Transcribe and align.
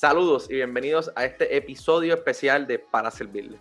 Saludos 0.00 0.46
y 0.48 0.54
bienvenidos 0.54 1.12
a 1.14 1.26
este 1.26 1.54
episodio 1.54 2.14
especial 2.14 2.66
de 2.66 2.78
Para 2.78 3.10
Servirle. 3.10 3.58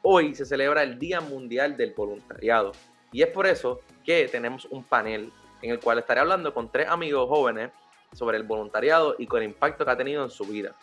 Hoy 0.00 0.34
se 0.34 0.46
celebra 0.46 0.82
el 0.82 0.98
Día 0.98 1.20
Mundial 1.20 1.76
del 1.76 1.92
Voluntariado 1.92 2.72
y 3.12 3.20
es 3.20 3.28
por 3.28 3.46
eso 3.46 3.82
que 4.02 4.26
tenemos 4.28 4.64
un 4.70 4.82
panel 4.82 5.30
en 5.60 5.70
el 5.70 5.78
cual 5.78 5.98
estaré 5.98 6.20
hablando 6.20 6.54
con 6.54 6.72
tres 6.72 6.88
amigos 6.88 7.28
jóvenes 7.28 7.72
sobre 8.14 8.38
el 8.38 8.44
voluntariado 8.44 9.16
y 9.18 9.26
con 9.26 9.42
el 9.42 9.50
impacto 9.50 9.84
que 9.84 9.90
ha 9.90 9.98
tenido 9.98 10.24
en 10.24 10.30
su 10.30 10.46
vida. 10.46 10.74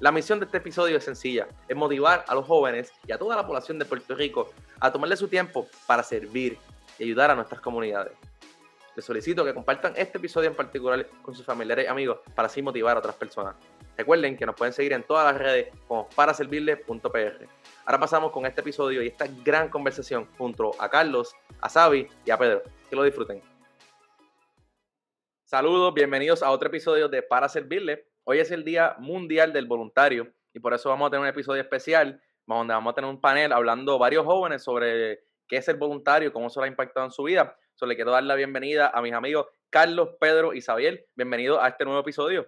La 0.00 0.12
misión 0.12 0.38
de 0.38 0.44
este 0.44 0.58
episodio 0.58 0.98
es 0.98 1.04
sencilla, 1.04 1.48
es 1.66 1.74
motivar 1.74 2.22
a 2.28 2.34
los 2.34 2.44
jóvenes 2.44 2.92
y 3.06 3.12
a 3.12 3.18
toda 3.18 3.34
la 3.36 3.46
población 3.46 3.78
de 3.78 3.86
Puerto 3.86 4.14
Rico 4.14 4.50
a 4.80 4.92
tomarle 4.92 5.16
su 5.16 5.28
tiempo 5.28 5.66
para 5.86 6.02
servir 6.02 6.58
y 6.98 7.04
ayudar 7.04 7.30
a 7.30 7.34
nuestras 7.34 7.62
comunidades. 7.62 8.12
Les 8.94 9.02
solicito 9.02 9.46
que 9.46 9.54
compartan 9.54 9.94
este 9.96 10.18
episodio 10.18 10.50
en 10.50 10.56
particular 10.56 11.08
con 11.22 11.34
sus 11.34 11.46
familiares 11.46 11.86
y 11.86 11.88
amigos 11.88 12.18
para 12.34 12.48
así 12.48 12.60
motivar 12.60 12.96
a 12.96 12.98
otras 12.98 13.14
personas. 13.14 13.54
Recuerden 13.96 14.36
que 14.36 14.46
nos 14.46 14.54
pueden 14.54 14.72
seguir 14.72 14.92
en 14.94 15.02
todas 15.02 15.32
las 15.32 15.40
redes 15.40 15.68
como 15.86 16.08
paraservirle.pr. 16.08 17.48
Ahora 17.84 18.00
pasamos 18.00 18.32
con 18.32 18.46
este 18.46 18.62
episodio 18.62 19.02
y 19.02 19.08
esta 19.08 19.26
gran 19.44 19.68
conversación 19.68 20.26
junto 20.38 20.70
a 20.78 20.88
Carlos, 20.88 21.34
a 21.60 21.68
Xavi 21.68 22.08
y 22.24 22.30
a 22.30 22.38
Pedro. 22.38 22.62
Que 22.88 22.96
lo 22.96 23.04
disfruten. 23.04 23.42
Saludos, 25.44 25.92
bienvenidos 25.92 26.42
a 26.42 26.50
otro 26.50 26.68
episodio 26.68 27.08
de 27.08 27.22
Para 27.22 27.48
Servirle. 27.48 28.06
Hoy 28.24 28.38
es 28.38 28.50
el 28.50 28.64
Día 28.64 28.96
Mundial 28.98 29.52
del 29.52 29.66
Voluntario 29.66 30.32
y 30.54 30.60
por 30.60 30.72
eso 30.72 30.88
vamos 30.88 31.08
a 31.08 31.10
tener 31.10 31.22
un 31.22 31.28
episodio 31.28 31.60
especial 31.60 32.22
donde 32.46 32.72
vamos 32.72 32.92
a 32.92 32.94
tener 32.94 33.10
un 33.10 33.20
panel 33.20 33.52
hablando 33.52 33.98
varios 33.98 34.24
jóvenes 34.24 34.62
sobre 34.62 35.20
qué 35.46 35.58
es 35.58 35.68
el 35.68 35.76
voluntario, 35.76 36.32
cómo 36.32 36.48
se 36.48 36.58
lo 36.60 36.64
ha 36.64 36.68
impactado 36.68 37.04
en 37.06 37.12
su 37.12 37.24
vida. 37.24 37.56
Solo 37.74 37.90
le 37.90 37.96
quiero 37.96 38.10
dar 38.10 38.22
la 38.22 38.34
bienvenida 38.34 38.90
a 38.94 39.02
mis 39.02 39.12
amigos 39.12 39.46
Carlos, 39.70 40.10
Pedro 40.20 40.54
y 40.54 40.58
Isabel. 40.58 41.06
Bienvenidos 41.14 41.58
a 41.62 41.68
este 41.68 41.84
nuevo 41.84 42.00
episodio. 42.00 42.46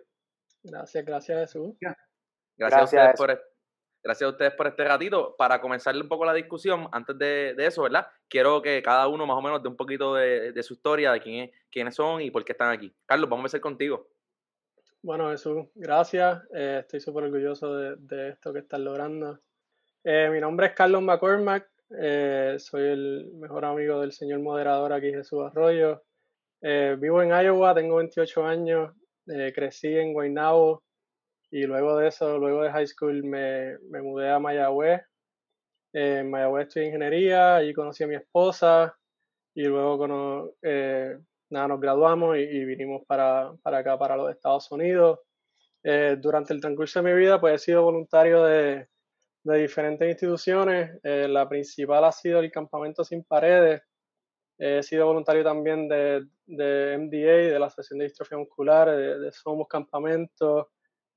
Gracias, 0.65 1.05
gracias 1.05 1.41
Jesús. 1.41 1.77
Gracias, 2.57 2.81
A 2.81 2.85
ustedes 2.85 3.17
por, 3.17 3.43
gracias 4.03 4.27
a 4.27 4.31
ustedes 4.31 4.55
por 4.55 4.67
este 4.67 4.85
ratito. 4.85 5.37
Para 5.37 5.61
comenzar 5.61 5.95
un 5.95 6.09
poco 6.09 6.25
la 6.25 6.33
discusión, 6.33 6.89
antes 6.91 7.19
de, 7.19 7.55
eso, 7.59 7.83
¿verdad? 7.83 8.07
Quiero 8.29 8.63
que 8.63 8.83
cada 8.83 9.07
uno 9.09 9.27
más 9.27 9.37
o 9.37 9.43
menos 9.43 9.63
dé 9.63 9.69
un 9.69 9.77
poquito 9.77 10.15
de, 10.15 10.63
su 10.63 10.75
historia, 10.75 11.13
de 11.13 11.21
quién 11.21 11.51
quiénes 11.71 11.95
son 11.95 12.23
y 12.23 12.31
por 12.31 12.45
qué 12.45 12.53
están 12.53 12.71
aquí. 12.71 12.95
Carlos, 13.05 13.29
vamos 13.29 13.43
a 13.43 13.47
empezar 13.47 13.61
contigo. 13.61 14.09
Bueno, 15.03 15.31
Jesús, 15.31 15.67
gracias. 15.75 16.43
Eh, 16.55 16.79
estoy 16.81 17.01
súper 17.01 17.25
orgulloso 17.25 17.77
de, 17.77 18.31
esto 18.31 18.55
que 18.55 18.61
estás 18.61 18.81
logrando. 18.81 19.39
Eh, 20.03 20.31
mi 20.33 20.41
nombre 20.41 20.69
es 20.69 20.73
Carlos 20.73 21.03
McCormack. 21.03 21.69
Eh, 22.01 22.57
soy 22.59 22.85
el 22.85 23.33
mejor 23.35 23.67
amigo 23.67 24.01
del 24.01 24.13
señor 24.13 24.41
moderador 24.41 24.95
aquí, 24.95 25.13
Jesús 25.13 25.45
Arroyo. 25.45 26.03
vivo 26.63 27.21
en 27.21 27.29
Iowa, 27.29 27.75
tengo 27.75 27.97
28 27.97 28.47
años. 28.47 28.95
Eh, 29.27 29.53
crecí 29.55 29.89
en 29.97 30.13
Guaynabo 30.13 30.83
y 31.51 31.63
luego 31.65 31.97
de 31.97 32.09
eso, 32.09 32.39
luego 32.39 32.63
de 32.63 32.71
high 32.71 32.87
school, 32.87 33.25
me, 33.25 33.79
me 33.91 34.03
mudé 34.03 34.31
a 34.31 34.39
Mayagüez. 34.39 35.01
Eh, 35.93 36.19
en 36.21 36.31
Mayagüez 36.31 36.69
estudié 36.69 36.87
ingeniería, 36.89 37.57
allí 37.57 37.73
conocí 37.73 38.05
a 38.05 38.09
mi 38.09 38.17
esposa 38.17 38.97
y 39.55 39.63
luego 39.65 40.55
eh, 40.63 41.17
nada, 41.51 41.69
nos 41.69 41.81
graduamos 41.81 42.37
y, 42.37 42.65
vinimos 42.65 43.03
para, 43.07 43.53
para, 43.63 43.79
acá, 43.79 43.99
para 43.99 44.17
los 44.17 44.31
Estados 44.31 44.71
Unidos. 44.73 45.21
durante 45.83 46.55
el 46.55 46.61
transcurso 46.61 47.03
de 47.03 47.13
mi 47.13 47.19
vida, 47.21 47.41
pues 47.41 47.55
he 47.55 47.65
sido 47.67 47.83
voluntario 47.83 48.43
de, 48.45 48.89
de 49.45 49.59
diferentes 49.59 50.09
instituciones. 50.09 50.99
la 51.03 51.49
principal 51.49 52.05
ha 52.05 52.13
sido 52.13 52.41
el 52.41 52.51
Campamento 52.51 53.05
Sin 53.05 53.23
Paredes, 53.25 53.83
He 54.57 54.83
sido 54.83 55.07
voluntario 55.07 55.43
también 55.43 55.89
de, 55.89 56.27
de 56.47 56.97
MDA, 56.99 57.53
de 57.53 57.59
la 57.59 57.67
Asociación 57.67 57.99
de 57.99 58.05
Distrofia 58.05 58.39
Muscular, 58.39 58.91
de, 58.91 59.33
Somos 59.33 59.67
Campamentos, 59.67 60.69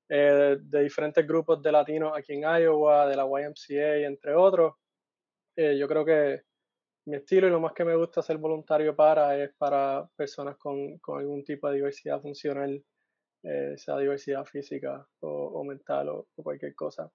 eh, 0.08 0.56
de, 0.60 0.82
diferentes 0.82 1.26
grupos 1.26 1.62
de 1.62 1.70
latinos 1.70 2.12
aquí 2.16 2.32
en 2.32 2.42
Iowa, 2.42 3.06
de 3.06 3.16
la 3.16 3.24
YMCA, 3.24 4.06
entre 4.06 4.34
otros. 4.34 4.74
Eh, 5.56 5.76
yo 5.78 5.86
creo 5.86 6.04
que 6.04 6.42
mi 7.06 7.16
estilo 7.16 7.46
y 7.46 7.50
lo 7.50 7.60
más 7.60 7.72
que 7.72 7.84
me 7.84 7.96
gusta 7.96 8.22
ser 8.22 8.38
voluntario 8.38 8.94
para 8.94 9.36
es 9.42 9.54
para 9.56 10.08
personas 10.16 10.56
con, 10.56 10.98
con 10.98 11.20
algún 11.20 11.44
tipo 11.44 11.68
de 11.68 11.76
diversidad 11.76 12.20
funcional, 12.20 12.84
eh, 13.44 13.74
sea 13.76 13.98
diversidad 13.98 14.44
física 14.44 15.06
o, 15.20 15.64
mental 15.64 16.08
o, 16.08 16.28
cualquier 16.36 16.74
cosa. 16.74 17.10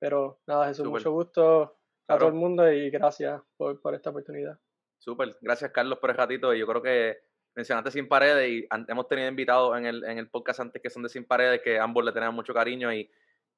Pero 0.00 0.40
nada, 0.46 0.66
Jesús, 0.68 0.88
mucho 0.88 1.12
gusto 1.12 1.76
a 2.08 2.18
todo 2.18 2.28
el 2.28 2.34
mundo 2.34 2.70
y 2.72 2.90
gracias 2.90 3.40
por, 3.56 3.80
por 3.80 3.94
esta 3.94 4.10
oportunidad. 4.10 4.58
Súper, 4.98 5.36
gracias 5.40 5.70
Carlos 5.72 5.98
por 5.98 6.10
el 6.10 6.16
ratito. 6.16 6.52
Yo 6.54 6.66
creo 6.66 6.82
que 6.82 7.18
mencionaste 7.54 7.90
Sin 7.90 8.08
Paredes 8.08 8.48
y 8.48 8.68
hemos 8.88 9.08
tenido 9.08 9.28
invitados 9.28 9.76
en 9.78 9.86
el, 9.86 10.04
en 10.04 10.18
el 10.18 10.28
podcast 10.28 10.60
antes 10.60 10.80
que 10.82 10.90
son 10.90 11.02
de 11.02 11.08
Sin 11.08 11.24
Paredes 11.24 11.60
que 11.62 11.78
ambos 11.78 12.04
le 12.04 12.12
tenemos 12.12 12.34
mucho 12.34 12.54
cariño 12.54 12.92
y 12.92 13.10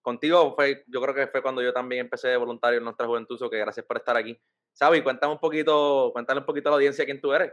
contigo 0.02 0.54
fue, 0.54 0.84
yo 0.86 1.00
creo 1.00 1.14
que 1.14 1.26
fue 1.26 1.42
cuando 1.42 1.62
yo 1.62 1.72
también 1.72 2.02
empecé 2.02 2.28
de 2.28 2.36
voluntario 2.36 2.78
en 2.78 2.84
nuestra 2.84 3.06
juventud, 3.06 3.38
que 3.50 3.58
gracias 3.58 3.84
por 3.84 3.98
estar 3.98 4.16
aquí. 4.16 4.38
Sabi, 4.72 5.02
cuéntame 5.02 5.34
un 5.34 5.38
poquito, 5.38 6.10
cuéntale 6.12 6.40
un 6.40 6.46
poquito 6.46 6.68
a 6.68 6.72
la 6.72 6.76
audiencia 6.76 7.04
quién 7.04 7.20
tú 7.20 7.32
eres. 7.32 7.52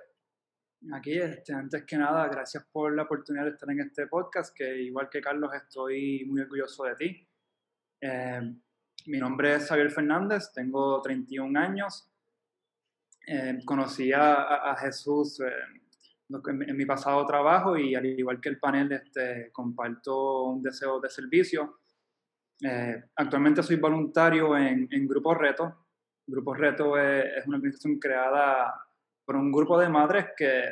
Aquí, 0.93 1.17
este, 1.17 1.53
antes 1.53 1.83
que 1.85 1.97
nada, 1.97 2.27
gracias 2.27 2.65
por 2.71 2.95
la 2.95 3.03
oportunidad 3.03 3.45
de 3.45 3.51
estar 3.51 3.69
en 3.69 3.81
este 3.81 4.07
podcast, 4.07 4.55
que 4.55 4.83
igual 4.83 5.09
que 5.09 5.21
Carlos 5.21 5.51
estoy 5.53 6.23
muy 6.25 6.41
orgulloso 6.41 6.83
de 6.83 6.95
ti. 6.95 7.27
Eh, 7.99 8.41
mi 9.07 9.17
nombre 9.17 9.55
es 9.55 9.67
Xavier 9.67 9.89
Fernández, 9.89 10.51
tengo 10.53 11.01
31 11.01 11.59
años, 11.59 12.09
eh, 13.29 13.59
conocí 13.65 14.13
a, 14.13 14.73
Jesús 14.79 15.41
eh, 15.41 15.51
en, 16.29 16.77
mi 16.77 16.85
pasado 16.85 17.25
trabajo 17.25 17.77
y 17.77 17.93
al 17.93 18.05
igual 18.05 18.39
que 18.39 18.47
el 18.47 18.57
panel 18.57 18.89
este, 18.93 19.51
comparto 19.51 20.43
un 20.45 20.63
deseo 20.63 21.01
de 21.01 21.09
servicio. 21.09 21.79
Eh, 22.63 23.03
actualmente 23.17 23.61
soy 23.63 23.75
voluntario 23.75 24.55
en, 24.55 24.87
en 24.89 25.07
Grupo 25.07 25.35
Reto. 25.35 25.87
Grupo 26.25 26.53
Reto 26.53 26.97
es, 26.97 27.45
una 27.45 27.57
organización 27.57 27.99
creada 27.99 28.73
por 29.25 29.35
un 29.35 29.51
grupo 29.51 29.77
de 29.77 29.89
madres 29.89 30.27
que 30.37 30.69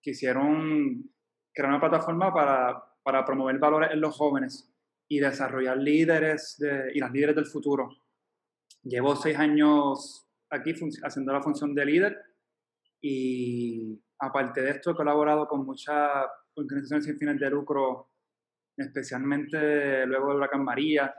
quisieron 0.00 1.10
crear 1.52 1.70
una 1.70 1.80
plataforma 1.80 2.32
para, 2.32 2.84
para 3.02 3.24
promover 3.24 3.58
valores 3.58 3.90
en 3.90 4.00
los 4.00 4.16
jóvenes 4.16 4.72
y 5.08 5.18
desarrollar 5.18 5.76
líderes 5.76 6.56
y 6.94 7.00
las 7.00 7.10
líderes 7.10 7.34
del 7.34 7.46
futuro. 7.46 7.88
Llevo 8.84 9.16
seis 9.16 9.36
años 9.36 10.25
aquí 10.50 10.74
haciendo 11.02 11.32
la 11.32 11.42
función 11.42 11.74
de 11.74 11.84
líder 11.84 12.18
y 13.00 14.00
aparte 14.18 14.62
de 14.62 14.70
esto 14.70 14.90
he 14.90 14.96
colaborado 14.96 15.46
con 15.46 15.64
muchas 15.64 16.26
organizaciones 16.54 17.04
sin 17.04 17.18
fines 17.18 17.38
de 17.38 17.50
lucro, 17.50 18.10
especialmente 18.76 20.06
luego 20.06 20.30
de 20.30 20.36
Huracán 20.36 20.64
María. 20.64 21.14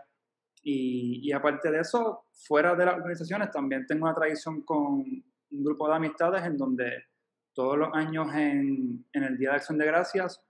Y, 0.64 1.22
y, 1.24 1.32
aparte 1.32 1.72
de 1.72 1.80
eso, 1.80 2.26
fuera 2.34 2.76
de 2.76 2.86
las 2.86 2.96
organizaciones 2.96 3.52
también 3.52 3.86
tengo 3.86 4.06
una 4.06 4.16
tradición 4.16 4.64
con 4.64 5.04
un 5.50 5.64
grupo 5.64 5.88
de 5.88 5.96
amistades 5.96 6.44
en 6.44 6.58
donde 6.58 7.06
todos 7.54 7.78
los 7.78 7.90
años 7.94 8.34
en, 8.36 9.06
en 9.14 9.24
el 9.24 9.38
Día 9.38 9.52
de 9.52 9.56
Acción 9.56 9.78
de 9.78 9.86
Gracias 9.86 10.44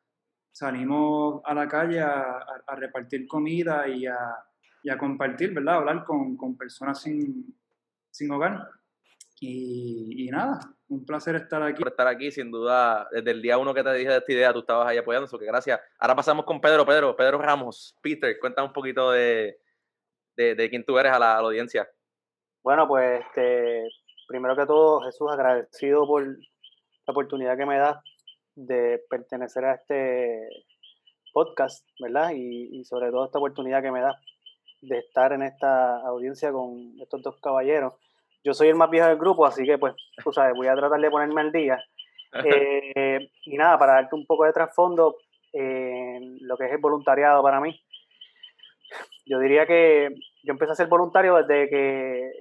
salimos 0.52 1.42
a 1.46 1.54
la 1.54 1.68
calle 1.68 2.02
a, 2.02 2.40
a, 2.66 2.76
repartir 2.76 3.28
comida 3.28 3.88
y 3.88 4.08
a, 4.08 4.18
y 4.82 4.90
a, 4.90 4.98
compartir, 4.98 5.54
¿verdad? 5.54 5.76
hablar 5.76 6.04
con, 6.04 6.36
con 6.36 6.58
personas 6.58 7.02
sin, 7.02 7.56
sin 8.12 8.32
hogar. 8.32 8.68
Y, 9.40 10.30
nada, 10.32 10.60
un 10.88 11.06
placer 11.06 11.36
estar 11.36 11.62
aquí. 11.62 11.80
Por 11.80 11.90
estar 11.90 12.08
aquí, 12.08 12.32
sin 12.32 12.50
duda, 12.50 13.08
desde 13.12 13.32
el 13.32 13.42
día 13.42 13.58
uno 13.58 13.74
que 13.74 13.84
te 13.84 13.94
dije 13.94 14.10
de 14.10 14.18
esta 14.18 14.32
idea, 14.32 14.54
tú 14.54 14.60
estabas 14.60 14.88
ahí 14.88 14.98
apoyando, 14.98 15.26
eso 15.26 15.38
que 15.38 15.46
gracias. 15.46 15.80
Ahora 16.00 16.16
pasamos 16.16 16.46
con 16.46 16.60
Pedro, 16.60 16.86
Pedro, 16.86 17.16
Pedro 17.16 17.38
Ramos. 17.38 17.96
Peter, 18.02 18.38
cuéntame 18.40 18.68
un 18.68 18.74
poquito 18.74 19.12
de, 19.12 19.60
de, 20.36 20.70
quién 20.70 20.84
tú 20.84 20.98
eres 20.98 21.12
a 21.12 21.20
la, 21.20 21.38
audiencia. 21.38 21.88
Bueno, 22.64 22.88
pues 22.88 23.22
este, 23.26 23.88
primero 24.28 24.56
que 24.56 24.66
todo, 24.66 25.02
Jesús, 25.02 25.32
agradecido 25.32 26.06
por 26.08 26.26
la 26.26 27.12
oportunidad 27.12 27.58
que 27.58 27.66
me 27.66 27.78
das 27.78 27.98
de 28.56 29.04
pertenecer 29.10 29.66
a 29.66 29.76
este 29.76 30.50
podcast, 31.32 31.88
¿verdad? 32.00 32.32
Y, 32.36 32.80
y 32.80 32.84
sobre 32.86 33.12
todo 33.12 33.26
esta 33.26 33.38
oportunidad 33.38 33.84
que 33.84 33.92
me 33.92 34.02
da 34.02 34.20
de 34.82 35.00
estar 35.00 35.34
en 35.34 35.44
esta 35.44 35.98
audiencia 36.02 36.52
con 36.52 36.96
estos 37.00 37.22
dos 37.22 37.36
caballeros. 37.42 37.94
Yo 38.44 38.54
soy 38.54 38.70
el 38.70 38.76
más 38.76 38.90
viejo 38.90 39.08
del 39.08 39.18
grupo, 39.18 39.46
así 39.46 39.66
que 39.66 39.78
pues, 39.78 39.94
tú 40.24 40.32
sabes, 40.32 40.56
voy 40.56 40.68
a 40.68 40.76
tratar 40.76 41.00
de 41.00 41.10
ponerme 41.10 41.42
al 41.42 41.52
día. 41.52 41.84
Eh, 42.44 43.32
y 43.46 43.58
nada, 43.58 43.80
para 43.80 43.94
darte 43.94 44.14
un 44.14 44.26
poco 44.26 44.44
de 44.44 44.52
trasfondo, 44.52 45.16
eh, 45.54 46.20
lo 46.42 46.58
que 46.58 46.66
es 46.66 46.72
el 46.74 46.78
voluntariado 46.78 47.42
para 47.42 47.62
mí. 47.62 47.80
Yo 49.26 49.40
diría 49.40 49.66
que 49.66 50.10
yo 50.44 50.52
empecé 50.52 50.74
a 50.74 50.76
ser 50.76 50.88
voluntario 50.88 51.36
desde 51.36 51.70
que, 51.70 52.32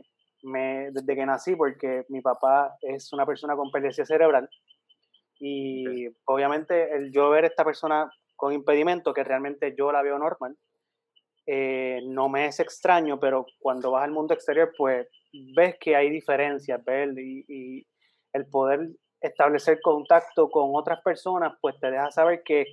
me, 0.43 0.91
desde 0.91 1.15
que 1.15 1.25
nací, 1.25 1.55
porque 1.55 2.05
mi 2.09 2.21
papá 2.21 2.77
es 2.83 3.13
una 3.13 3.25
persona 3.25 3.55
con 3.55 3.71
pérdida 3.71 4.05
cerebral. 4.05 4.51
Y 5.39 6.09
obviamente 6.25 6.95
el 6.95 7.13
yo 7.13 7.31
ver 7.31 7.45
a 7.45 7.49
esta 7.49 7.65
persona 7.65 8.11
con 8.35 8.53
impedimento, 8.53 9.15
que 9.15 9.25
realmente 9.25 9.75
yo 9.79 9.93
la 9.93 10.03
veo 10.03 10.19
normal, 10.19 10.57
eh, 11.47 12.01
no 12.07 12.29
me 12.29 12.47
es 12.47 12.59
extraño, 12.59 13.21
pero 13.21 13.47
cuando 13.61 13.93
vas 13.93 14.05
al 14.05 14.11
mundo 14.11 14.35
exterior, 14.35 14.73
pues 14.77 15.07
ves 15.55 15.77
que 15.81 15.95
hay 15.95 16.11
diferencias, 16.11 16.85
¿ves? 16.85 17.17
Y, 17.17 17.87
el 18.33 18.47
poder 18.49 18.91
establecer 19.19 19.81
contacto 19.81 20.51
con 20.51 20.73
otras 20.75 21.01
personas, 21.01 21.55
pues 21.63 21.79
te 21.81 21.91
deja 21.91 22.11
saber 22.11 22.43
que 22.45 22.67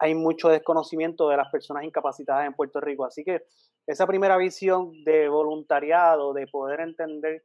hay 0.00 0.12
mucho 0.12 0.48
desconocimiento 0.48 1.28
de 1.28 1.36
las 1.36 1.48
personas 1.52 1.84
incapacitadas 1.84 2.46
en 2.46 2.54
Puerto 2.54 2.80
Rico. 2.80 3.04
Así 3.04 3.22
que 3.22 3.42
esa 3.86 4.08
primera 4.08 4.36
visión 4.36 5.04
de 5.04 5.28
voluntariado, 5.28 6.32
de 6.32 6.48
poder 6.48 6.80
entender 6.80 7.44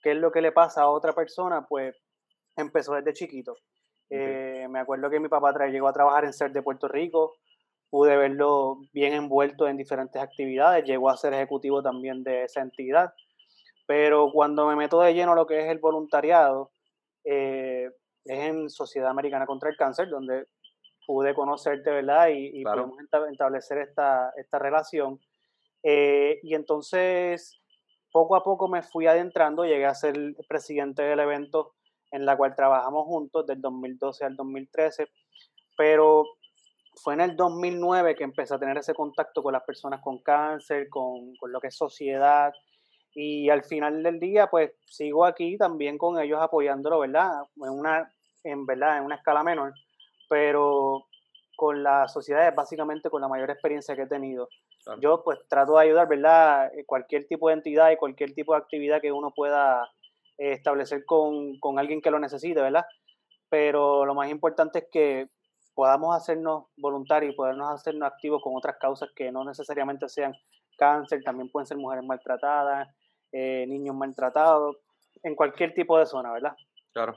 qué 0.00 0.12
es 0.12 0.16
lo 0.16 0.30
que 0.30 0.42
le 0.42 0.52
pasa 0.52 0.82
a 0.82 0.90
otra 0.90 1.12
persona, 1.12 1.66
pues 1.68 1.96
empezó 2.56 2.94
desde 2.94 3.14
chiquito. 3.14 3.56
Eh, 4.10 4.68
me 4.70 4.78
acuerdo 4.78 5.10
que 5.10 5.18
mi 5.18 5.28
papá 5.28 5.52
llegó 5.66 5.88
a 5.88 5.92
trabajar 5.92 6.24
en 6.24 6.32
CER 6.32 6.52
de 6.52 6.62
Puerto 6.62 6.86
Rico, 6.86 7.34
pude 7.96 8.14
verlo 8.14 8.76
bien 8.92 9.14
envuelto 9.14 9.66
en 9.66 9.78
diferentes 9.78 10.20
actividades, 10.20 10.84
llegó 10.84 11.08
a 11.08 11.16
ser 11.16 11.32
ejecutivo 11.32 11.82
también 11.82 12.22
de 12.22 12.42
esa 12.42 12.60
entidad, 12.60 13.14
pero 13.86 14.30
cuando 14.30 14.66
me 14.66 14.76
meto 14.76 15.00
de 15.00 15.14
lleno 15.14 15.34
lo 15.34 15.46
que 15.46 15.60
es 15.60 15.70
el 15.70 15.78
voluntariado, 15.78 16.72
eh, 17.24 17.88
es 18.26 18.38
en 18.38 18.68
Sociedad 18.68 19.08
Americana 19.08 19.46
contra 19.46 19.70
el 19.70 19.78
Cáncer, 19.78 20.10
donde 20.10 20.46
pude 21.06 21.32
conocerte, 21.32 21.88
¿verdad? 21.88 22.28
Y, 22.28 22.60
y 22.60 22.64
pudimos 22.64 22.98
establecer 23.32 23.78
esta, 23.78 24.30
esta 24.36 24.58
relación. 24.58 25.18
Eh, 25.82 26.38
y 26.42 26.54
entonces, 26.54 27.58
poco 28.12 28.36
a 28.36 28.44
poco 28.44 28.68
me 28.68 28.82
fui 28.82 29.06
adentrando, 29.06 29.64
llegué 29.64 29.86
a 29.86 29.94
ser 29.94 30.14
presidente 30.46 31.00
del 31.00 31.20
evento 31.20 31.72
en 32.10 32.26
la 32.26 32.36
cual 32.36 32.54
trabajamos 32.54 33.06
juntos 33.06 33.46
del 33.46 33.62
2012 33.62 34.22
al 34.26 34.36
2013, 34.36 35.08
pero 35.78 36.26
fue 37.02 37.14
en 37.14 37.20
el 37.20 37.36
2009 37.36 38.14
que 38.14 38.24
empecé 38.24 38.54
a 38.54 38.58
tener 38.58 38.78
ese 38.78 38.94
contacto 38.94 39.42
con 39.42 39.52
las 39.52 39.62
personas 39.62 40.00
con 40.02 40.18
cáncer, 40.22 40.88
con, 40.88 41.36
con, 41.36 41.52
lo 41.52 41.60
que 41.60 41.68
es 41.68 41.76
sociedad, 41.76 42.52
y 43.14 43.48
al 43.48 43.64
final 43.64 44.02
del 44.02 44.20
día, 44.20 44.48
pues 44.48 44.72
sigo 44.84 45.24
aquí 45.24 45.56
también 45.56 45.96
con 45.96 46.20
ellos 46.20 46.38
apoyándolo, 46.40 47.00
¿verdad? 47.00 47.30
En 47.56 47.70
una, 47.70 48.12
en 48.44 48.66
verdad, 48.66 48.98
en 48.98 49.04
una 49.04 49.16
escala 49.16 49.42
menor, 49.42 49.72
pero 50.28 51.06
con 51.56 51.82
la 51.82 52.08
sociedad 52.08 52.46
es 52.46 52.54
básicamente 52.54 53.08
con 53.08 53.22
la 53.22 53.28
mayor 53.28 53.50
experiencia 53.50 53.96
que 53.96 54.02
he 54.02 54.06
tenido. 54.06 54.48
Yo 55.00 55.22
pues 55.24 55.38
trato 55.48 55.76
de 55.76 55.84
ayudar, 55.84 56.06
¿verdad? 56.06 56.70
Cualquier 56.84 57.26
tipo 57.26 57.48
de 57.48 57.54
entidad 57.54 57.90
y 57.90 57.96
cualquier 57.96 58.34
tipo 58.34 58.52
de 58.52 58.58
actividad 58.58 59.00
que 59.00 59.10
uno 59.10 59.32
pueda 59.34 59.90
eh, 60.36 60.52
establecer 60.52 61.04
con, 61.06 61.58
con 61.58 61.78
alguien 61.78 62.02
que 62.02 62.10
lo 62.10 62.20
necesite, 62.20 62.60
¿verdad? 62.60 62.84
Pero 63.48 64.04
lo 64.04 64.14
más 64.14 64.30
importante 64.30 64.80
es 64.80 64.86
que 64.92 65.28
podamos 65.76 66.16
hacernos 66.16 66.64
voluntarios 66.78 67.34
y 67.34 67.36
podernos 67.36 67.70
hacernos 67.70 68.10
activos 68.10 68.42
con 68.42 68.56
otras 68.56 68.76
causas 68.80 69.10
que 69.14 69.30
no 69.30 69.44
necesariamente 69.44 70.08
sean 70.08 70.32
cáncer, 70.78 71.22
también 71.22 71.50
pueden 71.50 71.66
ser 71.66 71.76
mujeres 71.76 72.02
maltratadas, 72.02 72.88
eh, 73.30 73.66
niños 73.68 73.94
maltratados, 73.94 74.78
en 75.22 75.34
cualquier 75.34 75.74
tipo 75.74 75.98
de 75.98 76.06
zona, 76.06 76.32
¿verdad? 76.32 76.56
Claro. 76.94 77.14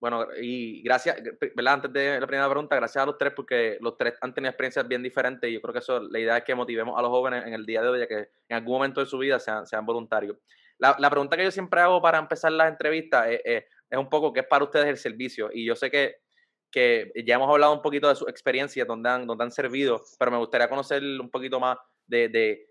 Bueno, 0.00 0.26
y 0.40 0.82
gracias, 0.82 1.16
¿verdad? 1.54 1.74
Antes 1.74 1.92
de 1.92 2.18
la 2.20 2.26
primera 2.26 2.48
pregunta, 2.48 2.74
gracias 2.74 3.02
a 3.02 3.06
los 3.06 3.18
tres 3.18 3.34
porque 3.36 3.76
los 3.82 3.98
tres 3.98 4.14
han 4.22 4.32
tenido 4.32 4.48
experiencias 4.48 4.88
bien 4.88 5.02
diferentes 5.02 5.50
y 5.50 5.54
yo 5.54 5.60
creo 5.60 5.74
que 5.74 5.80
eso, 5.80 6.00
la 6.00 6.18
idea 6.18 6.38
es 6.38 6.44
que 6.44 6.54
motivemos 6.54 6.98
a 6.98 7.02
los 7.02 7.10
jóvenes 7.10 7.44
en 7.46 7.52
el 7.52 7.66
día 7.66 7.82
de 7.82 7.88
hoy 7.88 8.02
a 8.02 8.06
que 8.06 8.30
en 8.48 8.56
algún 8.56 8.74
momento 8.74 9.00
de 9.00 9.06
su 9.06 9.18
vida 9.18 9.38
sean, 9.38 9.84
voluntarios. 9.84 10.38
La, 10.78 10.96
la, 10.98 11.10
pregunta 11.10 11.36
que 11.36 11.44
yo 11.44 11.50
siempre 11.50 11.80
hago 11.80 12.00
para 12.00 12.18
empezar 12.18 12.52
las 12.52 12.70
entrevistas 12.70 13.26
es, 13.28 13.64
es, 13.90 13.98
un 13.98 14.08
poco 14.08 14.32
qué 14.32 14.40
es 14.40 14.46
para 14.46 14.64
ustedes 14.64 14.86
el 14.86 14.96
servicio. 14.96 15.50
Y 15.52 15.66
yo 15.66 15.74
sé 15.74 15.90
que, 15.90 16.16
que 16.76 17.10
ya 17.24 17.36
hemos 17.36 17.48
hablado 17.48 17.72
un 17.72 17.80
poquito 17.80 18.06
de 18.06 18.14
sus 18.14 18.28
experiencias, 18.28 18.86
donde 18.86 19.08
han, 19.08 19.26
donde 19.26 19.44
han 19.44 19.50
servido, 19.50 20.04
pero 20.18 20.30
me 20.30 20.36
gustaría 20.36 20.68
conocer 20.68 21.02
un 21.02 21.30
poquito 21.30 21.58
más 21.58 21.78
de, 22.06 22.28
de 22.28 22.66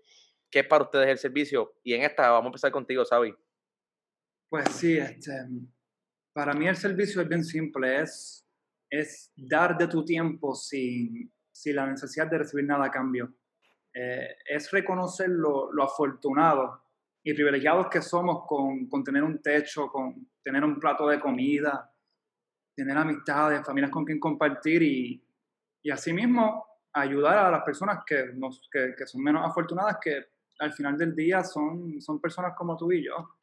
qué 0.48 0.60
es 0.60 0.66
para 0.68 0.84
ustedes 0.84 1.08
el 1.08 1.18
servicio. 1.18 1.74
Y 1.82 1.92
en 1.92 2.02
esta 2.02 2.30
vamos 2.30 2.44
a 2.44 2.48
empezar 2.50 2.70
contigo, 2.70 3.04
Sabi. 3.04 3.34
Pues 4.48 4.68
sí, 4.70 4.96
este, 4.96 5.32
para 6.32 6.54
mí 6.54 6.68
el 6.68 6.76
servicio 6.76 7.20
es 7.20 7.28
bien 7.28 7.42
simple, 7.42 8.00
es, 8.00 8.46
es 8.88 9.32
dar 9.34 9.76
de 9.76 9.88
tu 9.88 10.04
tiempo 10.04 10.54
sin, 10.54 11.28
sin 11.50 11.74
la 11.74 11.88
necesidad 11.88 12.28
de 12.28 12.38
recibir 12.38 12.64
nada 12.64 12.84
a 12.84 12.90
cambio. 12.92 13.34
Eh, 13.92 14.36
es 14.48 14.70
reconocer 14.70 15.30
lo, 15.30 15.72
lo 15.72 15.82
afortunado 15.82 16.80
y 17.24 17.34
privilegiados 17.34 17.88
que 17.88 18.00
somos 18.00 18.46
con, 18.46 18.86
con, 18.86 19.02
tener 19.02 19.24
un 19.24 19.42
techo, 19.42 19.88
con 19.88 20.30
tener 20.44 20.62
un 20.62 20.78
plato 20.78 21.08
de 21.08 21.18
comida, 21.18 21.92
tener 22.76 22.96
amistades, 22.96 23.64
familias 23.64 23.90
con 23.90 24.04
quien 24.04 24.20
compartir 24.20 24.82
y, 24.82 25.24
y 25.82 25.90
asimismo 25.90 26.66
ayudar 26.92 27.38
a 27.38 27.50
las 27.50 27.62
personas 27.62 28.04
que, 28.06 28.32
nos, 28.34 28.68
que, 28.70 28.94
que, 28.96 29.06
son 29.06 29.22
menos 29.22 29.44
afortunadas, 29.44 29.98
que 30.00 30.26
al 30.58 30.72
final 30.72 30.96
del 30.96 31.14
día 31.14 31.42
son, 31.42 32.00
son 32.00 32.20
personas 32.20 32.54
como 32.56 32.76
tú 32.76 32.92
y 32.92 33.04
yo. 33.04 33.36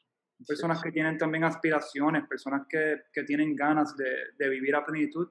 Personas 0.47 0.81
que 0.81 0.91
tienen 0.91 1.17
también 1.17 1.45
aspiraciones, 1.45 2.27
personas 2.27 2.67
que, 2.67 3.03
que 3.13 3.23
tienen 3.23 3.55
ganas 3.55 3.95
de, 3.95 4.33
de, 4.37 4.49
vivir 4.49 4.75
a 4.75 4.85
plenitud. 4.85 5.29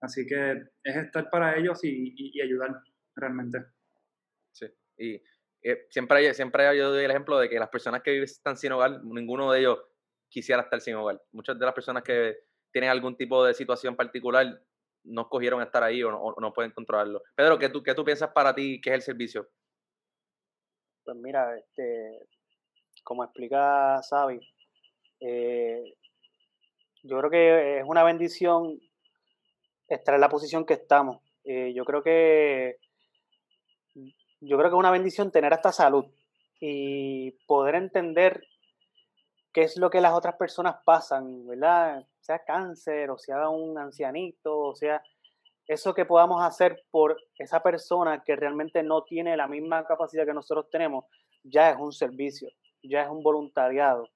Así 0.00 0.26
que 0.26 0.64
es 0.82 0.96
estar 0.96 1.30
para 1.30 1.56
ellos 1.56 1.84
y, 1.84 2.14
y, 2.16 2.38
y 2.38 2.40
ayudar 2.40 2.82
realmente. 3.14 3.64
Sí, 4.52 4.66
y 4.96 5.22
eh, 5.62 5.86
siempre, 5.90 6.18
hay, 6.18 6.34
siempre 6.34 6.76
yo 6.76 6.90
doy 6.90 7.04
el 7.04 7.10
ejemplo 7.10 7.38
de 7.38 7.48
que 7.48 7.58
las 7.58 7.68
personas 7.68 8.02
que 8.02 8.22
están 8.22 8.56
sin 8.56 8.72
hogar, 8.72 9.04
ninguno 9.04 9.52
de 9.52 9.60
ellos 9.60 9.78
quisiera 10.28 10.62
estar 10.62 10.80
sin 10.80 10.94
hogar. 10.94 11.22
Muchas 11.32 11.58
de 11.58 11.64
las 11.64 11.74
personas 11.74 12.02
que 12.02 12.47
tienen 12.72 12.90
algún 12.90 13.16
tipo 13.16 13.44
de 13.44 13.54
situación 13.54 13.96
particular 13.96 14.60
no 15.04 15.22
escogieron 15.22 15.62
estar 15.62 15.82
ahí 15.82 16.02
o 16.02 16.10
no, 16.10 16.20
o 16.20 16.40
no 16.40 16.52
pueden 16.52 16.72
controlarlo. 16.72 17.22
Pedro, 17.34 17.58
¿qué 17.58 17.68
tú, 17.68 17.82
¿qué 17.82 17.94
tú 17.94 18.04
piensas 18.04 18.30
para 18.30 18.54
ti 18.54 18.80
que 18.80 18.90
es 18.90 18.94
el 18.94 19.02
servicio? 19.02 19.48
Pues 21.04 21.16
mira, 21.16 21.56
este, 21.56 22.26
como 23.02 23.24
explica 23.24 24.00
Xavi, 24.08 24.40
eh, 25.20 25.94
yo 27.02 27.18
creo 27.18 27.30
que 27.30 27.78
es 27.78 27.84
una 27.86 28.04
bendición 28.04 28.78
estar 29.88 30.14
en 30.14 30.20
la 30.20 30.28
posición 30.28 30.66
que 30.66 30.74
estamos. 30.74 31.22
Eh, 31.44 31.72
yo 31.74 31.84
creo 31.84 32.02
que 32.02 32.76
yo 34.40 34.56
creo 34.56 34.70
que 34.70 34.76
es 34.76 34.78
una 34.78 34.90
bendición 34.90 35.32
tener 35.32 35.52
esta 35.52 35.72
salud 35.72 36.04
y 36.60 37.32
poder 37.46 37.76
entender 37.76 38.46
qué 39.52 39.62
es 39.62 39.76
lo 39.76 39.90
que 39.90 40.00
las 40.00 40.12
otras 40.12 40.36
personas 40.36 40.76
pasan, 40.84 41.46
¿verdad? 41.46 42.06
Sea 42.28 42.44
cáncer, 42.44 43.08
o 43.08 43.16
sea 43.16 43.48
un 43.48 43.78
ancianito, 43.78 44.54
o 44.54 44.74
sea, 44.74 45.02
eso 45.66 45.94
que 45.94 46.04
podamos 46.04 46.44
hacer 46.44 46.82
por 46.90 47.16
esa 47.38 47.62
persona 47.62 48.22
que 48.22 48.36
realmente 48.36 48.82
no 48.82 49.04
tiene 49.04 49.34
la 49.34 49.48
misma 49.48 49.86
capacidad 49.86 50.26
que 50.26 50.34
nosotros 50.34 50.68
tenemos, 50.70 51.06
ya 51.42 51.70
es 51.70 51.78
un 51.78 51.90
servicio, 51.90 52.50
ya 52.82 53.04
es 53.04 53.08
un 53.08 53.22
voluntariado. 53.22 54.10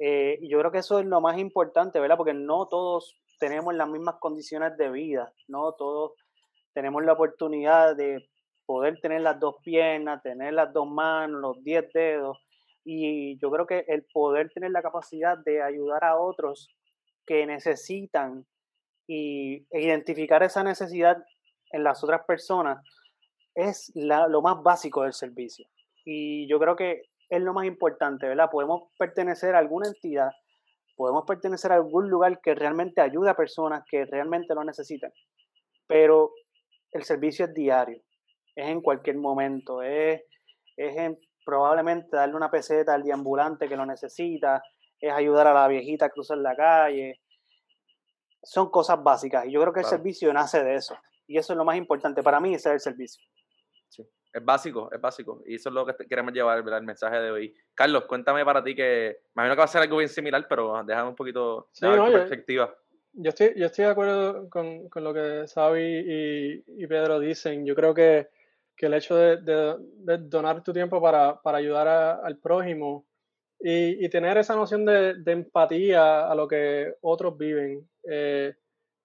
Eh, 0.00 0.40
y 0.40 0.48
yo 0.50 0.58
creo 0.58 0.72
que 0.72 0.78
eso 0.78 0.98
es 0.98 1.06
lo 1.06 1.20
más 1.20 1.38
importante, 1.38 2.00
¿verdad? 2.00 2.16
Porque 2.16 2.34
no 2.34 2.66
todos 2.66 3.16
tenemos 3.38 3.72
las 3.76 3.88
mismas 3.88 4.16
condiciones 4.18 4.76
de 4.76 4.90
vida, 4.90 5.32
no 5.46 5.70
todos 5.74 6.14
tenemos 6.74 7.04
la 7.04 7.12
oportunidad 7.12 7.94
de 7.94 8.28
poder 8.66 8.98
tener 9.00 9.20
las 9.20 9.38
dos 9.38 9.54
piernas, 9.62 10.20
tener 10.20 10.52
las 10.54 10.72
dos 10.72 10.88
manos, 10.88 11.40
los 11.40 11.62
diez 11.62 11.84
dedos. 11.92 12.38
Y 12.84 13.38
yo 13.38 13.52
creo 13.52 13.68
que 13.68 13.84
el 13.86 14.04
poder 14.12 14.50
tener 14.50 14.72
la 14.72 14.82
capacidad 14.82 15.38
de 15.38 15.62
ayudar 15.62 16.02
a 16.02 16.18
otros 16.18 16.68
que 17.26 17.46
necesitan 17.46 18.46
y 19.06 19.66
e 19.70 19.82
identificar 19.82 20.42
esa 20.42 20.62
necesidad 20.62 21.16
en 21.70 21.84
las 21.84 22.02
otras 22.04 22.22
personas 22.26 22.84
es 23.54 23.92
lo 23.94 24.42
más 24.42 24.62
básico 24.62 25.02
del 25.02 25.12
servicio. 25.12 25.66
Y 26.04 26.48
yo 26.48 26.58
creo 26.58 26.76
que 26.76 27.02
es 27.28 27.42
lo 27.42 27.52
más 27.52 27.66
importante, 27.66 28.26
¿verdad? 28.26 28.50
Podemos 28.50 28.90
pertenecer 28.98 29.54
a 29.54 29.58
alguna 29.58 29.88
entidad, 29.88 30.30
podemos 30.96 31.24
pertenecer 31.26 31.72
a 31.72 31.76
algún 31.76 32.08
lugar 32.08 32.40
que 32.42 32.54
realmente 32.54 33.00
ayude 33.00 33.30
a 33.30 33.36
personas 33.36 33.84
que 33.90 34.04
realmente 34.04 34.54
lo 34.54 34.64
necesitan, 34.64 35.12
pero 35.86 36.32
el 36.92 37.04
servicio 37.04 37.46
es 37.46 37.54
diario 37.54 38.02
es 38.54 38.68
en 38.68 38.80
cualquier 38.80 39.16
momento, 39.16 39.82
es, 39.82 40.22
es 40.76 40.96
en, 40.96 41.18
probablemente 41.44 42.16
darle 42.16 42.36
una 42.36 42.50
peseta 42.50 42.94
al 42.94 43.02
deambulante 43.02 43.68
que 43.68 43.76
lo 43.76 43.86
necesita, 43.86 44.62
es 45.02 45.12
ayudar 45.12 45.48
a 45.48 45.52
la 45.52 45.68
viejita 45.68 46.06
a 46.06 46.10
cruzar 46.10 46.38
la 46.38 46.56
calle. 46.56 47.20
Son 48.42 48.70
cosas 48.70 49.02
básicas 49.02 49.44
y 49.46 49.52
yo 49.52 49.60
creo 49.60 49.72
que 49.72 49.80
el 49.80 49.86
servicio 49.86 50.32
nace 50.32 50.62
de 50.62 50.76
eso. 50.76 50.96
Y 51.26 51.36
eso 51.36 51.52
es 51.52 51.56
lo 51.56 51.64
más 51.64 51.76
importante 51.76 52.22
para 52.22 52.40
mí, 52.40 52.54
ese 52.54 52.70
es 52.70 52.74
el 52.74 52.80
servicio. 52.80 53.22
Sí, 53.88 54.08
es 54.32 54.44
básico, 54.44 54.90
es 54.92 55.00
básico. 55.00 55.42
Y 55.44 55.56
eso 55.56 55.68
es 55.68 55.74
lo 55.74 55.84
que 55.84 56.06
queremos 56.06 56.32
llevar, 56.32 56.62
¿verdad? 56.62 56.80
el 56.80 56.86
mensaje 56.86 57.16
de 57.20 57.30
hoy. 57.30 57.54
Carlos, 57.74 58.04
cuéntame 58.06 58.44
para 58.44 58.62
ti 58.62 58.74
que, 58.74 59.18
imagino 59.34 59.54
que 59.54 59.58
va 59.58 59.64
a 59.64 59.68
ser 59.68 59.82
algo 59.82 59.98
bien 59.98 60.08
similar, 60.08 60.46
pero 60.48 60.82
déjame 60.84 61.10
un 61.10 61.16
poquito 61.16 61.68
sí, 61.72 61.84
no, 61.84 62.06
tu 62.06 62.12
perspectiva. 62.12 62.74
Yo 63.12 63.28
estoy, 63.28 63.52
yo 63.56 63.66
estoy 63.66 63.84
de 63.84 63.90
acuerdo 63.90 64.48
con, 64.48 64.88
con 64.88 65.04
lo 65.04 65.12
que 65.12 65.44
Xavi 65.52 65.82
y, 65.82 66.64
y 66.66 66.86
Pedro 66.86 67.20
dicen. 67.20 67.66
Yo 67.66 67.74
creo 67.74 67.92
que 67.92 68.30
que 68.76 68.86
el 68.86 68.94
hecho 68.94 69.16
de, 69.16 69.36
de, 69.38 69.76
de 69.78 70.18
donar 70.18 70.62
tu 70.62 70.72
tiempo 70.72 71.00
para, 71.00 71.40
para 71.40 71.58
ayudar 71.58 71.88
a, 71.88 72.12
al 72.14 72.38
prójimo 72.38 73.06
y, 73.62 74.08
tener 74.08 74.38
esa 74.38 74.56
noción 74.56 74.84
de, 74.84 75.22
empatía 75.26 76.28
a 76.28 76.34
lo 76.34 76.48
que 76.48 76.94
otros 77.00 77.36
viven. 77.36 77.88
Eh, 78.10 78.54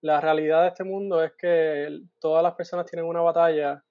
la 0.01 0.21
realidad 0.21 0.63
de 0.63 0.67
este 0.69 0.83
mundo 0.83 1.23
es 1.23 1.33
que 1.37 2.01
todas 2.19 2.43
las 2.43 2.55
personas 2.55 2.85
tienen 2.85 3.07
una 3.07 3.21
batalla 3.21 3.83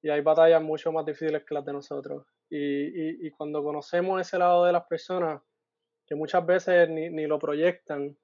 y 0.00 0.10
hay 0.10 0.20
batallas 0.20 0.62
mucho 0.62 0.92
más 0.92 1.06
difíciles 1.06 1.44
que 1.44 1.54
las 1.54 1.64
de 1.64 1.72
nosotros. 1.72 2.24
Y 2.50 3.30
cuando 3.30 3.62
conocemos 3.62 4.20
ese 4.20 4.38
lado 4.38 4.64
de 4.66 4.72
las 4.72 4.84
personas, 4.84 5.40
que 6.06 6.14
muchas 6.14 6.44
veces 6.44 6.88
ni, 6.88 7.08
ni 7.10 7.26
lo 7.26 7.38
proyectan, 7.38 8.16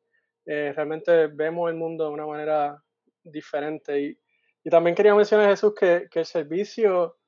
eh, 0.44 0.72
realmente 0.74 1.26
vemos 1.28 1.70
el 1.70 1.76
mundo 1.76 2.04
de 2.04 2.10
una 2.10 2.26
manera 2.26 2.82
diferente. 3.22 4.00
Y, 4.00 4.18
Y 4.64 4.70
también 4.70 4.96
quería 4.96 5.14
mencionar, 5.14 5.48
Jesús, 5.48 5.74
que, 5.74 6.08
que 6.10 6.20
el 6.20 6.26
servicio, 6.26 7.18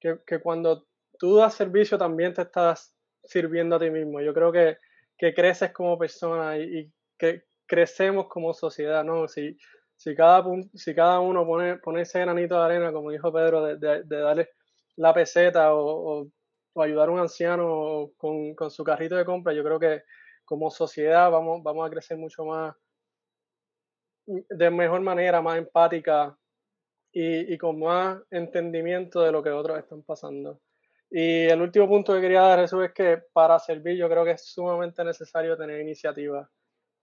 que, 0.00 0.20
que, 0.26 0.40
cuando 0.40 0.86
tú 1.18 1.36
das 1.36 1.54
servicio 1.54 1.96
también 1.98 2.34
te 2.34 2.42
estás 2.42 2.93
sirviendo 3.24 3.76
a 3.76 3.78
ti 3.78 3.90
mismo. 3.90 4.20
Yo 4.20 4.34
creo 4.34 4.52
que, 4.52 4.78
que 5.16 5.34
creces 5.34 5.72
como 5.72 5.98
persona 5.98 6.58
y, 6.58 6.90
que 7.18 7.44
crecemos 7.66 8.28
como 8.28 8.52
sociedad, 8.54 9.04
¿no? 9.04 9.28
Si, 9.28 9.56
si, 9.96 10.14
cada, 10.14 10.44
si 10.74 10.94
cada 10.94 11.20
uno 11.20 11.46
pone, 11.46 11.78
pone 11.78 12.02
ese 12.02 12.20
granito 12.20 12.56
de 12.56 12.64
arena, 12.64 12.92
como 12.92 13.10
dijo 13.10 13.32
Pedro, 13.32 13.64
de, 13.64 14.02
de, 14.04 14.16
darle 14.16 14.50
la 14.96 15.14
peseta 15.14 15.74
o, 15.74 16.26
o, 16.74 16.82
ayudar 16.82 17.08
a 17.08 17.12
un 17.12 17.20
anciano 17.20 18.10
con, 18.16 18.54
con, 18.54 18.70
su 18.70 18.84
carrito 18.84 19.16
de 19.16 19.24
compra, 19.24 19.52
yo 19.52 19.62
creo 19.62 19.78
que 19.78 20.02
como 20.44 20.70
sociedad 20.70 21.30
vamos, 21.30 21.62
vamos 21.62 21.86
a 21.86 21.90
crecer 21.90 22.18
mucho 22.18 22.44
más 22.44 22.74
de 24.26 24.70
mejor 24.70 25.00
manera, 25.00 25.42
más 25.42 25.58
empática 25.58 26.36
y, 27.12 27.56
con 27.58 27.78
más 27.78 28.20
entendimiento 28.30 29.20
de 29.22 29.32
lo 29.32 29.42
que 29.42 29.50
otros 29.50 29.78
están 29.78 30.02
pasando. 30.02 30.60
Y 31.16 31.44
el 31.44 31.62
último 31.62 31.86
punto 31.86 32.12
que 32.12 32.20
quería 32.20 32.40
dar, 32.40 32.58
eso 32.58 32.82
es 32.82 32.92
que 32.92 33.22
para 33.32 33.56
servir 33.60 33.96
yo 33.96 34.08
creo 34.08 34.24
que 34.24 34.32
es 34.32 34.46
sumamente 34.52 35.04
necesario 35.04 35.56
tener 35.56 35.80
iniciativa. 35.80 36.50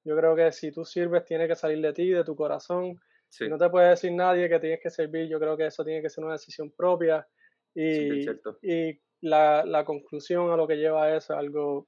Yo 0.04 0.18
creo 0.18 0.36
que 0.36 0.52
si 0.52 0.70
tú 0.70 0.84
sirves 0.84 1.24
tiene 1.24 1.48
que 1.48 1.56
salir 1.56 1.82
de 1.82 1.94
ti, 1.94 2.10
de 2.10 2.26
tu 2.26 2.36
corazón. 2.36 3.00
No 3.48 3.58
te 3.58 3.70
puede 3.70 3.92
decir 3.92 4.12
nadie 4.12 4.50
que 4.50 4.60
tienes 4.60 4.82
que 4.84 4.90
servir, 4.90 5.30
yo 5.30 5.40
creo 5.40 5.56
que 5.56 5.68
eso 5.68 5.86
tiene 5.86 6.02
que 6.02 6.10
ser 6.10 6.26
una 6.26 6.34
decisión 6.34 6.72
propia. 6.72 7.26
Y, 7.74 8.30
y 8.62 9.02
la, 9.22 9.64
la, 9.64 9.86
conclusión 9.86 10.52
a 10.52 10.58
lo 10.58 10.68
que 10.68 10.76
lleva 10.76 11.16
eso 11.16 11.32
es 11.32 11.40
algo 11.40 11.88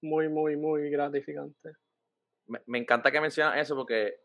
muy, 0.00 0.30
muy, 0.30 0.56
muy 0.56 0.88
gratificante. 0.88 1.72
Me, 2.46 2.62
me 2.64 2.78
encanta 2.78 3.12
que 3.12 3.20
mencionas 3.20 3.58
eso 3.58 3.76
porque 3.76 4.20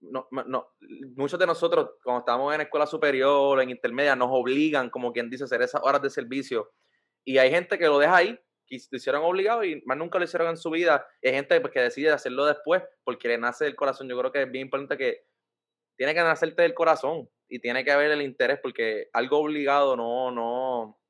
no, 0.00 0.28
no, 0.30 0.68
muchos 1.16 1.38
de 1.38 1.46
nosotros, 1.46 1.90
cuando 2.02 2.20
estamos 2.20 2.54
en 2.54 2.62
escuela 2.62 2.86
superior, 2.86 3.60
en 3.60 3.70
intermedia, 3.70 4.14
nos 4.14 4.28
obligan, 4.30 4.90
como 4.90 5.12
quien 5.12 5.28
dice, 5.28 5.44
a 5.44 5.46
hacer 5.46 5.62
esas 5.62 5.80
horas 5.82 6.02
de 6.02 6.10
servicio. 6.10 6.72
Y 7.24 7.38
hay 7.38 7.50
gente 7.50 7.78
que 7.78 7.86
lo 7.86 7.98
deja 7.98 8.16
ahí, 8.16 8.38
que 8.66 8.78
lo 8.90 8.96
hicieron 8.96 9.24
obligado 9.24 9.64
y 9.64 9.82
más 9.86 9.96
nunca 9.98 10.18
lo 10.18 10.24
hicieron 10.24 10.48
en 10.48 10.56
su 10.56 10.70
vida. 10.70 11.06
hay 11.22 11.32
gente 11.32 11.60
pues, 11.60 11.72
que 11.72 11.80
decide 11.80 12.10
hacerlo 12.10 12.44
después 12.44 12.82
porque 13.04 13.28
le 13.28 13.38
nace 13.38 13.64
del 13.64 13.76
corazón. 13.76 14.08
Yo 14.08 14.18
creo 14.18 14.32
que 14.32 14.42
es 14.42 14.50
bien 14.50 14.66
importante 14.66 14.96
que 14.96 15.24
tiene 15.96 16.14
que 16.14 16.20
nacerte 16.20 16.62
del 16.62 16.74
corazón 16.74 17.28
y 17.48 17.58
tiene 17.58 17.84
que 17.84 17.90
haber 17.90 18.10
el 18.12 18.22
interés 18.22 18.60
porque 18.62 19.08
algo 19.12 19.38
obligado 19.38 19.96
no, 19.96 20.30
no, 20.30 21.00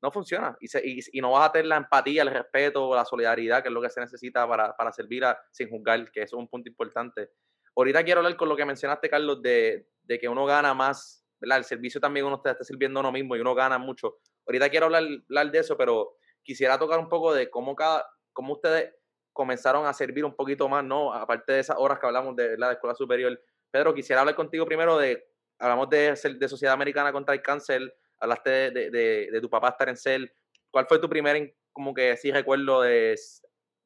no 0.00 0.12
funciona. 0.12 0.56
Y, 0.60 1.18
y, 1.18 1.20
no 1.20 1.32
vas 1.32 1.48
a 1.48 1.52
tener 1.52 1.66
la 1.66 1.76
empatía, 1.76 2.22
el 2.22 2.30
respeto, 2.30 2.94
la 2.94 3.04
solidaridad, 3.04 3.62
que 3.62 3.68
es 3.68 3.74
lo 3.74 3.82
que 3.82 3.90
se 3.90 4.00
necesita 4.00 4.46
para, 4.46 4.76
para 4.76 4.92
servir 4.92 5.24
a, 5.24 5.38
sin 5.50 5.68
juzgar, 5.68 6.10
que 6.12 6.22
eso 6.22 6.36
es 6.36 6.40
un 6.40 6.48
punto 6.48 6.68
importante. 6.68 7.30
Ahorita 7.76 8.02
quiero 8.04 8.20
hablar 8.20 8.36
con 8.36 8.48
lo 8.48 8.56
que 8.56 8.64
mencionaste, 8.64 9.10
Carlos, 9.10 9.42
de, 9.42 9.86
de 10.02 10.18
que 10.18 10.28
uno 10.28 10.46
gana 10.46 10.72
más, 10.72 11.24
¿verdad? 11.38 11.58
El 11.58 11.64
servicio 11.64 12.00
también 12.00 12.24
uno 12.24 12.36
está, 12.36 12.56
sirviendo 12.64 12.98
a 12.98 13.02
uno 13.02 13.12
mismo 13.12 13.36
y 13.36 13.40
uno 13.40 13.54
gana 13.54 13.76
mucho. 13.76 14.16
Ahorita 14.46 14.70
quiero 14.70 14.86
hablar, 14.86 15.04
hablar 15.28 15.50
de 15.50 15.58
eso, 15.58 15.76
pero 15.76 16.16
quisiera 16.42 16.78
tocar 16.78 16.98
un 16.98 17.08
poco 17.08 17.34
de 17.34 17.50
cómo, 17.50 17.76
cada, 17.76 18.08
cómo 18.32 18.54
ustedes 18.54 18.94
comenzaron 19.32 19.86
a 19.86 19.92
servir 19.92 20.24
un 20.24 20.34
poquito 20.34 20.68
más, 20.68 20.82
¿no? 20.84 21.12
Aparte 21.12 21.52
de 21.52 21.60
esas 21.60 21.76
horas 21.78 21.98
que 21.98 22.06
hablamos 22.06 22.34
de 22.34 22.56
la 22.56 22.72
escuela 22.72 22.94
superior. 22.94 23.38
Pedro, 23.70 23.92
quisiera 23.92 24.20
hablar 24.20 24.34
contigo 24.34 24.64
primero 24.64 24.96
de, 24.96 25.28
hablamos 25.58 25.90
de, 25.90 26.14
de 26.38 26.48
Sociedad 26.48 26.72
Americana 26.72 27.12
contra 27.12 27.34
el 27.34 27.42
Cáncer, 27.42 27.94
hablaste 28.18 28.70
de, 28.70 28.90
de, 28.90 29.28
de, 29.30 29.40
tu 29.42 29.50
papá 29.50 29.68
estar 29.68 29.90
en 29.90 29.96
CEL. 29.98 30.32
¿Cuál 30.70 30.86
fue 30.86 30.98
tu 30.98 31.10
primer, 31.10 31.54
como 31.72 31.92
que 31.92 32.16
sí 32.16 32.32
recuerdo 32.32 32.80
de 32.80 33.18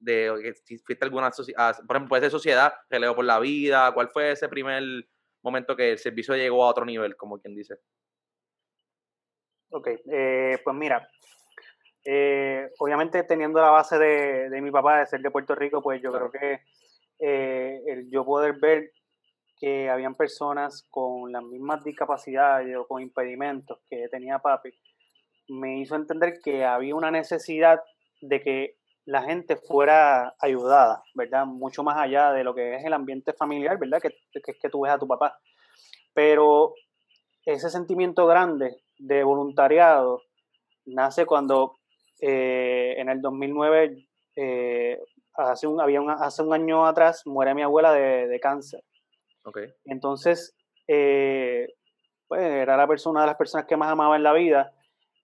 de 0.01 0.55
si 0.65 0.79
fuiste 0.79 1.05
alguna 1.05 1.31
sociedad, 1.31 1.77
por 1.87 1.97
ejemplo, 1.97 2.09
puede 2.09 2.23
ser 2.23 2.31
sociedad, 2.31 2.73
relevo 2.89 3.17
por 3.17 3.25
la 3.25 3.39
vida, 3.39 3.93
¿cuál 3.93 4.09
fue 4.09 4.33
ese 4.33 4.49
primer 4.49 4.83
momento 5.43 5.77
que 5.77 5.93
el 5.93 5.99
servicio 5.99 6.35
llegó 6.35 6.65
a 6.65 6.69
otro 6.69 6.85
nivel, 6.85 7.17
como 7.17 7.39
quien 7.39 7.55
dice? 7.55 7.77
Ok, 9.71 9.89
eh, 10.11 10.59
pues 10.65 10.77
mira, 10.77 11.09
eh, 12.05 12.71
obviamente 12.79 13.23
teniendo 13.23 13.61
la 13.61 13.71
base 13.71 13.99
de, 13.99 14.51
de, 14.51 14.61
mi 14.61 14.71
papá 14.71 14.99
de 14.99 15.07
ser 15.07 15.21
de 15.21 15.31
Puerto 15.31 15.55
Rico, 15.55 15.81
pues 15.81 16.03
yo 16.03 16.11
creo 16.13 16.31
que 16.31 16.61
eh, 17.21 17.81
el 17.87 18.11
yo 18.11 18.25
poder 18.25 18.59
ver 18.59 18.91
que 19.59 19.91
habían 19.91 20.15
personas 20.15 20.87
con 20.91 21.31
las 21.31 21.43
mismas 21.45 21.85
discapacidades 21.85 22.75
o 22.77 22.87
con 22.87 23.03
impedimentos 23.03 23.79
que 23.89 24.09
tenía 24.09 24.39
papi, 24.39 24.71
me 25.49 25.81
hizo 25.81 25.97
entender 25.97 26.41
que 26.43 26.65
había 26.65 26.95
una 26.95 27.11
necesidad 27.11 27.81
de 28.23 28.41
que 28.41 28.80
la 29.07 29.23
gente 29.23 29.57
fuera 29.57 30.35
ayudada, 30.39 31.03
¿verdad? 31.15 31.47
Mucho 31.47 31.83
más 31.83 31.97
allá 31.97 32.33
de 32.33 32.45
lo 32.45 32.55
que 32.55 32.77
es 32.77 32.85
el 32.85 32.93
ambiente 32.93 33.33
familiar, 33.33 33.79
¿verdad? 33.79 34.01
Que, 34.01 34.11
que, 34.33 34.55
que 34.55 34.69
tú 34.69 34.83
ves 34.83 34.93
a 34.93 34.99
tu 34.99 35.09
papá. 35.09 35.39
Pero 36.15 36.75
ese 37.45 37.71
sentimiento 37.71 38.27
grande 38.27 38.83
de 38.99 39.25
voluntariado 39.25 40.23
nace 40.87 41.27
cuando 41.27 41.81
eh, 42.21 42.95
en 42.99 43.09
el 43.09 43.21
2009, 43.21 44.07
eh, 44.37 44.99
hace, 45.35 45.67
un, 45.67 45.81
había 45.81 46.01
hace 46.21 46.43
un 46.43 46.53
año 46.53 46.87
atrás, 46.87 47.23
muere 47.27 47.55
mi 47.55 47.63
abuela 47.63 47.93
de, 47.93 48.29
de 48.29 48.41
cáncer. 48.41 48.83
Okay. 49.43 49.69
Entonces, 49.87 50.55
eh, 50.87 51.67
pues 52.29 52.43
era 52.43 52.77
la 52.77 52.87
persona 52.87 53.23
de 53.23 53.29
las 53.29 53.37
personas 53.37 53.67
que 53.67 53.77
más 53.77 53.91
amaba 53.91 54.17
en 54.17 54.23
la 54.23 54.33
vida 54.33 54.73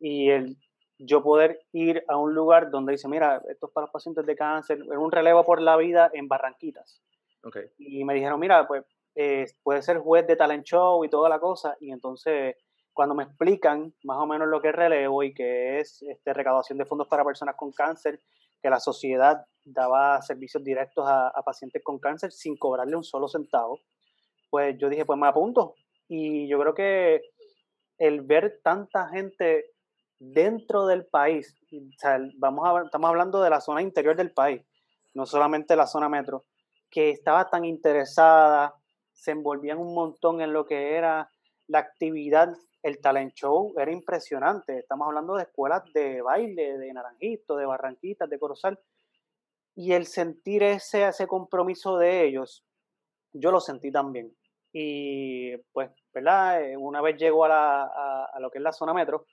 y 0.01 0.31
el 0.31 0.57
yo 0.99 1.23
poder 1.23 1.61
ir 1.73 2.05
a 2.09 2.17
un 2.17 2.35
lugar 2.35 2.71
donde 2.71 2.93
dice, 2.93 3.09
mira, 3.09 3.43
esto 3.49 3.67
es 3.67 3.73
para 3.73 3.87
los 3.87 3.93
pacientes 3.93 4.25
de 4.25 4.37
cáncer, 4.37 4.79
es 4.81 4.99
un 4.99 5.11
relevo 5.11 5.45
por 5.45 5.61
la 5.61 5.77
vida 5.77 6.11
en 6.13 6.29
Barranquitas. 6.29 7.03
Okay. 7.43 7.65
Y 7.79 8.05
me 8.05 8.15
dijeron, 8.15 8.41
mira, 8.41 8.67
pues 8.67 8.85
eh, 9.15 9.47
puede 9.63 9.83
ser 9.83 9.99
juez 9.99 10.27
de 10.27 10.37
talent 10.37 10.65
show 10.65 11.05
y 11.05 11.09
toda 11.09 11.29
la 11.29 11.39
cosa. 11.39 11.77
Y 11.81 11.93
entonces, 11.93 12.57
cuando 12.93 13.15
me 13.15 13.25
explican 13.25 13.95
más 14.05 14.19
o 14.19 14.27
menos 14.27 14.49
lo 14.49 14.61
que 14.61 14.69
es 14.69 14.75
relevo 14.75 15.23
y 15.23 15.33
que 15.33 15.81
es 15.81 16.03
este, 16.03 16.33
recaudación 16.33 16.79
de 16.79 16.87
fondos 16.87 17.09
para 17.09 17.25
personas 17.25 17.55
con 17.57 17.73
cáncer, 17.73 18.21
que 18.63 18.71
la 18.71 18.81
sociedad 18.81 19.45
daba 19.65 20.21
servicios 20.23 20.65
directos 20.65 21.07
a, 21.07 21.29
a 21.29 21.43
pacientes 21.43 21.83
con 21.85 21.99
cáncer 21.99 22.33
sin 22.33 22.57
cobrarle 22.57 22.97
un 22.97 23.05
solo 23.05 23.29
centavo, 23.29 23.81
pues 24.51 24.77
yo 24.79 24.89
dije, 24.89 25.05
pues 25.05 25.19
me 25.19 25.29
apunto. 25.29 25.75
Y 26.09 26.49
yo 26.49 26.59
creo 26.59 26.75
que 26.75 27.23
el 27.99 28.23
ver 28.23 28.61
tanta 28.63 29.09
gente 29.09 29.76
dentro 30.19 30.87
del 30.87 31.07
país, 31.07 31.59
vamos 32.39 32.67
a, 32.67 32.85
estamos 32.85 33.09
hablando 33.09 33.43
de 33.43 33.51
la 33.51 33.61
zona 33.61 33.83
interior 33.83 34.17
del 34.17 34.33
país, 34.33 34.63
no 35.15 35.27
solamente 35.27 35.77
la 35.77 35.87
zona 35.87 36.09
metro, 36.09 36.45
que 36.91 37.11
estaba 37.11 37.49
tan 37.49 37.65
interesada, 37.65 38.75
se 39.13 39.33
envolvían 39.33 39.79
un 39.79 39.95
montón 39.95 40.41
en 40.41 40.53
lo 40.53 40.67
que 40.67 40.95
era 40.95 41.31
la 41.69 41.79
actividad, 41.79 42.55
el 42.83 43.01
talent 43.01 43.35
show, 43.35 43.75
era 43.77 43.91
impresionante. 43.91 44.79
Estamos 44.79 45.09
hablando 45.09 45.35
de 45.35 45.43
escuelas 45.43 45.83
de 45.93 46.23
baile, 46.23 46.79
de 46.79 46.93
Naranjito, 46.93 47.57
de 47.57 47.67
Barranquitas, 47.67 48.31
de 48.31 48.39
Corozal, 48.39 48.79
y 49.75 49.93
el 49.93 50.07
sentir 50.07 50.63
ese, 50.63 51.07
ese 51.07 51.27
compromiso 51.27 51.99
de 51.99 52.25
ellos, 52.25 52.65
yo 53.33 53.51
lo 53.51 53.61
sentí 53.61 53.91
también. 53.91 54.35
Y 54.73 55.57
pues, 55.73 55.91
¿verdad? 56.15 56.63
Eh, 56.63 56.77
una 56.77 57.01
vez 57.01 57.17
llego 57.17 57.45
a, 57.45 57.49
la, 57.49 58.25
a 58.33 58.41
lo 58.41 58.51
que 58.51 58.59
es 58.59 58.63
la 58.63 58.73
zona 58.73 58.95
metro, 58.95 59.27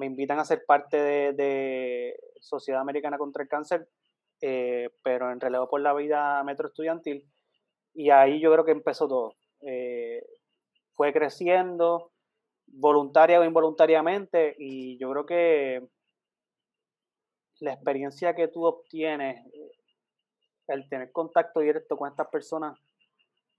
me 0.00 0.06
invitan 0.06 0.38
a 0.38 0.46
ser 0.46 0.64
parte 0.66 0.96
de, 0.96 2.16
Sociedad 2.40 2.80
Americana 2.80 3.18
contra 3.18 3.42
el 3.42 3.50
Cáncer, 3.50 3.86
eh, 4.40 4.88
pero 5.04 5.30
en 5.30 5.40
relevo 5.40 5.68
por 5.68 5.82
la 5.82 5.92
vida 5.92 6.42
metro 6.42 6.68
estudiantil. 6.68 7.22
Y 7.92 8.08
ahí 8.08 8.40
yo 8.40 8.50
creo 8.50 8.64
que 8.64 8.70
empezó 8.70 9.06
todo. 9.06 9.34
Eh, 9.60 10.24
fue 10.94 11.12
creciendo, 11.12 12.12
voluntaria 12.66 13.38
o 13.38 13.44
involuntariamente, 13.44 14.56
y 14.58 14.96
yo 14.98 15.10
creo 15.10 15.26
que 15.26 15.86
la 17.60 17.74
experiencia 17.74 18.34
que 18.34 18.48
tú 18.48 18.64
obtienes, 18.64 19.44
el 20.66 20.88
tener 20.88 21.12
contacto 21.12 21.60
directo 21.60 21.98
con 21.98 22.08
estas 22.08 22.28
personas 22.28 22.78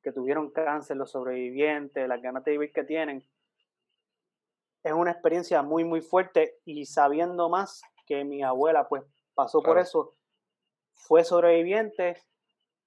que 0.01 0.11
tuvieron 0.11 0.49
cáncer, 0.49 0.97
los 0.97 1.11
sobrevivientes, 1.11 2.07
las 2.07 2.19
ganas 2.19 2.43
de 2.43 2.53
vivir 2.53 2.71
que 2.73 2.83
tienen, 2.83 3.23
es 4.83 4.93
una 4.93 5.11
experiencia 5.11 5.61
muy, 5.61 5.83
muy 5.83 6.01
fuerte 6.01 6.59
y 6.65 6.85
sabiendo 6.85 7.49
más 7.49 7.81
que 8.05 8.23
mi 8.23 8.43
abuela 8.43 8.87
pues 8.87 9.03
pasó 9.33 9.61
por 9.61 9.77
eso, 9.77 10.15
fue 10.93 11.23
sobreviviente, 11.23 12.21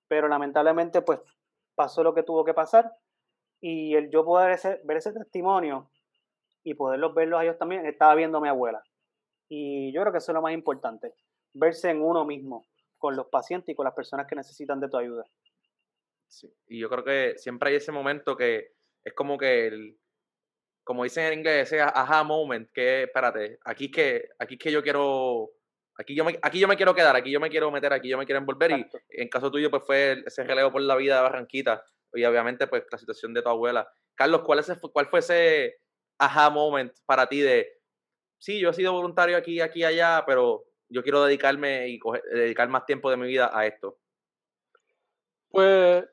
pero 0.08 0.28
lamentablemente 0.28 1.02
pues 1.02 1.20
pasó 1.74 2.02
lo 2.02 2.14
que 2.14 2.22
tuvo 2.22 2.44
que 2.44 2.54
pasar 2.54 2.92
y 3.60 3.94
el 3.94 4.10
yo 4.10 4.24
poder 4.24 4.58
ver 4.84 4.96
ese 4.96 5.12
testimonio 5.12 5.90
y 6.64 6.74
poderlos 6.74 7.14
verlos 7.14 7.40
a 7.40 7.44
ellos 7.44 7.58
también, 7.58 7.86
estaba 7.86 8.14
viendo 8.14 8.38
a 8.38 8.40
mi 8.40 8.48
abuela. 8.48 8.82
Y 9.48 9.92
yo 9.92 10.00
creo 10.00 10.12
que 10.12 10.18
eso 10.18 10.32
es 10.32 10.34
lo 10.34 10.42
más 10.42 10.52
importante, 10.52 11.14
verse 11.52 11.90
en 11.90 12.02
uno 12.02 12.24
mismo, 12.24 12.66
con 12.98 13.14
los 13.16 13.26
pacientes 13.26 13.72
y 13.72 13.74
con 13.76 13.84
las 13.84 13.94
personas 13.94 14.26
que 14.26 14.34
necesitan 14.34 14.80
de 14.80 14.88
tu 14.88 14.96
ayuda. 14.96 15.24
Sí. 16.26 16.52
Y 16.66 16.80
yo 16.80 16.88
creo 16.88 17.04
que 17.04 17.34
siempre 17.36 17.70
hay 17.70 17.76
ese 17.76 17.92
momento 17.92 18.36
que 18.36 18.72
es 19.04 19.12
como 19.14 19.36
que 19.36 19.66
el, 19.66 19.98
como 20.84 21.04
dicen 21.04 21.24
en 21.32 21.38
inglés, 21.40 21.72
ese 21.72 21.80
aha 21.80 22.22
moment, 22.22 22.70
que 22.72 23.04
espérate, 23.04 23.58
aquí 23.64 23.90
que, 23.90 24.28
aquí 24.38 24.58
que 24.58 24.70
yo 24.70 24.82
quiero, 24.82 25.50
aquí 25.96 26.14
yo, 26.14 26.24
me, 26.24 26.38
aquí 26.42 26.60
yo 26.60 26.68
me 26.68 26.76
quiero 26.76 26.94
quedar, 26.94 27.16
aquí 27.16 27.30
yo 27.30 27.40
me 27.40 27.50
quiero 27.50 27.70
meter, 27.70 27.92
aquí 27.92 28.08
yo 28.08 28.18
me 28.18 28.26
quiero 28.26 28.38
envolver. 28.38 28.70
Y 28.72 28.86
en 29.10 29.28
caso 29.28 29.50
tuyo, 29.50 29.70
pues 29.70 29.82
fue 29.84 30.22
ese 30.26 30.44
relevo 30.44 30.70
por 30.70 30.82
la 30.82 30.94
vida 30.96 31.16
de 31.16 31.22
Barranquita 31.22 31.82
y 32.12 32.24
obviamente, 32.24 32.66
pues 32.66 32.84
la 32.90 32.98
situación 32.98 33.34
de 33.34 33.42
tu 33.42 33.48
abuela. 33.48 33.88
Carlos, 34.14 34.42
¿cuál, 34.44 34.60
es, 34.60 34.72
¿cuál 34.92 35.06
fue 35.06 35.18
ese 35.18 35.78
aha 36.18 36.50
moment 36.50 36.92
para 37.06 37.26
ti 37.28 37.40
de, 37.40 37.80
sí, 38.38 38.60
yo 38.60 38.70
he 38.70 38.74
sido 38.74 38.92
voluntario 38.92 39.36
aquí, 39.36 39.60
aquí, 39.60 39.84
allá, 39.84 40.22
pero 40.26 40.64
yo 40.88 41.02
quiero 41.02 41.24
dedicarme 41.24 41.88
y 41.88 41.98
dedicar 42.32 42.68
más 42.68 42.86
tiempo 42.86 43.10
de 43.10 43.16
mi 43.16 43.26
vida 43.26 43.50
a 43.52 43.66
esto? 43.66 43.98
Pues, 45.48 46.04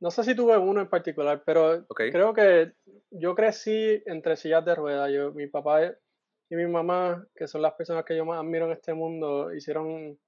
no 0.00 0.10
sé 0.10 0.24
si 0.24 0.34
tuve 0.34 0.56
uno 0.56 0.80
en 0.80 0.88
particular, 0.88 1.42
pero 1.44 1.86
creo 1.88 2.32
que 2.32 2.72
yo 3.10 3.34
crecí 3.34 4.02
entre 4.06 4.36
sillas 4.36 4.64
de 4.64 4.74
ruedas. 4.74 5.12
Yo, 5.12 5.32
mi 5.32 5.46
papá 5.46 5.84
y 5.84 6.56
mi 6.56 6.66
mamá, 6.66 7.26
que 7.34 7.46
son 7.46 7.62
las 7.62 7.74
personas 7.74 8.04
que 8.04 8.16
yo 8.16 8.24
más 8.24 8.38
admiro 8.38 8.66
en 8.66 8.72
este 8.72 8.94
mundo, 8.94 9.54
hicieron 9.54 10.18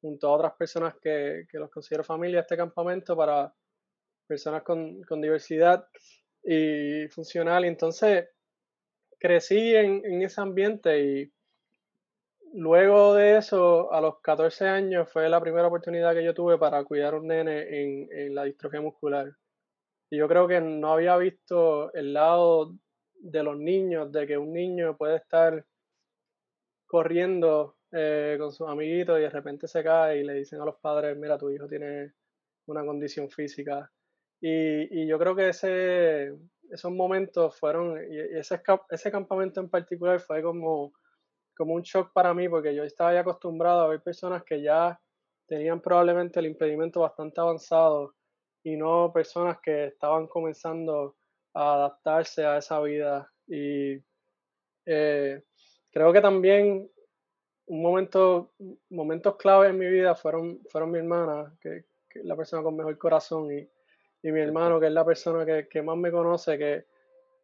junto 0.00 0.28
a 0.28 0.32
otras 0.32 0.54
personas 0.54 0.94
que, 1.00 1.46
que 1.50 1.58
los 1.58 1.70
considero 1.70 2.04
familia 2.04 2.40
este 2.40 2.56
campamento 2.56 3.16
para 3.16 3.52
personas 4.26 4.62
con, 4.62 5.02
con 5.02 5.20
diversidad 5.20 5.86
y 6.42 7.06
funcional. 7.08 7.64
Y 7.66 7.68
entonces 7.68 8.28
crecí 9.18 9.74
en, 9.74 10.04
en, 10.06 10.22
ese 10.22 10.40
ambiente 10.40 11.02
y 11.02 11.32
luego 12.54 13.14
de 13.14 13.38
eso, 13.38 13.92
a 13.92 14.00
los 14.00 14.20
14 14.20 14.66
años, 14.66 15.10
fue 15.12 15.28
la 15.28 15.40
primera 15.40 15.68
oportunidad 15.68 16.14
que 16.14 16.24
yo 16.24 16.34
tuve 16.34 16.58
para 16.58 16.84
cuidar 16.84 17.14
a 17.14 17.18
un 17.18 17.26
nene 17.28 17.60
en, 17.60 18.08
en 18.12 18.34
la 18.34 18.44
distrofia 18.44 18.80
muscular. 18.80 19.32
Y 20.10 20.18
yo 20.18 20.28
creo 20.28 20.48
que 20.48 20.60
no 20.60 20.92
había 20.92 21.16
visto 21.16 21.92
el 21.94 22.14
lado 22.14 22.74
de 23.20 23.42
los 23.42 23.58
niños, 23.58 24.10
de 24.12 24.26
que 24.26 24.38
un 24.38 24.52
niño 24.52 24.96
puede 24.96 25.16
estar 25.16 25.64
corriendo 26.86 27.76
eh, 27.92 28.36
con 28.38 28.52
sus 28.52 28.68
amiguitos 28.68 29.18
y 29.18 29.22
de 29.22 29.30
repente 29.30 29.68
se 29.68 29.82
cae 29.82 30.18
y 30.18 30.24
le 30.24 30.34
dicen 30.34 30.60
a 30.60 30.64
los 30.64 30.76
padres, 30.76 31.16
mira, 31.16 31.38
tu 31.38 31.50
hijo 31.50 31.68
tiene 31.68 32.12
una 32.66 32.84
condición 32.84 33.30
física. 33.30 33.90
Y, 34.40 35.02
y 35.02 35.06
yo 35.06 35.18
creo 35.18 35.34
que 35.34 35.50
ese, 35.50 36.32
esos 36.70 36.92
momentos 36.92 37.58
fueron, 37.58 37.98
y 38.12 38.18
ese, 38.38 38.60
ese 38.90 39.10
campamento 39.10 39.60
en 39.60 39.70
particular 39.70 40.20
fue 40.20 40.42
como, 40.42 40.92
como 41.58 41.74
un 41.74 41.82
shock 41.82 42.12
para 42.12 42.32
mí 42.32 42.48
porque 42.48 42.72
yo 42.72 42.84
estaba 42.84 43.12
ya 43.12 43.20
acostumbrado 43.20 43.80
a 43.80 43.88
ver 43.88 44.00
personas 44.00 44.44
que 44.44 44.62
ya 44.62 44.98
tenían 45.48 45.80
probablemente 45.80 46.38
el 46.38 46.46
impedimento 46.46 47.00
bastante 47.00 47.40
avanzado 47.40 48.14
y 48.62 48.76
no 48.76 49.10
personas 49.12 49.58
que 49.60 49.86
estaban 49.86 50.28
comenzando 50.28 51.16
a 51.54 51.74
adaptarse 51.74 52.44
a 52.44 52.58
esa 52.58 52.80
vida. 52.80 53.28
Y 53.48 54.00
eh, 54.86 55.42
creo 55.90 56.12
que 56.12 56.20
también 56.20 56.88
un 57.66 57.82
momento, 57.82 58.52
momentos 58.90 59.36
clave 59.36 59.68
en 59.68 59.78
mi 59.78 59.86
vida 59.86 60.14
fueron, 60.14 60.60
fueron 60.70 60.92
mi 60.92 60.98
hermana, 60.98 61.52
que, 61.60 61.84
es 62.14 62.24
la 62.24 62.36
persona 62.36 62.62
con 62.62 62.76
mejor 62.76 62.96
corazón, 62.98 63.52
y, 63.52 63.68
y 64.22 64.32
mi 64.32 64.40
hermano, 64.40 64.78
que 64.80 64.86
es 64.86 64.92
la 64.92 65.04
persona 65.04 65.44
que, 65.44 65.68
que, 65.68 65.82
más 65.82 65.96
me 65.96 66.10
conoce, 66.10 66.56
que 66.56 66.86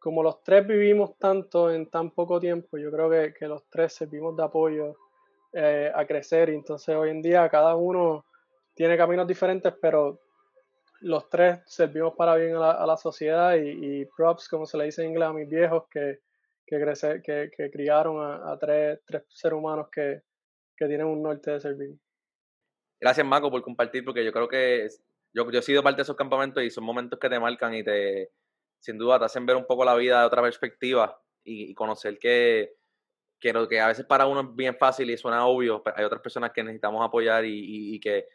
como 0.05 0.21
los 0.21 0.43
tres 0.43 0.67
vivimos 0.67 1.17
tanto 1.17 1.71
en 1.71 1.89
tan 1.89 2.11
poco 2.11 2.39
tiempo, 2.39 2.77
yo 2.77 2.91
creo 2.91 3.09
que, 3.09 3.33
que 3.33 3.47
los 3.47 3.67
tres 3.71 3.91
servimos 3.95 4.37
de 4.37 4.43
apoyo 4.43 4.95
eh, 5.51 5.91
a 5.95 6.05
crecer. 6.05 6.49
Y 6.49 6.53
entonces 6.53 6.95
hoy 6.95 7.09
en 7.09 7.23
día 7.23 7.49
cada 7.49 7.75
uno 7.75 8.23
tiene 8.75 8.97
caminos 8.97 9.25
diferentes, 9.25 9.73
pero 9.81 10.19
los 10.99 11.27
tres 11.27 11.59
servimos 11.65 12.13
para 12.15 12.35
bien 12.35 12.55
a 12.55 12.59
la, 12.59 12.71
a 12.73 12.85
la 12.85 12.97
sociedad 12.97 13.55
y, 13.55 14.01
y, 14.01 14.05
props, 14.15 14.47
como 14.47 14.67
se 14.67 14.77
le 14.77 14.85
dice 14.85 15.03
en 15.03 15.09
inglés 15.09 15.27
a 15.27 15.33
mis 15.33 15.49
viejos, 15.49 15.85
que, 15.89 16.19
que, 16.67 16.79
crecer, 16.79 17.23
que, 17.23 17.49
que 17.57 17.71
criaron 17.71 18.23
a, 18.23 18.51
a, 18.51 18.59
tres, 18.59 18.99
tres 19.07 19.23
seres 19.29 19.57
humanos 19.57 19.87
que, 19.91 20.21
que 20.77 20.85
tienen 20.85 21.07
un 21.07 21.23
norte 21.23 21.49
de 21.49 21.59
servir. 21.59 21.95
Gracias, 23.01 23.25
Marco, 23.25 23.49
por 23.49 23.63
compartir, 23.63 24.05
porque 24.05 24.23
yo 24.23 24.31
creo 24.31 24.47
que 24.47 24.87
yo, 25.33 25.49
yo 25.49 25.59
he 25.59 25.63
sido 25.63 25.81
parte 25.81 25.97
de 25.97 26.03
esos 26.03 26.15
campamentos 26.15 26.61
y 26.61 26.69
son 26.69 26.83
momentos 26.83 27.17
que 27.17 27.27
te 27.27 27.39
marcan 27.39 27.73
y 27.73 27.83
te, 27.83 28.29
sin 28.85 28.99
duda, 28.99 29.17
te 29.17 29.25
hacen 29.25 29.45
ver 29.47 29.55
un 29.55 29.65
poco 29.65 29.83
la 29.83 29.95
vida 29.95 30.19
de 30.19 30.27
otra 30.27 30.43
perspectiva 30.43 31.19
y, 31.43 31.71
y 31.71 31.73
conocer 31.73 32.19
que, 32.19 32.75
que 33.39 33.51
lo 33.51 33.67
que 33.67 33.81
a 33.81 33.87
veces 33.87 34.05
para 34.05 34.27
uno 34.27 34.41
es 34.41 34.55
bien 34.55 34.77
fácil 34.77 35.09
y 35.09 35.17
suena 35.17 35.47
obvio, 35.47 35.81
pero 35.81 35.97
hay 35.97 36.05
otras 36.05 36.21
personas 36.21 36.51
que 36.51 36.63
necesitamos 36.63 37.03
apoyar 37.03 37.45
y, 37.45 37.57
y, 37.57 37.95
y 37.95 37.99
que 37.99 38.27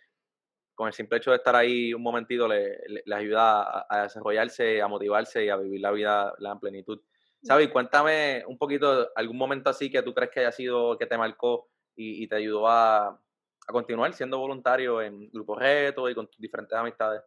con 0.74 0.88
el 0.88 0.92
simple 0.92 1.18
hecho 1.18 1.30
de 1.30 1.36
estar 1.36 1.54
ahí 1.54 1.94
un 1.94 2.02
momentito 2.02 2.48
le, 2.48 2.78
le, 2.88 3.02
le 3.06 3.14
ayuda 3.14 3.62
a, 3.62 3.86
a, 3.88 4.02
desarrollarse, 4.02 4.82
a 4.82 4.88
motivarse 4.88 5.44
y 5.44 5.50
a 5.50 5.56
vivir 5.56 5.80
la 5.80 5.92
vida 5.92 6.34
la 6.38 6.52
en 6.52 6.58
plenitud. 6.58 7.00
Xavi, 7.46 7.68
cuéntame 7.68 8.44
un 8.46 8.58
poquito, 8.58 9.08
algún 9.14 9.36
momento 9.36 9.70
así 9.70 9.88
que 9.88 10.02
tú 10.02 10.12
crees 10.12 10.32
que 10.32 10.40
haya 10.40 10.52
sido, 10.52 10.98
que 10.98 11.06
te 11.06 11.16
marcó 11.16 11.68
y, 11.94 12.24
y 12.24 12.26
te 12.26 12.36
ayudó 12.36 12.66
a, 12.66 13.08
a, 13.08 13.72
continuar 13.72 14.12
siendo 14.14 14.38
voluntario 14.38 15.00
en 15.00 15.30
grupos 15.30 15.58
retos 15.58 16.10
y 16.10 16.14
con 16.14 16.26
tus 16.26 16.40
diferentes 16.40 16.76
amistades. 16.76 17.22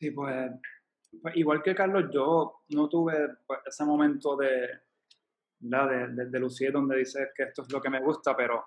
Sí, 0.00 0.10
pues, 0.10 0.50
pues 1.20 1.36
igual 1.36 1.62
que 1.62 1.74
Carlos, 1.74 2.10
yo 2.12 2.62
no 2.70 2.88
tuve 2.88 3.28
pues, 3.46 3.60
ese 3.66 3.84
momento 3.84 4.36
de, 4.36 4.68
de, 5.58 6.08
de, 6.08 6.26
de 6.26 6.70
donde 6.70 6.96
dices 6.96 7.28
que 7.34 7.44
esto 7.44 7.62
es 7.62 7.72
lo 7.72 7.80
que 7.80 7.90
me 7.90 8.00
gusta, 8.00 8.36
pero 8.36 8.64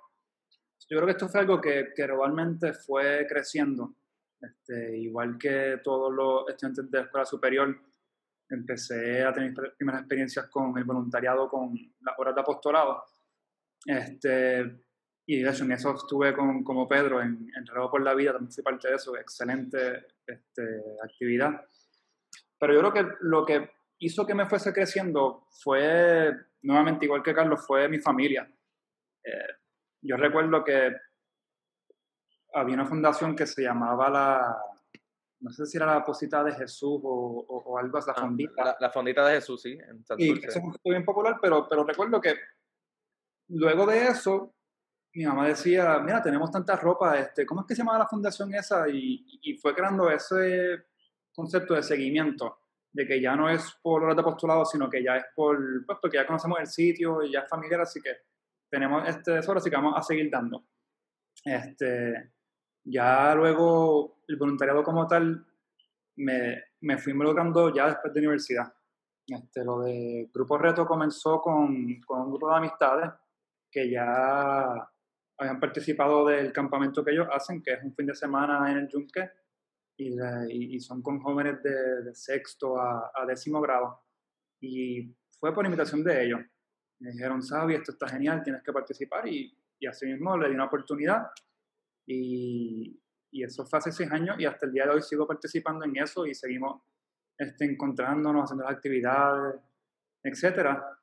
yo 0.89 0.97
creo 0.97 1.05
que 1.05 1.11
esto 1.11 1.29
fue 1.29 1.41
algo 1.41 1.61
que, 1.61 1.89
que 1.95 2.03
gradualmente 2.03 2.73
fue 2.73 3.25
creciendo. 3.27 3.95
Este, 4.41 4.97
igual 4.97 5.37
que 5.37 5.81
todos 5.83 6.13
los 6.13 6.49
estudiantes 6.49 6.89
de 6.89 7.01
escuela 7.01 7.25
superior, 7.25 7.77
empecé 8.49 9.23
a 9.23 9.33
tener 9.33 9.53
primeras 9.77 10.01
experiencias 10.01 10.47
con 10.49 10.77
el 10.77 10.83
voluntariado, 10.83 11.49
con 11.49 11.73
las 12.01 12.17
horas 12.17 12.35
de 12.35 12.41
apostolado. 12.41 13.03
Este, 13.85 14.83
y 15.27 15.41
de 15.41 15.49
hecho 15.49 15.63
en 15.63 15.73
eso 15.73 15.93
estuve 15.93 16.33
con, 16.33 16.63
como 16.63 16.87
Pedro 16.87 17.21
en, 17.21 17.47
en 17.55 17.65
por 17.91 18.01
la 18.01 18.15
Vida, 18.15 18.31
también 18.31 18.51
fui 18.51 18.63
parte 18.63 18.87
de 18.87 18.95
eso, 18.95 19.15
excelente 19.15 20.07
este, 20.25 20.63
actividad. 21.03 21.61
Pero 22.59 22.73
yo 22.73 22.79
creo 22.79 22.93
que 22.93 23.13
lo 23.21 23.45
que 23.45 23.71
hizo 23.99 24.25
que 24.25 24.35
me 24.35 24.47
fuese 24.47 24.73
creciendo 24.73 25.47
fue, 25.63 26.31
nuevamente 26.61 27.05
igual 27.05 27.23
que 27.23 27.33
Carlos, 27.33 27.65
fue 27.65 27.87
mi 27.87 27.99
familia. 27.99 28.49
Eh, 29.23 29.53
yo 30.01 30.17
recuerdo 30.17 30.63
que 30.63 30.95
había 32.53 32.75
una 32.75 32.85
fundación 32.85 33.35
que 33.35 33.45
se 33.45 33.61
llamaba 33.63 34.09
la, 34.09 34.57
no 35.41 35.51
sé 35.51 35.65
si 35.65 35.77
era 35.77 35.85
la 35.85 36.03
Posita 36.03 36.43
de 36.43 36.53
Jesús 36.53 36.99
o, 37.03 37.45
o, 37.47 37.57
o 37.73 37.77
algo 37.77 37.97
así, 37.97 38.07
la 38.07 38.13
Ah, 38.17 38.21
fondita. 38.21 38.63
la, 38.65 38.77
la 38.79 38.89
fondita 38.89 39.25
de 39.27 39.35
Jesús, 39.35 39.61
sí, 39.61 39.71
en 39.73 40.03
Y 40.17 40.45
eso 40.45 40.59
fue 40.61 40.91
bien 40.93 41.05
popular, 41.05 41.37
pero, 41.41 41.67
pero 41.69 41.83
recuerdo 41.83 42.19
que 42.19 42.35
luego 43.49 43.85
de 43.85 44.07
eso, 44.07 44.53
mi 45.13 45.25
mamá 45.25 45.47
decía, 45.47 45.99
mira, 45.99 46.21
tenemos 46.21 46.51
tanta 46.51 46.75
ropa, 46.75 47.17
este, 47.19 47.45
¿cómo 47.45 47.61
es 47.61 47.67
que 47.67 47.75
se 47.75 47.81
llama 47.83 47.97
la 47.97 48.07
fundación 48.07 48.53
esa? 48.53 48.87
Y, 48.89 49.25
y 49.41 49.55
fue 49.57 49.73
creando 49.75 50.09
ese 50.09 50.88
concepto 51.39 51.73
de 51.73 51.83
seguimiento, 51.83 52.59
de 52.91 53.05
que 53.05 53.21
ya 53.21 53.35
no 53.35 53.49
es 53.49 53.77
por 53.81 54.03
horas 54.03 54.15
de 54.15 54.21
apostolado, 54.21 54.65
sino 54.65 54.89
que 54.89 55.03
ya 55.03 55.17
es 55.17 55.25
por, 55.35 55.57
pues, 55.85 55.97
porque 56.01 56.17
ya 56.17 56.27
conocemos 56.27 56.59
el 56.59 56.67
sitio 56.67 57.23
y 57.23 57.31
ya 57.31 57.41
es 57.41 57.49
familiar, 57.49 57.81
así 57.81 58.01
que 58.01 58.11
tenemos 58.69 59.07
este 59.07 59.33
tesoro, 59.33 59.59
así 59.59 59.69
que 59.69 59.75
vamos 59.75 59.93
a 59.95 60.01
seguir 60.01 60.29
dando. 60.29 60.65
Este, 61.43 62.31
ya 62.83 63.33
luego 63.35 64.21
el 64.27 64.35
voluntariado 64.35 64.83
como 64.83 65.07
tal 65.07 65.45
me, 66.17 66.63
me 66.81 66.97
fui 66.97 67.13
involucrando 67.13 67.73
ya 67.73 67.87
después 67.87 68.13
de 68.13 68.19
universidad. 68.19 68.73
Este, 69.27 69.63
lo 69.63 69.81
de 69.81 70.29
Grupo 70.33 70.57
Reto 70.57 70.85
comenzó 70.85 71.39
con, 71.39 72.01
con 72.05 72.21
un 72.21 72.29
grupo 72.31 72.49
de 72.49 72.57
amistades 72.57 73.11
que 73.71 73.89
ya 73.89 74.89
habían 75.37 75.59
participado 75.59 76.25
del 76.25 76.51
campamento 76.51 77.03
que 77.03 77.11
ellos 77.11 77.27
hacen, 77.31 77.61
que 77.61 77.73
es 77.73 77.83
un 77.83 77.93
fin 77.93 78.07
de 78.07 78.15
semana 78.15 78.71
en 78.71 78.79
el 78.79 78.89
Yunque, 78.89 79.29
y, 79.99 80.75
y, 80.75 80.79
son 80.79 81.01
con 81.01 81.19
jóvenes 81.19 81.61
de, 81.61 82.03
de 82.03 82.15
sexto 82.15 82.79
a, 82.79 83.11
a, 83.13 83.25
décimo 83.25 83.59
grado. 83.59 84.01
Y 84.61 85.13
fue 85.39 85.53
por 85.53 85.65
invitación 85.65 86.03
de 86.03 86.25
ellos. 86.25 86.39
Me 86.99 87.11
dijeron, 87.11 87.41
Sabi, 87.41 87.75
esto 87.75 87.91
está 87.91 88.07
genial, 88.07 88.41
tienes 88.41 88.63
que 88.63 88.71
participar, 88.71 89.27
y, 89.27 89.53
y 89.77 89.87
así 89.87 90.05
mismo 90.05 90.37
le 90.37 90.47
di 90.47 90.55
una 90.55 90.65
oportunidad. 90.65 91.27
Y, 92.07 92.97
y 93.31 93.43
eso 93.43 93.65
fue 93.65 93.79
hace 93.79 93.91
seis 93.91 94.11
años, 94.11 94.39
y 94.39 94.45
hasta 94.45 94.65
el 94.65 94.71
día 94.71 94.85
de 94.85 94.91
hoy 94.91 95.01
sigo 95.01 95.27
participando 95.27 95.83
en 95.83 95.97
eso, 95.97 96.25
y 96.25 96.33
seguimos 96.33 96.81
este, 97.37 97.65
encontrándonos, 97.65 98.45
haciendo 98.45 98.63
las 98.63 98.73
actividades, 98.73 99.55
etcétera. 100.23 100.97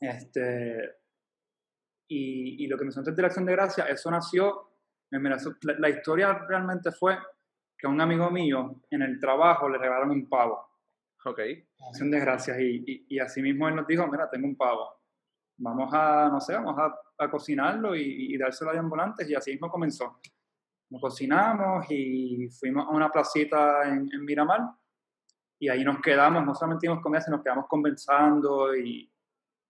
Este, 0.00 0.98
y, 2.08 2.64
y, 2.64 2.66
lo 2.68 2.78
que 2.78 2.84
me 2.84 2.92
antes 2.96 3.14
de 3.14 3.22
la 3.22 3.26
acción 3.26 3.44
de 3.44 3.52
gracia, 3.52 3.84
eso 3.84 4.08
nació, 4.10 4.70
la, 5.10 5.74
la, 5.78 5.88
historia 5.88 6.32
realmente 6.48 6.92
fue 6.92 7.18
que 7.80 7.86
a 7.86 7.90
un 7.90 8.00
amigo 8.00 8.30
mío 8.30 8.82
en 8.90 9.02
el 9.02 9.18
trabajo 9.18 9.68
le 9.68 9.78
regalaron 9.78 10.10
un 10.10 10.28
pavo. 10.28 10.68
Ok. 11.24 11.40
Acción 11.88 12.10
de 12.10 12.20
gracias. 12.20 12.58
Y, 12.60 12.84
y, 12.86 13.06
y, 13.08 13.18
así 13.18 13.40
mismo 13.40 13.68
él 13.68 13.76
nos 13.76 13.86
dijo, 13.86 14.06
mira, 14.06 14.28
tengo 14.28 14.46
un 14.46 14.56
pavo. 14.56 15.00
Vamos 15.56 15.92
a, 15.92 16.28
no 16.30 16.40
sé, 16.40 16.54
vamos 16.54 16.78
a, 16.78 16.94
a 17.18 17.30
cocinarlo 17.30 17.94
y, 17.94 18.34
y, 18.34 18.38
dárselo 18.38 18.70
a 18.70 18.78
ambulantes. 18.78 19.28
Y 19.28 19.34
así 19.34 19.52
mismo 19.52 19.70
comenzó. 19.70 20.20
Nos 20.90 21.00
cocinamos 21.00 21.86
y 21.90 22.48
fuimos 22.50 22.86
a 22.86 22.90
una 22.90 23.10
placita 23.10 23.88
en, 23.88 24.08
en 24.12 24.24
Miramar. 24.24 24.60
Y 25.58 25.68
ahí 25.68 25.84
nos 25.84 26.00
quedamos, 26.00 26.44
no 26.44 26.54
solamente 26.54 26.86
íbamos 26.86 27.02
comida, 27.02 27.20
sino 27.20 27.36
nos 27.36 27.44
quedamos 27.44 27.66
conversando 27.68 28.74
y, 28.76 29.10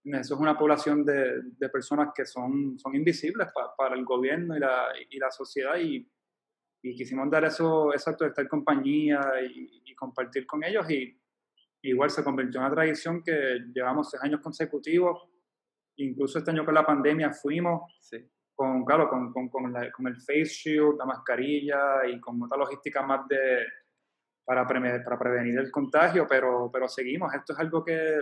eso 0.03 0.35
es 0.35 0.41
una 0.41 0.57
población 0.57 1.05
de, 1.05 1.43
de 1.59 1.69
personas 1.69 2.09
que 2.15 2.25
son, 2.25 2.79
son 2.79 2.95
invisibles 2.95 3.49
pa, 3.53 3.77
para 3.77 3.95
el 3.95 4.03
gobierno 4.03 4.57
y 4.57 4.61
la, 4.61 4.87
y 5.11 5.19
la 5.19 5.31
sociedad 5.31 5.77
y, 5.77 6.11
y, 6.83 6.95
quisimos 6.95 7.31
dar 7.31 7.45
eso, 7.45 7.93
exacto, 7.93 8.25
de 8.25 8.31
estar 8.31 8.45
en 8.45 8.49
compañía 8.49 9.21
y, 9.43 9.83
y, 9.85 9.95
compartir 9.95 10.47
con 10.47 10.65
ellos 10.65 10.89
y 10.91 11.21
igual 11.83 12.11
se 12.11 12.25
convirtió 12.25 12.61
en 12.61 12.67
una 12.67 12.75
tradición 12.75 13.23
que 13.23 13.61
llevamos 13.73 14.11
seis 14.11 14.23
años 14.23 14.41
consecutivos. 14.41 15.29
Incluso 15.97 16.39
este 16.39 16.51
año 16.51 16.65
con 16.65 16.75
la 16.75 16.87
pandemia 16.87 17.33
fuimos 17.33 17.83
con, 18.55 18.85
claro, 18.85 19.09
con, 19.09 19.33
con, 19.33 19.49
con, 19.49 20.07
el 20.07 20.17
face 20.17 20.45
shield, 20.45 20.99
la 20.99 21.07
mascarilla 21.07 22.07
y 22.07 22.21
con 22.21 22.43
otra 22.43 22.59
logística 22.59 23.03
más 23.03 23.27
de, 23.29 23.65
para, 24.45 24.67
para 24.67 25.19
prevenir 25.19 25.59
el 25.59 25.71
contagio, 25.71 26.27
pero, 26.29 26.71
pero 26.73 26.89
seguimos. 26.89 27.33
Esto 27.35 27.53
es 27.53 27.59
algo 27.59 27.85
que 27.85 28.19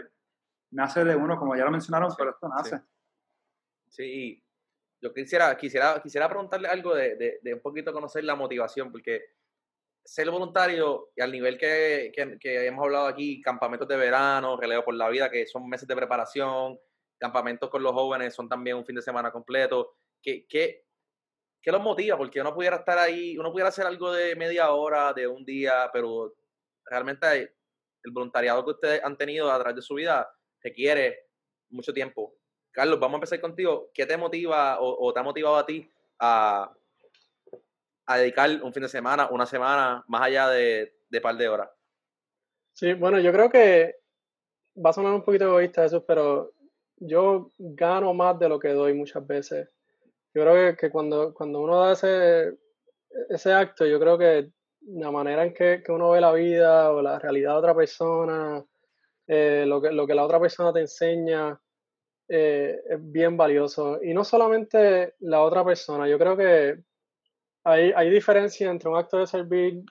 nace 0.71 1.05
de 1.05 1.16
uno, 1.16 1.37
como 1.37 1.57
ya 1.57 1.64
lo 1.64 1.71
mencionaron, 1.71 2.12
pero 2.16 2.31
esto 2.31 2.49
nace. 2.49 2.81
Sí. 3.88 4.42
Yo 5.00 5.12
quisiera, 5.14 5.56
quisiera, 5.56 6.00
quisiera 6.02 6.28
preguntarle 6.28 6.68
algo 6.68 6.94
de, 6.94 7.16
de, 7.16 7.38
de 7.42 7.54
un 7.54 7.61
poquito 7.61 7.92
conocer 7.92 8.24
la 8.24 8.34
motivación, 8.34 8.90
porque 8.90 9.22
ser 10.08 10.30
voluntario 10.30 11.11
y 11.14 11.20
al 11.20 11.30
nivel 11.30 11.58
que, 11.58 12.11
que, 12.40 12.66
hemos 12.66 12.84
hablado 12.84 13.06
aquí, 13.06 13.42
campamentos 13.42 13.87
de 13.87 13.96
verano, 13.96 14.56
relevo 14.56 14.84
por 14.84 14.94
la 14.94 15.11
vida, 15.11 15.30
que 15.30 15.46
son 15.46 15.68
meses 15.68 15.87
de 15.87 15.94
preparación, 15.94 16.78
campamentos 17.18 17.68
con 17.68 17.82
los 17.82 17.92
jóvenes 17.92 18.34
son 18.34 18.48
también 18.48 18.76
un 18.76 18.87
fin 18.87 18.96
de 18.96 19.02
semana 19.02 19.30
completo. 19.30 19.96
¿Qué, 20.22 20.46
qué, 20.48 20.87
qué 21.61 21.72
los 21.72 21.82
motiva? 21.82 22.16
Porque 22.16 22.40
uno 22.40 22.54
pudiera 22.54 22.76
estar 22.76 22.98
ahí, 22.98 23.37
uno 23.37 23.52
pudiera 23.52 23.68
hacer 23.68 23.87
algo 23.87 24.11
de 24.11 24.34
media 24.34 24.70
hora, 24.70 25.12
de 25.12 25.26
un 25.26 25.44
día, 25.44 25.90
pero 25.92 26.34
realmente 26.87 27.54
el 28.02 28.12
voluntariado 28.12 28.64
que 28.64 28.70
ustedes 28.70 29.04
han 29.04 29.18
tenido 29.18 29.52
a 29.52 29.58
través 29.58 29.76
de 29.76 29.82
su 29.82 29.94
vida 29.94 30.26
requiere 30.62 31.26
mucho 31.68 31.92
tiempo. 31.92 32.38
Carlos, 32.78 33.00
vamos 33.00 33.14
a 33.14 33.16
empezar 33.16 33.40
contigo. 33.40 33.90
¿Qué 33.92 34.06
te 34.06 34.16
motiva 34.16 34.78
o, 34.80 35.12
te 35.12 35.18
ha 35.18 35.24
motivado 35.24 35.56
a 35.56 35.66
ti 35.66 35.90
a, 36.20 36.72
dedicar 38.16 38.48
un 38.62 38.72
fin 38.72 38.84
de 38.84 38.88
semana, 38.88 39.28
una 39.32 39.46
semana, 39.46 40.04
más 40.06 40.22
allá 40.22 40.48
de, 40.50 40.94
de 41.08 41.20
par 41.20 41.36
de 41.36 41.48
horas? 41.48 41.70
Sí, 42.74 42.94
bueno, 42.94 43.18
yo 43.18 43.32
creo 43.32 43.50
que 43.50 43.96
va 44.76 44.90
a 44.90 44.92
sonar 44.92 45.12
un 45.12 45.24
poquito 45.24 45.46
egoísta 45.46 45.86
eso, 45.86 46.06
pero 46.06 46.52
yo 46.98 47.50
gano 47.58 48.14
más 48.14 48.38
de 48.38 48.48
lo 48.48 48.60
que 48.60 48.68
doy 48.68 48.94
muchas 48.94 49.26
veces. 49.26 49.68
Yo 50.32 50.42
creo 50.42 50.76
que, 50.76 50.88
cuando, 50.88 51.34
cuando 51.34 51.60
uno 51.60 51.80
da 51.80 51.94
ese, 51.94 52.58
ese 53.28 53.52
acto, 53.54 53.86
yo 53.86 53.98
creo 53.98 54.16
que 54.16 54.52
la 54.82 55.10
manera 55.10 55.42
en 55.42 55.52
que, 55.52 55.82
uno 55.88 56.10
ve 56.10 56.20
la 56.20 56.30
vida 56.30 56.92
o 56.92 57.02
la 57.02 57.18
realidad 57.18 57.54
de 57.54 57.58
otra 57.58 57.74
persona, 57.74 58.64
eh, 59.26 59.64
lo, 59.66 59.82
que, 59.82 59.90
lo 59.90 60.06
que 60.06 60.14
la 60.14 60.24
otra 60.24 60.38
persona 60.38 60.72
te 60.72 60.78
enseña, 60.78 61.60
eh, 62.28 62.80
es 62.88 63.12
bien 63.12 63.36
valioso. 63.36 63.98
Y 64.02 64.12
no 64.12 64.24
solamente 64.24 65.14
la 65.20 65.42
otra 65.42 65.64
persona, 65.64 66.06
yo 66.08 66.18
creo 66.18 66.36
que 66.36 66.78
hay, 67.64 67.92
hay 67.94 68.10
diferencia 68.10 68.70
entre 68.70 68.88
un 68.88 68.96
acto 68.96 69.18
de 69.18 69.26
servir 69.26 69.82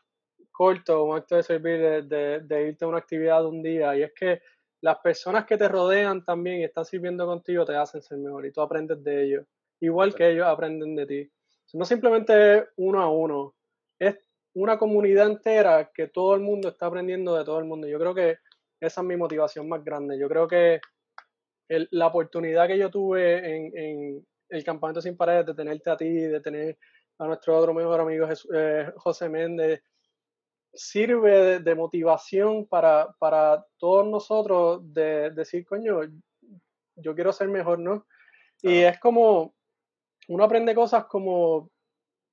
corto 0.52 1.02
o 1.02 1.12
un 1.12 1.18
acto 1.18 1.36
de 1.36 1.44
servir 1.44 1.80
de, 2.08 2.40
de, 2.42 2.68
irte 2.68 2.86
a 2.86 2.88
una 2.88 2.98
actividad 2.98 3.42
de 3.42 3.48
un 3.48 3.62
día. 3.62 3.96
Y 3.96 4.04
es 4.04 4.14
que 4.14 4.42
las 4.82 4.98
personas 5.00 5.46
que 5.46 5.58
te 5.58 5.68
rodean 5.68 6.24
también 6.24 6.62
y 6.62 6.64
están 6.64 6.86
sirviendo 6.86 7.26
contigo 7.26 7.66
te 7.66 7.76
hacen 7.76 8.02
ser 8.02 8.18
mejor 8.18 8.46
y 8.46 8.52
tú 8.52 8.62
aprendes 8.62 9.04
de 9.04 9.24
ellos, 9.24 9.46
igual 9.80 10.14
que 10.16 10.30
ellos 10.30 10.46
aprenden 10.48 10.96
de 10.96 11.06
ti. 11.06 11.32
No 11.74 11.86
simplemente 11.86 12.68
uno 12.78 13.02
a 13.02 13.10
uno, 13.10 13.56
es 14.00 14.18
una 14.54 14.78
comunidad 14.78 15.28
entera 15.28 15.92
que 15.94 16.08
todo 16.08 16.34
el 16.34 16.42
mundo 16.42 16.70
está 16.70 16.88
aprendiendo 16.88 17.36
de 17.36 17.44
todo 17.44 17.60
el 17.60 17.66
mundo. 17.66 17.88
Yo 17.88 18.00
creo 18.00 18.16
que 18.16 18.38
esa 18.80 19.02
es 19.02 19.08
mi 19.08 19.16
motivación 19.16 19.68
más 19.68 19.84
grande. 19.84 20.18
Yo 20.18 20.28
creo 20.28 20.48
que 20.48 20.80
la 21.68 22.08
oportunidad 22.08 22.68
que 22.68 22.78
yo 22.78 22.90
tuve 22.90 23.56
en, 23.56 23.78
en 23.78 24.28
el 24.50 24.64
campamento 24.64 25.02
sin 25.02 25.18
paredes 25.18 25.48
de 25.48 25.54
tenerte 25.54 25.90
a 25.90 25.98
ti, 25.98 26.10
de 26.10 26.40
tener 26.40 26.78
a 27.20 27.26
nuestro 27.26 27.58
otro 27.58 27.74
mejor 27.74 28.00
amigo 28.00 28.28
eh, 28.54 28.92
José 28.98 29.30
Méndez, 29.30 29.84
sirve 30.74 31.60
de, 31.60 31.76
motivación 31.76 32.68
para, 32.68 33.14
para, 33.20 33.66
todos 33.78 34.08
nosotros 34.08 34.82
de, 34.94 35.32
decir, 35.32 35.66
coño, 35.66 36.02
yo 36.96 37.16
quiero 37.16 37.34
ser 37.34 37.48
mejor, 37.48 37.80
¿no? 37.80 38.06
Y 38.62 38.80
es 38.80 39.00
como, 39.00 39.56
uno 40.28 40.44
aprende 40.44 40.76
cosas 40.76 41.06
como 41.06 41.72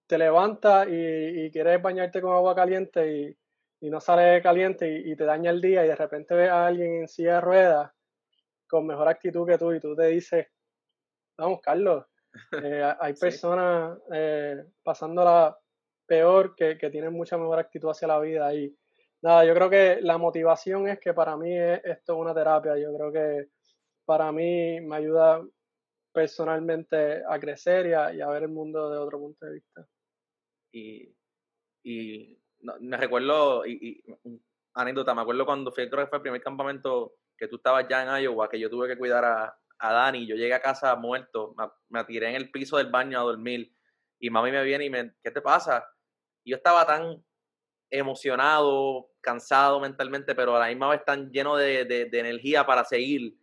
te 0.07 0.19
levantas 0.19 0.87
y, 0.89 1.51
quieres 1.51 1.81
bañarte 1.81 2.21
con 2.21 2.33
agua 2.33 2.55
caliente 2.55 3.37
y, 3.81 3.91
no 3.91 4.01
sale 4.01 4.41
caliente 4.41 4.91
y, 4.91 5.13
y, 5.13 5.17
te 5.17 5.25
daña 5.25 5.51
el 5.51 5.61
día 5.61 5.85
y 5.85 5.89
de 5.89 5.97
repente 5.97 6.35
ves 6.35 6.49
a 6.49 6.67
alguien 6.67 7.03
en 7.03 7.09
silla 7.09 7.35
de 7.35 7.41
ruedas 7.43 7.94
con 8.69 8.87
mejor 8.87 9.09
actitud 9.09 9.47
que 9.47 9.59
tú 9.59 9.73
y 9.73 9.81
tú 9.81 9.95
te 9.95 10.07
dices, 10.07 10.47
vamos, 11.37 11.61
Carlos, 11.61 12.05
eh, 12.65 12.95
hay 13.01 13.15
personas 13.15 13.99
eh, 14.13 14.65
pasándola 14.83 15.57
peor 16.07 16.55
que, 16.55 16.77
que, 16.77 16.91
tienen 16.91 17.13
mucha 17.13 17.39
mejor 17.39 17.59
actitud 17.59 17.91
hacia 17.91 18.09
la 18.09 18.21
vida 18.21 18.55
y 18.55 18.77
nada, 19.23 19.45
yo 19.45 19.55
creo 19.55 19.71
que 19.71 20.01
la 20.03 20.19
motivación 20.19 20.89
es 20.89 21.01
que 21.01 21.15
para 21.15 21.37
mí 21.37 21.57
es, 21.57 21.81
esto 21.85 22.17
una 22.17 22.35
terapia, 22.35 22.77
yo 22.77 22.95
creo 22.95 23.13
que 23.13 23.49
para 24.05 24.31
mí 24.33 24.81
me 24.81 24.97
ayuda 24.97 25.43
personalmente 26.13 27.23
a 27.29 27.41
crecer 27.41 27.87
y 27.87 28.21
a, 28.21 28.29
ver 28.29 28.45
el 28.45 28.51
mundo 28.51 28.91
de 28.91 28.99
otro 28.99 29.19
punto 29.19 29.47
de 29.47 29.55
vista. 29.55 29.87
Y, 30.73 31.13
y 31.83 32.39
me 32.81 32.97
recuerdo, 32.97 33.67
y, 33.67 34.03
anécdota, 34.75 35.15
me 35.15 35.23
acuerdo 35.23 35.45
cuando 35.45 35.73
fui, 35.73 35.89
creo 35.89 36.05
que 36.05 36.11
fue 36.11 36.19
el 36.19 36.23
primer 36.23 36.43
campamento 36.43 37.15
que 37.45 37.49
tú 37.49 37.57
estabas 37.57 37.87
ya 37.89 38.03
en 38.03 38.23
Iowa, 38.23 38.49
que 38.49 38.59
yo 38.59 38.71
tuve 38.71 38.89
que 38.89 38.97
cuidar 38.97 39.25
a, 39.25 39.59
a 39.79 39.93
Dani, 39.93 40.27
yo 40.27 40.35
llegué 40.35 40.55
a 40.55 40.63
casa 40.63 40.97
muerto, 40.97 41.55
me, 41.89 42.05
tiré 42.05 42.31
en 42.31 42.37
el 42.37 42.51
piso 42.51 42.79
del 42.79 42.91
baño 42.91 43.19
a 43.19 43.23
dormir 43.23 43.71
y 44.19 44.31
mami 44.31 44.51
me 44.51 44.65
viene 44.65 44.87
y 44.87 44.91
me, 44.91 45.15
¿qué 45.23 45.31
te 45.31 45.43
pasa? 45.43 45.87
Yo 46.45 46.57
estaba 46.57 46.87
tan 46.87 47.23
emocionado, 47.91 49.11
cansado 49.21 49.79
mentalmente, 49.81 50.35
pero 50.35 50.57
a 50.57 50.61
la 50.61 50.69
misma 50.69 50.89
vez 50.89 51.05
tan 51.05 51.31
lleno 51.31 51.57
de, 51.57 51.85
de, 51.85 52.19
energía 52.19 52.65
para 52.65 52.85
seguir 52.85 53.37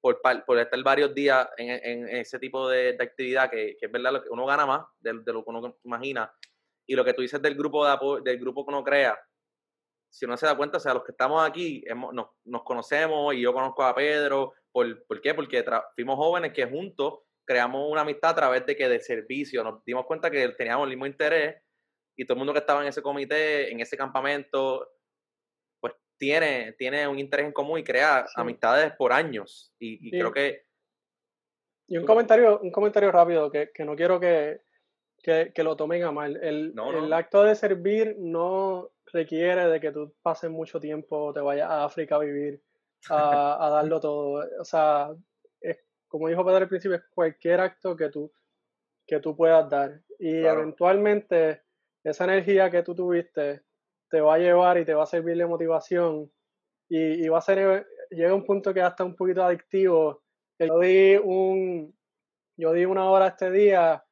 por, 0.00 0.20
por, 0.46 0.58
estar 0.58 0.80
varios 0.82 1.14
días 1.14 1.48
en, 1.56 1.70
en 1.82 2.08
ese 2.16 2.38
tipo 2.38 2.68
de, 2.68 2.92
de 2.92 3.02
actividad 3.02 3.50
que, 3.50 3.76
que, 3.80 3.86
es 3.86 3.92
verdad, 3.92 4.22
uno 4.30 4.44
gana 4.44 4.66
más 4.66 4.86
de, 5.00 5.14
lo 5.14 5.42
que 5.42 5.50
uno 5.50 5.78
imagina. 5.82 6.30
Y 6.86 6.94
lo 6.94 7.04
que 7.04 7.14
tú 7.14 7.22
dices 7.22 7.42
del 7.42 7.56
grupo, 7.56 7.84
de 7.86 8.30
del 8.30 8.38
grupo 8.38 8.64
que 8.64 8.68
uno 8.68 8.84
crea, 8.84 9.18
si 10.10 10.24
uno 10.24 10.36
se 10.36 10.46
da 10.46 10.56
cuenta, 10.56 10.78
o 10.78 10.80
sea, 10.80 10.94
los 10.94 11.04
que 11.04 11.12
estamos 11.12 11.46
aquí 11.46 11.84
hemos, 11.86 12.12
nos, 12.14 12.28
nos, 12.44 12.62
conocemos 12.62 13.34
y 13.34 13.42
yo 13.42 13.52
conozco 13.52 13.82
a 13.84 13.94
Pedro, 13.94 14.54
¿Por, 14.72 15.06
¿por 15.06 15.20
qué? 15.20 15.32
Porque 15.32 15.64
fuimos 15.94 16.16
jóvenes 16.16 16.52
que 16.52 16.66
juntos 16.66 17.20
creamos 17.46 17.90
una 17.90 18.02
amistad 18.02 18.32
a 18.32 18.34
través 18.34 18.66
de 18.66 18.76
que 18.76 18.88
de 18.88 19.00
servicio 19.00 19.64
nos 19.64 19.82
dimos 19.84 20.04
cuenta 20.04 20.30
que 20.30 20.48
teníamos 20.50 20.84
el 20.84 20.90
mismo 20.90 21.06
interés 21.06 21.62
y 22.16 22.26
todo 22.26 22.34
el 22.34 22.38
mundo 22.38 22.52
que 22.52 22.58
estaba 22.58 22.82
en 22.82 22.88
ese 22.88 23.00
comité, 23.02 23.70
en 23.70 23.80
ese 23.80 23.96
campamento, 23.96 24.86
pues 25.80 25.94
tiene, 26.18 26.72
tiene 26.72 27.06
un 27.06 27.18
interés 27.18 27.46
en 27.46 27.52
común 27.52 27.78
y 27.78 27.84
crea 27.84 28.26
amistades 28.34 28.92
por 28.98 29.12
años. 29.12 29.72
Y, 29.78 30.10
creo 30.10 30.32
que... 30.32 30.66
Y 31.88 31.98
un 31.98 32.04
comentario, 32.04 32.58
un 32.60 32.72
comentario 32.72 33.12
rápido 33.12 33.50
que, 33.50 33.70
que 33.72 33.84
no 33.84 33.94
quiero 33.94 34.18
que, 34.18 34.60
que, 35.26 35.50
que, 35.52 35.64
lo 35.64 35.76
tomen 35.76 36.04
a 36.04 36.12
mal. 36.12 36.38
El, 36.40 36.72
el 36.94 37.12
acto 37.12 37.42
de 37.42 37.56
servir 37.56 38.14
no 38.16 38.92
requiere 39.06 39.66
de 39.66 39.80
que 39.80 39.90
tú 39.90 40.14
pases 40.22 40.48
mucho 40.48 40.78
tiempo, 40.78 41.32
te 41.32 41.40
vayas 41.40 41.68
a 41.68 41.84
África 41.84 42.14
a 42.14 42.20
vivir 42.20 42.62
a, 43.10 43.68
darlo 43.72 43.98
todo. 43.98 44.44
O 44.60 44.64
sea, 44.64 45.10
es, 45.60 45.78
como 46.06 46.28
dijo 46.28 46.44
Pedro 46.44 46.58
al 46.58 46.68
principio, 46.68 46.98
es 46.98 47.02
cualquier 47.10 47.60
acto 47.60 47.96
que 47.96 48.08
tú, 48.08 48.32
que 49.04 49.18
tú 49.18 49.36
puedas 49.36 49.68
dar. 49.68 50.00
Y 50.20 50.44
eventualmente 50.44 51.62
esa 52.04 52.22
energía 52.22 52.70
que 52.70 52.84
tú 52.84 52.94
tuviste 52.94 53.62
te 54.08 54.20
va 54.20 54.36
a 54.36 54.38
llevar 54.38 54.78
y 54.78 54.84
te 54.84 54.94
va 54.94 55.02
a 55.02 55.06
servir 55.06 55.36
de 55.36 55.46
motivación 55.46 56.30
y, 56.88 57.28
va 57.28 57.38
a 57.38 57.42
ser, 57.42 57.84
llega 58.10 58.32
un 58.32 58.44
punto 58.44 58.72
que 58.72 58.80
hasta 58.80 59.04
un 59.04 59.16
poquito 59.16 59.42
adictivo. 59.42 60.22
Yo 60.60 60.78
di, 60.78 61.16
un, 61.16 61.92
yo 62.56 62.72
di 62.72 62.84
una 62.84 63.10
hora 63.10 63.26
este 63.26 63.50
día, 63.50 64.05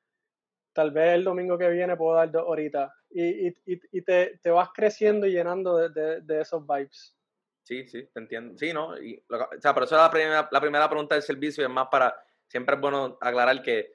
tal 0.75 0.91
vez 0.91 1.15
el 1.15 1.25
domingo 1.25 1.57
que 1.57 1.71
viene 1.71 1.97
puedo 1.97 2.17
dar 2.17 2.31
dos 2.31 2.45
horitas. 2.47 2.93
Y, 3.11 3.49
y, 3.49 3.57
y 3.65 4.03
te, 4.03 4.39
te, 4.43 4.51
vas 4.51 4.71
creciendo 4.75 5.27
y 5.27 5.33
llenando 5.33 5.77
de, 5.77 5.89
de, 5.89 6.21
de 6.21 6.41
esos 6.41 6.67
vibes. 6.67 7.17
Sí, 7.63 7.89
sí, 7.89 8.07
te 8.13 8.21
entiendo. 8.21 8.59
Sí, 8.59 8.73
¿no? 8.73 9.01
Y, 9.01 9.25
o 9.31 9.61
sea, 9.61 9.73
pero 9.73 9.87
eso 9.87 9.95
es 9.97 10.03
la 10.03 10.11
primera, 10.11 10.49
la 10.51 10.61
primera 10.61 10.89
pregunta 10.89 11.15
del 11.15 11.23
servicio, 11.23 11.65
es 11.65 11.71
más 11.71 11.89
para, 11.91 12.15
siempre 12.47 12.75
es 12.75 12.81
bueno 12.81 13.17
aclarar 13.21 13.63
que 13.63 13.95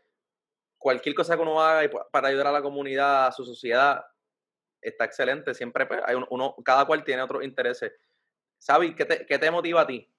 cualquier 0.77 1.13
cosa 1.13 1.35
que 1.35 1.41
uno 1.41 1.61
haga 1.61 1.87
para 2.11 2.29
ayudar 2.29 2.47
a 2.47 2.51
la 2.51 2.61
comunidad, 2.61 3.27
a 3.27 3.31
su 3.31 3.45
sociedad, 3.45 4.03
está 4.81 5.05
excelente. 5.05 5.53
Siempre 5.53 5.85
pues, 5.85 6.01
hay 6.05 6.15
uno, 6.15 6.55
cada 6.63 6.85
cual 6.85 7.03
tiene 7.03 7.21
otros 7.21 7.43
intereses. 7.43 7.91
Sabi, 8.57 8.95
¿qué 8.95 9.05
te, 9.05 9.25
qué 9.25 9.37
te 9.37 9.51
motiva 9.51 9.81
a 9.81 9.87
ti? 9.87 10.09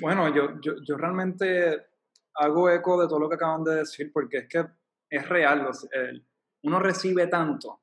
Bueno, 0.00 0.28
yo, 0.34 0.60
yo, 0.60 0.74
yo, 0.82 0.96
realmente 0.96 1.86
hago 2.34 2.68
eco 2.68 3.00
de 3.00 3.08
todo 3.08 3.18
lo 3.18 3.28
que 3.28 3.36
acaban 3.36 3.64
de 3.64 3.76
decir, 3.76 4.12
porque 4.12 4.38
es 4.38 4.48
que 4.48 4.66
es 5.10 5.28
real. 5.28 5.68
uno 6.62 6.78
recibe 6.78 7.26
tanto 7.26 7.80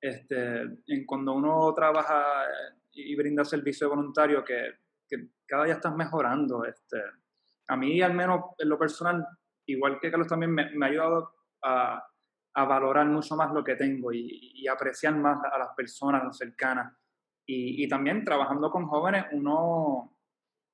este, 0.00 0.62
en 0.86 1.06
cuando 1.06 1.34
uno 1.34 1.74
trabaja 1.74 2.44
y, 2.92 3.14
brinda 3.16 3.44
servicio 3.44 3.88
voluntario 3.88 4.44
que, 4.44 4.78
que, 5.08 5.28
cada 5.46 5.64
día 5.64 5.74
estás 5.74 5.94
mejorando. 5.94 6.64
Este, 6.64 7.00
a 7.68 7.76
mí, 7.76 8.00
al 8.00 8.14
menos 8.14 8.44
en 8.58 8.68
lo 8.68 8.78
personal, 8.78 9.26
igual 9.66 9.98
que 10.00 10.10
Carlos 10.10 10.28
también, 10.28 10.52
me, 10.52 10.70
me 10.70 10.86
ha 10.86 10.88
ayudado 10.88 11.34
a, 11.62 12.04
a, 12.54 12.64
valorar 12.64 13.06
mucho 13.06 13.36
más 13.36 13.52
lo 13.52 13.64
que 13.64 13.76
tengo 13.76 14.12
y, 14.12 14.52
y, 14.54 14.68
apreciar 14.68 15.16
más 15.16 15.38
a 15.44 15.58
las 15.58 15.68
personas 15.76 16.36
cercanas. 16.36 16.92
Y, 17.46 17.82
y, 17.82 17.88
también 17.88 18.24
trabajando 18.24 18.70
con 18.70 18.86
jóvenes, 18.86 19.26
uno 19.32 20.16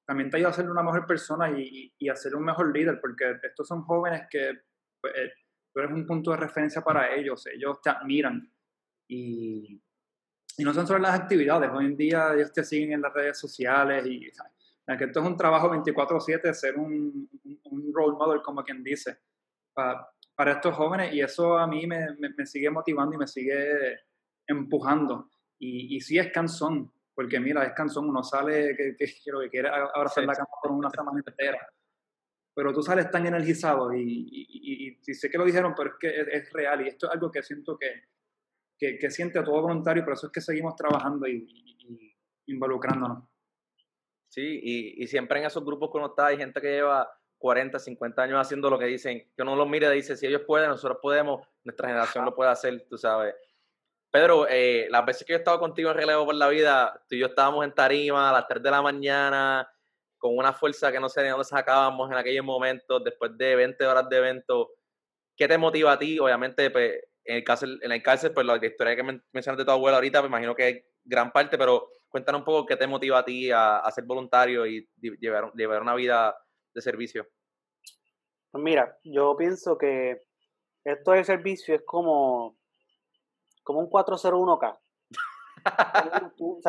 también 0.07 0.29
te 0.29 0.37
ayuda 0.37 0.51
a 0.51 0.55
ser 0.55 0.69
una 0.69 0.83
mejor 0.83 1.07
persona 1.07 1.51
y, 1.51 1.95
y, 1.99 2.09
a 2.09 2.17
ser 2.17 2.35
un 2.35 2.45
mejor 2.45 2.77
líder, 2.77 3.01
porque 3.01 3.39
estos 3.43 3.67
son 3.67 3.83
jóvenes 3.83 4.27
que 4.29 4.61
pues, 5.01 5.15
eh, 5.17 5.33
tú 5.75 5.81
eres 5.81 5.93
un 5.93 6.07
punto 6.07 6.31
de 6.31 6.37
referencia 6.37 6.83
para 6.83 7.13
ellos, 7.13 7.45
ellos 7.47 7.83
te 7.83 7.91
admiran. 7.91 8.49
Y, 9.09 9.83
y 10.57 10.65
no 10.65 10.73
son 10.73 10.87
solo 10.87 11.01
las 11.01 11.19
actividades, 11.19 11.69
hoy 11.73 11.87
en 11.87 11.97
día 11.97 12.33
ellos 12.33 12.53
te 12.53 12.63
siguen 12.63 12.93
en 12.93 13.03
las 13.03 13.13
redes 13.13 13.39
sociales 13.39 14.07
y 14.07 14.21
que 14.21 15.05
esto 15.05 15.21
es 15.21 15.27
un 15.27 15.37
trabajo 15.37 15.69
24/7, 15.71 16.53
ser 16.53 16.79
un, 16.79 17.29
un, 17.65 17.93
role 17.93 18.17
model, 18.17 18.43
como 18.43 18.63
quien 18.63 18.85
dice, 18.85 19.19
para, 19.73 20.07
para 20.37 20.53
estos 20.53 20.75
jóvenes 20.75 21.13
y 21.13 21.21
eso 21.21 21.59
a 21.59 21.67
mí 21.67 21.87
me, 21.87 22.07
me, 22.19 22.47
sigue 22.47 22.71
motivando 22.71 23.17
y 23.17 23.19
me 23.19 23.27
sigue 23.27 23.99
empujando. 24.47 25.31
Y, 25.59 25.97
y 25.97 26.01
sí 26.01 26.19
es 26.19 26.31
cansón, 26.31 26.93
porque 27.15 27.41
mira, 27.41 27.65
es 27.65 27.73
cansón, 27.73 28.09
uno 28.09 28.23
sale 28.23 28.77
que, 28.77 28.95
que, 28.97 29.07
que 29.07 29.51
quiere 29.51 29.69
abrazar 29.69 30.25
la 30.25 30.35
cama 30.35 30.49
por 30.63 30.73
una 30.73 30.91
semana 30.91 31.21
entera, 31.27 31.59
pero 32.55 32.73
tú 32.73 32.83
sales 32.83 33.11
tan 33.11 33.27
energizado 33.27 33.93
y, 33.93 34.01
y, 34.01 34.99
y, 35.05 35.15
sé 35.15 35.29
que 35.29 35.39
lo 35.39 35.45
dijeron, 35.45 35.75
pero 35.77 35.91
es 35.91 35.97
que 35.99 36.37
es, 36.37 36.53
real 36.53 36.87
y 36.87 36.89
esto 36.89 37.07
es 37.07 37.13
algo 37.13 37.31
que 37.31 37.43
siento 37.43 37.77
que, 37.77 38.05
que, 38.79 38.97
que 38.99 39.11
siente 39.11 39.43
todo 39.43 39.61
voluntario, 39.61 40.05
por 40.05 40.13
eso 40.13 40.27
es 40.27 40.33
que 40.33 40.41
seguimos 40.41 40.77
trabajando 40.77 41.27
y, 41.27 42.17
involucrándonos. 42.47 43.25
Sí, 44.29 44.61
y, 44.97 45.07
siempre 45.07 45.41
en 45.41 45.47
esos 45.47 45.65
grupos 45.65 45.91
que 45.91 45.99
uno 45.99 46.09
está 46.09 46.27
hay 46.27 46.37
gente 46.37 46.61
que 46.61 46.71
lleva 46.71 47.09
40, 47.39 47.79
50 47.79 48.23
años 48.23 48.41
haciendo 48.41 48.71
lo 48.71 48.79
que 48.79 48.87
dicen, 48.87 49.31
que 49.37 49.43
uno 49.43 49.57
los 49.57 49.69
mire 49.69 49.89
y 49.89 49.97
dice, 49.97 50.17
si 50.17 50.27
ellos 50.27 50.43
pueden, 50.47 50.71
nosotros 50.71 50.99
podemos, 51.03 51.47
nuestra 51.65 51.89
generación 51.89 52.25
lo 52.25 52.35
puede 52.35 52.51
hacer, 52.51 52.87
tú 52.89 52.97
sabes. 52.97 53.35
Pedro, 54.11 54.47
eh, 54.49 54.87
las 54.91 55.05
veces 55.05 55.27
que 55.27 55.33
yo 55.33 55.37
he 55.37 55.39
estado 55.39 55.59
contigo 55.59 55.91
en 55.91 55.97
Relevo 55.97 56.25
por 56.25 56.37
la 56.37 56.49
Vida, 56.49 57.03
tú 57.09 57.17
y 57.17 57.19
yo 57.19 57.27
estábamos 57.27 57.65
en 57.65 57.73
tarima 57.73 58.31
a 58.31 58.33
las 58.33 58.47
3 58.47 58.63
de 58.63 58.71
la 58.71 58.81
mañana, 58.81 59.69
con 60.25 60.39
una 60.39 60.55
fuerza 60.55 60.91
que 60.91 60.99
no 60.99 61.11
sé 61.11 61.21
de 61.21 61.29
dónde 61.29 61.45
sacábamos 61.45 62.11
en 62.11 62.17
aquellos 62.17 62.47
momentos, 62.47 63.05
después 63.05 63.37
de 63.37 63.57
20 63.57 63.85
horas 63.85 64.09
de 64.09 64.17
evento. 64.17 64.71
¿Qué 65.37 65.47
te 65.47 65.59
motiva 65.59 65.93
a 65.93 65.99
ti? 65.99 66.19
Obviamente, 66.19 66.71
pues, 66.71 66.95
en 67.25 67.37
el 67.37 67.45
cárcel, 67.45 67.79
en 67.83 67.93
el 67.93 68.03
cárcel 68.03 68.33
pues 68.33 68.47
la 68.47 68.57
historia 68.57 68.97
que 68.97 69.03
mencionaste 69.03 69.57
de 69.57 69.65
tu 69.67 69.71
abuela 69.71 69.99
ahorita, 69.99 70.23
me 70.23 70.29
imagino 70.29 70.55
que 70.55 70.69
es 70.71 70.85
gran 71.05 71.31
parte, 71.31 71.59
pero 71.59 71.91
cuéntanos 72.09 72.39
un 72.39 72.45
poco 72.47 72.65
qué 72.65 72.75
te 72.75 72.87
motiva 72.87 73.19
a 73.19 73.25
ti 73.27 73.51
a, 73.51 73.83
ser 73.95 74.05
voluntario 74.05 74.67
y 74.67 74.89
llevar, 75.21 75.53
llevar 75.53 75.83
una 75.83 75.95
vida 75.95 76.35
de 76.73 76.81
servicio. 76.81 77.29
Pues 78.51 78.65
mira, 78.65 78.97
yo 79.05 79.37
pienso 79.37 79.77
que 79.77 80.23
esto 80.85 81.13
de 81.13 81.25
servicio 81.25 81.75
es 81.75 81.83
como, 81.85 82.57
como 83.63 83.81
un 83.81 83.91
401k. 83.91 84.79
tú, 86.39 86.63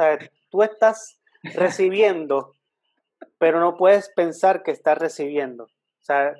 tú 0.50 0.62
estás 0.62 1.22
recibiendo, 1.54 2.54
pero 3.46 3.60
no 3.60 3.78
puedes 3.78 4.10
pensar 4.10 4.64
que 4.64 4.72
estás 4.72 4.98
recibiendo. 4.98 5.66
O 5.66 6.04
sea, 6.04 6.36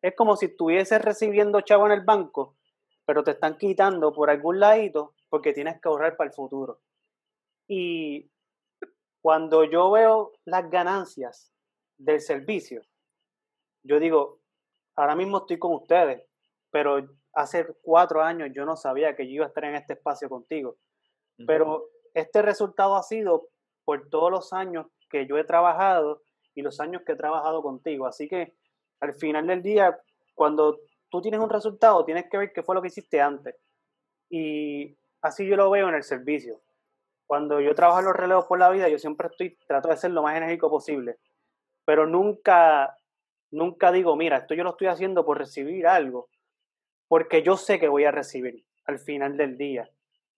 es 0.00 0.14
como 0.14 0.36
si 0.36 0.46
estuvieses 0.46 1.02
recibiendo 1.02 1.60
chavo 1.62 1.86
en 1.86 1.90
el 1.90 2.04
banco, 2.04 2.56
pero 3.04 3.24
te 3.24 3.32
están 3.32 3.58
quitando 3.58 4.12
por 4.12 4.30
algún 4.30 4.60
ladito 4.60 5.16
porque 5.28 5.52
tienes 5.52 5.80
que 5.80 5.88
ahorrar 5.88 6.16
para 6.16 6.30
el 6.30 6.36
futuro. 6.36 6.82
Y 7.66 8.30
cuando 9.20 9.64
yo 9.64 9.90
veo 9.90 10.30
las 10.44 10.70
ganancias 10.70 11.52
del 11.98 12.20
servicio, 12.20 12.82
yo 13.82 13.98
digo, 13.98 14.38
ahora 14.94 15.16
mismo 15.16 15.38
estoy 15.38 15.58
con 15.58 15.74
ustedes, 15.74 16.22
pero 16.70 17.08
hace 17.32 17.66
cuatro 17.82 18.22
años 18.22 18.50
yo 18.54 18.64
no 18.64 18.76
sabía 18.76 19.16
que 19.16 19.26
yo 19.26 19.32
iba 19.32 19.46
a 19.46 19.48
estar 19.48 19.64
en 19.64 19.74
este 19.74 19.94
espacio 19.94 20.28
contigo. 20.28 20.76
Pero 21.44 21.88
este 22.14 22.40
resultado 22.40 22.94
ha 22.94 23.02
sido 23.02 23.48
por 23.84 24.08
todos 24.08 24.30
los 24.30 24.52
años 24.52 24.86
que 25.10 25.26
yo 25.26 25.36
he 25.36 25.44
trabajado 25.44 26.22
y 26.54 26.62
los 26.62 26.80
años 26.80 27.02
que 27.04 27.12
he 27.12 27.16
trabajado 27.16 27.62
contigo. 27.62 28.06
Así 28.06 28.28
que 28.28 28.54
al 29.00 29.14
final 29.14 29.46
del 29.46 29.62
día, 29.62 29.98
cuando 30.34 30.78
tú 31.10 31.20
tienes 31.20 31.40
un 31.40 31.50
resultado, 31.50 32.04
tienes 32.04 32.28
que 32.30 32.38
ver 32.38 32.52
qué 32.52 32.62
fue 32.62 32.74
lo 32.74 32.82
que 32.82 32.88
hiciste 32.88 33.20
antes. 33.20 33.56
Y 34.28 34.96
así 35.22 35.46
yo 35.46 35.56
lo 35.56 35.70
veo 35.70 35.88
en 35.88 35.94
el 35.96 36.02
servicio. 36.02 36.60
Cuando 37.26 37.60
yo 37.60 37.74
trabajo 37.74 38.00
en 38.00 38.06
los 38.06 38.16
relevos 38.16 38.46
por 38.46 38.58
la 38.58 38.70
vida, 38.70 38.88
yo 38.88 38.98
siempre 38.98 39.28
estoy, 39.28 39.56
trato 39.66 39.88
de 39.88 39.96
ser 39.96 40.10
lo 40.10 40.22
más 40.22 40.36
enérgico 40.36 40.70
posible. 40.70 41.18
Pero 41.84 42.06
nunca, 42.06 42.96
nunca 43.50 43.92
digo, 43.92 44.16
mira, 44.16 44.38
esto 44.38 44.54
yo 44.54 44.64
lo 44.64 44.70
estoy 44.70 44.88
haciendo 44.88 45.24
por 45.24 45.38
recibir 45.38 45.86
algo. 45.86 46.28
Porque 47.08 47.42
yo 47.42 47.56
sé 47.56 47.78
que 47.78 47.88
voy 47.88 48.04
a 48.04 48.10
recibir 48.10 48.64
al 48.84 48.98
final 48.98 49.36
del 49.36 49.56
día. 49.56 49.88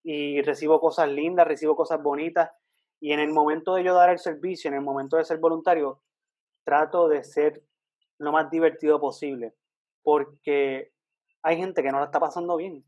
Y 0.02 0.42
recibo 0.42 0.80
cosas 0.80 1.08
lindas, 1.08 1.46
recibo 1.46 1.76
cosas 1.76 2.02
bonitas. 2.02 2.50
Y 3.02 3.12
en 3.12 3.20
el 3.20 3.32
momento 3.32 3.74
de 3.74 3.84
yo 3.84 3.94
dar 3.94 4.08
el 4.08 4.18
servicio, 4.18 4.68
en 4.68 4.76
el 4.76 4.80
momento 4.80 5.18
de 5.18 5.24
ser 5.24 5.38
voluntario, 5.38 6.00
trato 6.64 7.08
de 7.08 7.22
ser 7.24 7.62
lo 8.18 8.32
más 8.32 8.50
divertido 8.50 9.00
posible 9.00 9.54
porque 10.02 10.92
hay 11.42 11.56
gente 11.56 11.82
que 11.82 11.90
no 11.90 11.98
la 11.98 12.06
está 12.06 12.20
pasando 12.20 12.56
bien. 12.56 12.84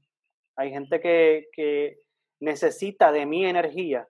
Hay 0.57 0.71
gente 0.71 1.01
que, 1.01 1.49
que 1.53 1.99
necesita 2.41 3.11
de 3.13 3.27
mi 3.27 3.47
energía 3.47 4.09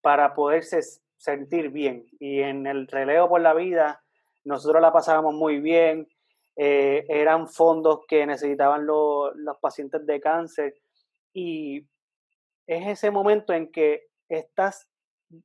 para 0.00 0.34
poderse 0.34 0.80
sentir 1.16 1.70
bien. 1.70 2.06
Y 2.18 2.40
en 2.40 2.66
el 2.66 2.86
relevo 2.88 3.28
por 3.28 3.40
la 3.40 3.54
vida, 3.54 4.02
nosotros 4.44 4.80
la 4.80 4.92
pasábamos 4.92 5.34
muy 5.34 5.60
bien. 5.60 6.08
Eh, 6.56 7.04
eran 7.08 7.48
fondos 7.48 8.00
que 8.08 8.26
necesitaban 8.26 8.86
los 8.86 9.58
pacientes 9.60 10.04
de 10.06 10.20
cáncer. 10.20 10.74
Y 11.32 11.86
es 12.66 12.86
ese 12.88 13.10
momento 13.10 13.52
en 13.52 13.70
que 13.70 14.08
estás, 14.28 14.88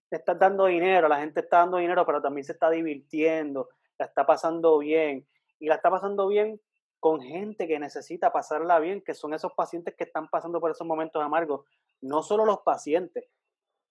estás 0.10 0.40
dando 0.40 0.66
dinero, 0.66 1.08
la 1.08 1.20
gente 1.20 1.42
está 1.42 1.60
dando 1.60 1.78
dinero, 1.78 2.06
pero 2.06 2.22
también 2.22 2.46
se 2.46 2.54
está 2.54 2.70
divirtiendo, 2.70 3.70
la 3.98 4.06
está 4.06 4.26
pasando 4.26 4.78
bien. 4.80 5.28
Y 5.60 5.68
la 5.68 5.76
está 5.76 5.90
pasando 5.90 6.28
bien 6.28 6.60
con 7.00 7.22
gente 7.22 7.68
que 7.68 7.80
necesita 7.80 8.32
pasarla 8.32 8.80
bien, 8.80 9.02
que 9.02 9.14
son 9.14 9.34
esos 9.34 9.54
pacientes 9.54 9.96
que 9.96 10.06
están 10.06 10.30
pasando 10.30 10.60
por 10.60 10.72
esos 10.72 10.88
momentos 10.88 11.22
amargos. 11.22 11.66
No 12.02 12.24
solo 12.24 12.46
los 12.46 12.60
pacientes, 12.62 13.26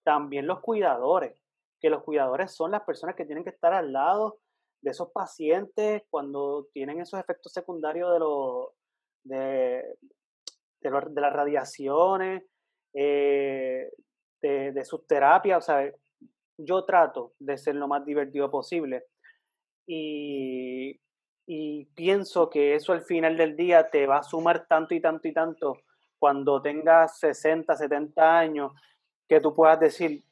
también 0.03 0.47
los 0.47 0.59
cuidadores, 0.59 1.39
que 1.79 1.89
los 1.89 2.03
cuidadores 2.03 2.51
son 2.51 2.71
las 2.71 2.81
personas 2.83 3.15
que 3.15 3.25
tienen 3.25 3.43
que 3.43 3.51
estar 3.51 3.73
al 3.73 3.91
lado 3.91 4.39
de 4.81 4.91
esos 4.91 5.11
pacientes 5.11 6.03
cuando 6.09 6.67
tienen 6.73 6.99
esos 6.99 7.19
efectos 7.19 7.53
secundarios 7.53 8.11
de, 8.13 8.19
los 8.19 8.67
de, 9.23 9.97
de, 10.81 11.21
las 11.21 11.33
radiaciones, 11.33 12.43
eh, 12.93 13.89
de, 14.43 14.85
sus 14.85 15.07
terapias. 15.07 15.57
O 15.57 15.65
sea, 15.65 15.91
yo 16.57 16.85
trato 16.85 17.33
de 17.39 17.57
ser 17.57 17.75
lo 17.75 17.87
más 17.87 18.05
divertido 18.05 18.51
posible. 18.51 19.05
Y 19.87 20.99
y 21.45 21.85
pienso 21.95 22.49
que 22.49 22.75
eso 22.75 22.93
al 22.93 23.01
final 23.01 23.35
del 23.35 23.55
día 23.55 23.89
te 23.89 24.07
va 24.07 24.19
a 24.19 24.23
sumar 24.23 24.65
tanto 24.67 24.93
y 24.93 25.01
tanto 25.01 25.27
y 25.27 25.33
tanto 25.33 25.77
cuando 26.17 26.61
tengas 26.61 27.19
60, 27.19 27.75
70 27.75 28.39
años, 28.39 28.71
que 29.27 29.41
tú 29.41 29.53
puedas 29.53 29.77
decir, 29.77 30.23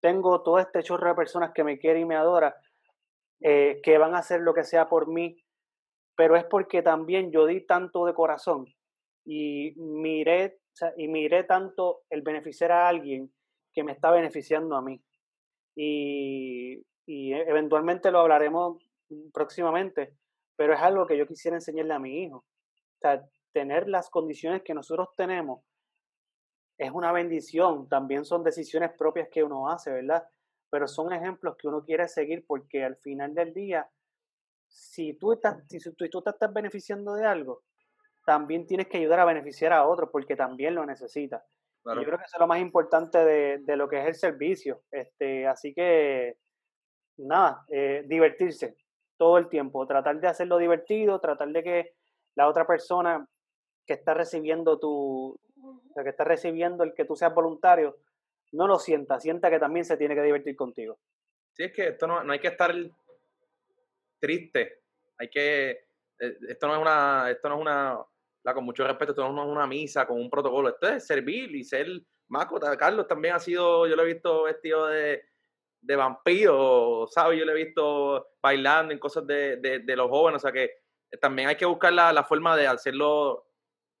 tengo 0.00 0.42
todo 0.42 0.60
este 0.60 0.84
chorro 0.84 1.08
de 1.08 1.14
personas 1.16 1.50
que 1.52 1.64
me 1.64 1.80
quieren 1.80 2.02
y 2.02 2.04
me 2.04 2.14
adoran, 2.14 2.52
eh, 3.40 3.80
que 3.82 3.98
van 3.98 4.14
a 4.14 4.18
hacer 4.18 4.40
lo 4.40 4.54
que 4.54 4.62
sea 4.62 4.88
por 4.88 5.08
mí, 5.08 5.42
pero 6.14 6.36
es 6.36 6.44
porque 6.44 6.82
también 6.82 7.32
yo 7.32 7.46
di 7.46 7.66
tanto 7.66 8.06
de 8.06 8.14
corazón 8.14 8.66
y 9.32 9.74
miré, 9.76 10.58
y 10.96 11.06
miré 11.06 11.44
tanto 11.44 12.02
el 12.10 12.22
beneficiar 12.22 12.72
a 12.72 12.88
alguien 12.88 13.32
que 13.72 13.84
me 13.84 13.92
está 13.92 14.10
beneficiando 14.10 14.74
a 14.74 14.82
mí. 14.82 15.00
Y, 15.76 16.84
y 17.06 17.32
eventualmente 17.32 18.10
lo 18.10 18.18
hablaremos 18.18 18.82
próximamente, 19.32 20.16
pero 20.56 20.74
es 20.74 20.80
algo 20.80 21.06
que 21.06 21.16
yo 21.16 21.28
quisiera 21.28 21.56
enseñarle 21.56 21.94
a 21.94 22.00
mi 22.00 22.24
hijo. 22.24 22.44
O 23.04 23.08
tener 23.52 23.88
las 23.88 24.10
condiciones 24.10 24.62
que 24.62 24.74
nosotros 24.74 25.10
tenemos 25.16 25.60
es 26.76 26.90
una 26.90 27.12
bendición, 27.12 27.88
también 27.88 28.24
son 28.24 28.42
decisiones 28.42 28.90
propias 28.98 29.28
que 29.30 29.44
uno 29.44 29.68
hace, 29.68 29.92
¿verdad? 29.92 30.26
Pero 30.70 30.88
son 30.88 31.12
ejemplos 31.12 31.56
que 31.56 31.68
uno 31.68 31.84
quiere 31.84 32.08
seguir 32.08 32.44
porque 32.44 32.82
al 32.82 32.96
final 32.96 33.32
del 33.34 33.54
día, 33.54 33.88
si 34.66 35.14
tú, 35.14 35.34
estás, 35.34 35.62
si 35.68 35.78
tú, 35.78 36.08
tú 36.08 36.18
estás 36.26 36.52
beneficiando 36.52 37.14
de 37.14 37.26
algo, 37.26 37.62
también 38.30 38.64
tienes 38.64 38.86
que 38.86 38.98
ayudar 38.98 39.18
a 39.18 39.24
beneficiar 39.24 39.72
a 39.72 39.88
otros 39.88 40.08
porque 40.12 40.36
también 40.36 40.76
lo 40.76 40.86
necesitas. 40.86 41.42
Yo 41.84 42.04
creo 42.04 42.16
que 42.16 42.24
eso 42.26 42.36
es 42.36 42.40
lo 42.40 42.46
más 42.46 42.60
importante 42.60 43.18
de, 43.18 43.58
de, 43.58 43.76
lo 43.76 43.88
que 43.88 43.98
es 43.98 44.06
el 44.06 44.14
servicio. 44.14 44.84
Este, 44.88 45.48
así 45.48 45.74
que, 45.74 46.36
nada, 47.16 47.64
eh, 47.68 48.04
divertirse 48.06 48.76
todo 49.16 49.36
el 49.36 49.48
tiempo, 49.48 49.84
tratar 49.84 50.20
de 50.20 50.28
hacerlo 50.28 50.58
divertido, 50.58 51.18
tratar 51.18 51.48
de 51.48 51.64
que 51.64 51.94
la 52.36 52.46
otra 52.46 52.64
persona 52.68 53.26
que 53.84 53.94
está 53.94 54.14
recibiendo 54.14 54.78
tu, 54.78 55.36
que 56.00 56.10
está 56.10 56.22
recibiendo 56.22 56.84
el 56.84 56.94
que 56.94 57.06
tú 57.06 57.16
seas 57.16 57.34
voluntario, 57.34 57.96
no 58.52 58.68
lo 58.68 58.78
sienta, 58.78 59.18
sienta 59.18 59.50
que 59.50 59.58
también 59.58 59.84
se 59.84 59.96
tiene 59.96 60.14
que 60.14 60.22
divertir 60.22 60.54
contigo. 60.54 61.00
Sí, 61.54 61.64
es 61.64 61.72
que 61.72 61.88
esto 61.88 62.06
no, 62.06 62.22
no 62.22 62.32
hay 62.32 62.38
que 62.38 62.46
estar 62.46 62.72
triste, 64.20 64.82
hay 65.18 65.28
que, 65.28 65.70
eh, 66.20 66.38
esto 66.48 66.68
no 66.68 66.76
es 66.76 66.80
una, 66.80 67.28
esto 67.28 67.48
no 67.48 67.56
es 67.56 67.60
una, 67.60 67.98
con 68.42 68.64
mucho 68.64 68.86
respeto, 68.86 69.12
esto 69.12 69.32
no 69.32 69.42
es 69.42 69.48
una 69.48 69.66
misa 69.66 70.06
con 70.06 70.18
un 70.18 70.30
protocolo, 70.30 70.70
esto 70.70 70.88
es 70.88 71.06
servir 71.06 71.54
y 71.54 71.64
ser 71.64 71.86
Marco, 72.28 72.60
Carlos 72.78 73.08
también 73.08 73.34
ha 73.34 73.40
sido, 73.40 73.86
yo 73.86 73.96
lo 73.96 74.02
he 74.04 74.12
visto 74.14 74.44
vestido 74.44 74.86
de, 74.86 75.22
de 75.80 75.96
vampiro, 75.96 77.06
¿sabes? 77.10 77.38
Yo 77.38 77.44
lo 77.44 77.52
he 77.52 77.64
visto 77.64 78.28
bailando 78.40 78.92
en 78.92 79.00
cosas 79.00 79.26
de, 79.26 79.56
de, 79.56 79.96
los 79.96 80.08
jóvenes, 80.08 80.42
o 80.42 80.46
sea 80.46 80.52
que 80.52 80.70
también 81.20 81.48
hay 81.48 81.56
que 81.56 81.66
buscar 81.66 81.92
la, 81.92 82.12
la, 82.12 82.22
forma 82.22 82.56
de 82.56 82.68
hacerlo 82.68 83.48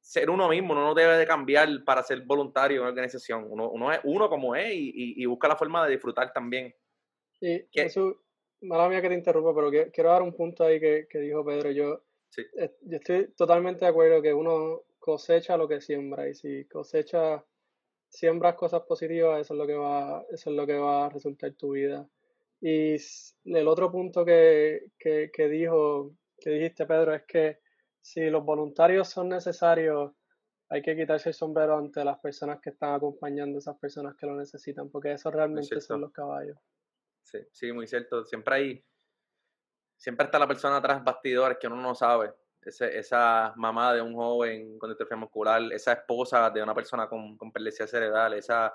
ser 0.00 0.30
uno 0.30 0.48
mismo, 0.48 0.72
uno 0.72 0.84
no 0.84 0.94
debe 0.94 1.16
de 1.16 1.26
cambiar 1.26 1.68
para 1.84 2.04
ser 2.04 2.22
voluntario 2.22 2.76
en 2.76 2.82
una 2.82 2.90
organización, 2.90 3.46
uno, 3.48 3.68
uno 3.68 3.92
es 3.92 4.00
uno 4.04 4.28
como 4.28 4.54
es 4.54 4.72
y, 4.72 5.14
y, 5.20 5.26
busca 5.26 5.48
la 5.48 5.56
forma 5.56 5.84
de 5.84 5.92
disfrutar 5.92 6.32
también. 6.32 6.72
Y 7.40 7.66
eso, 7.72 8.22
mala 8.60 8.88
mía 8.88 9.02
que 9.02 9.08
te 9.08 9.14
interrumpa, 9.14 9.52
pero 9.54 9.90
quiero 9.92 10.10
dar 10.10 10.22
un 10.22 10.34
punto 10.34 10.64
ahí 10.64 10.78
que, 10.78 11.08
que 11.10 11.18
dijo 11.18 11.44
Pedro, 11.44 11.72
yo, 11.72 12.04
yo 12.36 12.96
estoy 12.96 13.32
totalmente 13.32 13.84
de 13.84 13.90
acuerdo 13.90 14.22
que 14.22 14.32
uno 14.32 14.82
cosecha 14.98 15.56
lo 15.56 15.66
que 15.66 15.80
siembra 15.80 16.28
y 16.28 16.34
si 16.34 16.64
cosecha 16.66 17.44
siembras 18.08 18.56
cosas 18.56 18.82
positivas, 18.82 19.40
eso 19.40 19.54
es 19.54 19.58
lo 19.58 19.66
que 19.66 19.74
va, 19.74 20.24
eso 20.30 20.50
es 20.50 20.56
lo 20.56 20.66
que 20.66 20.76
va 20.76 21.06
a 21.06 21.08
resultar 21.08 21.52
tu 21.54 21.72
vida. 21.72 22.08
Y 22.60 22.96
el 23.44 23.68
otro 23.68 23.90
punto 23.90 24.24
que, 24.24 24.90
que, 24.98 25.48
dijo, 25.48 26.12
que 26.38 26.50
dijiste, 26.50 26.86
Pedro, 26.86 27.14
es 27.14 27.22
que 27.24 27.60
si 28.02 28.28
los 28.28 28.44
voluntarios 28.44 29.08
son 29.08 29.30
necesarios, 29.30 30.12
hay 30.68 30.82
que 30.82 30.96
quitarse 30.96 31.30
el 31.30 31.34
sombrero 31.34 31.78
ante 31.78 32.04
las 32.04 32.18
personas 32.18 32.60
que 32.60 32.70
están 32.70 32.94
acompañando 32.94 33.56
a 33.56 33.60
esas 33.60 33.78
personas 33.78 34.14
que 34.16 34.26
lo 34.26 34.36
necesitan, 34.36 34.90
porque 34.90 35.12
eso 35.12 35.30
realmente 35.30 35.80
son 35.80 36.02
los 36.02 36.12
caballos. 36.12 36.58
Sí, 37.22 37.38
sí, 37.52 37.72
muy 37.72 37.86
cierto. 37.86 38.24
Siempre 38.24 38.54
hay, 38.54 38.84
siempre 40.00 40.24
está 40.24 40.38
la 40.38 40.48
persona 40.48 40.80
tras 40.80 41.04
bastidores 41.04 41.58
que 41.58 41.66
uno 41.66 41.76
no 41.76 41.94
sabe. 41.94 42.32
Esa 42.62 43.52
mamá 43.56 43.92
de 43.92 44.00
un 44.00 44.14
joven 44.14 44.78
con 44.78 44.88
distrofia 44.88 45.16
muscular, 45.16 45.62
esa 45.72 45.92
esposa 45.92 46.48
de 46.50 46.62
una 46.62 46.74
persona 46.74 47.06
con, 47.06 47.36
con 47.36 47.52
cerebral, 47.70 48.32
esa, 48.34 48.72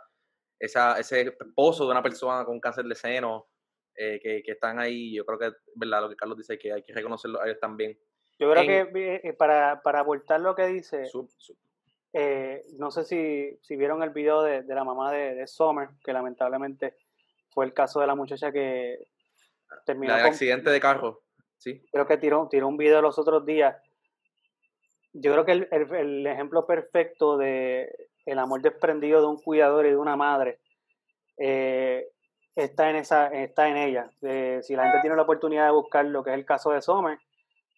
esa, 0.60 1.00
ese 1.00 1.22
esposo 1.22 1.86
de 1.86 1.92
una 1.92 2.04
persona 2.04 2.46
con 2.46 2.60
cáncer 2.60 2.86
de 2.86 2.96
seno, 2.96 3.48
eh, 3.96 4.20
que, 4.22 4.44
que, 4.44 4.52
están 4.52 4.80
ahí, 4.80 5.16
yo 5.16 5.26
creo 5.26 5.40
que 5.40 5.58
verdad 5.76 6.02
lo 6.02 6.10
que 6.10 6.16
Carlos 6.16 6.38
dice, 6.38 6.60
que 6.60 6.72
hay 6.72 6.84
que 6.84 6.94
reconocerlo 6.94 7.42
a 7.42 7.46
ellos 7.46 7.60
también. 7.60 7.98
Yo 8.38 8.52
creo 8.52 8.88
que 8.92 9.20
eh, 9.24 9.34
para, 9.34 9.82
para 9.82 10.02
aportar 10.02 10.42
lo 10.42 10.54
que 10.54 10.68
dice, 10.68 11.10
eh, 12.14 12.62
no 12.78 12.92
sé 12.92 13.04
si, 13.04 13.58
si 13.62 13.76
vieron 13.76 14.04
el 14.04 14.12
video 14.12 14.44
de, 14.44 14.62
de 14.62 14.76
la 14.76 14.84
mamá 14.84 15.12
de, 15.12 15.34
de 15.34 15.48
Sommer, 15.48 15.90
que 16.04 16.14
lamentablemente 16.14 16.98
fue 17.50 17.66
el 17.66 17.74
caso 17.74 18.00
de 18.00 18.08
la 18.08 18.16
muchacha 18.16 18.52
que 18.52 19.08
terminó. 19.86 20.16
La 20.16 20.26
accidente 20.26 20.70
de 20.70 20.80
carro. 20.80 21.22
Creo 21.92 22.06
que 22.06 22.18
tiró, 22.18 22.48
tiró 22.50 22.68
un 22.68 22.78
video 22.78 23.02
los 23.02 23.18
otros 23.18 23.46
días. 23.46 23.76
Yo 25.14 25.32
creo 25.32 25.46
que 25.46 25.52
el, 25.54 25.68
el, 25.72 26.28
ejemplo 26.28 26.68
perfecto 26.68 27.38
de 27.38 28.10
el 28.26 28.40
amor 28.40 28.62
desprendido 28.62 29.22
de 29.22 29.28
un 29.28 29.38
cuidador 29.38 29.86
y 29.86 29.90
de 29.90 29.98
una 29.98 30.16
madre 30.16 30.60
eh, 31.38 32.08
está 32.56 32.90
en 32.90 32.98
esa 32.98 33.28
está 33.28 33.70
en 33.70 33.78
ella. 33.78 34.10
si 34.62 34.76
la 34.76 34.84
gente 34.84 35.02
tiene 35.02 35.16
la 35.16 35.22
oportunidad 35.22 35.66
de 35.66 35.72
buscar 35.72 36.06
lo 36.06 36.24
que 36.24 36.32
es 36.32 36.36
el 36.36 36.46
caso 36.46 36.72
de 36.72 36.82
Sommer, 36.82 37.18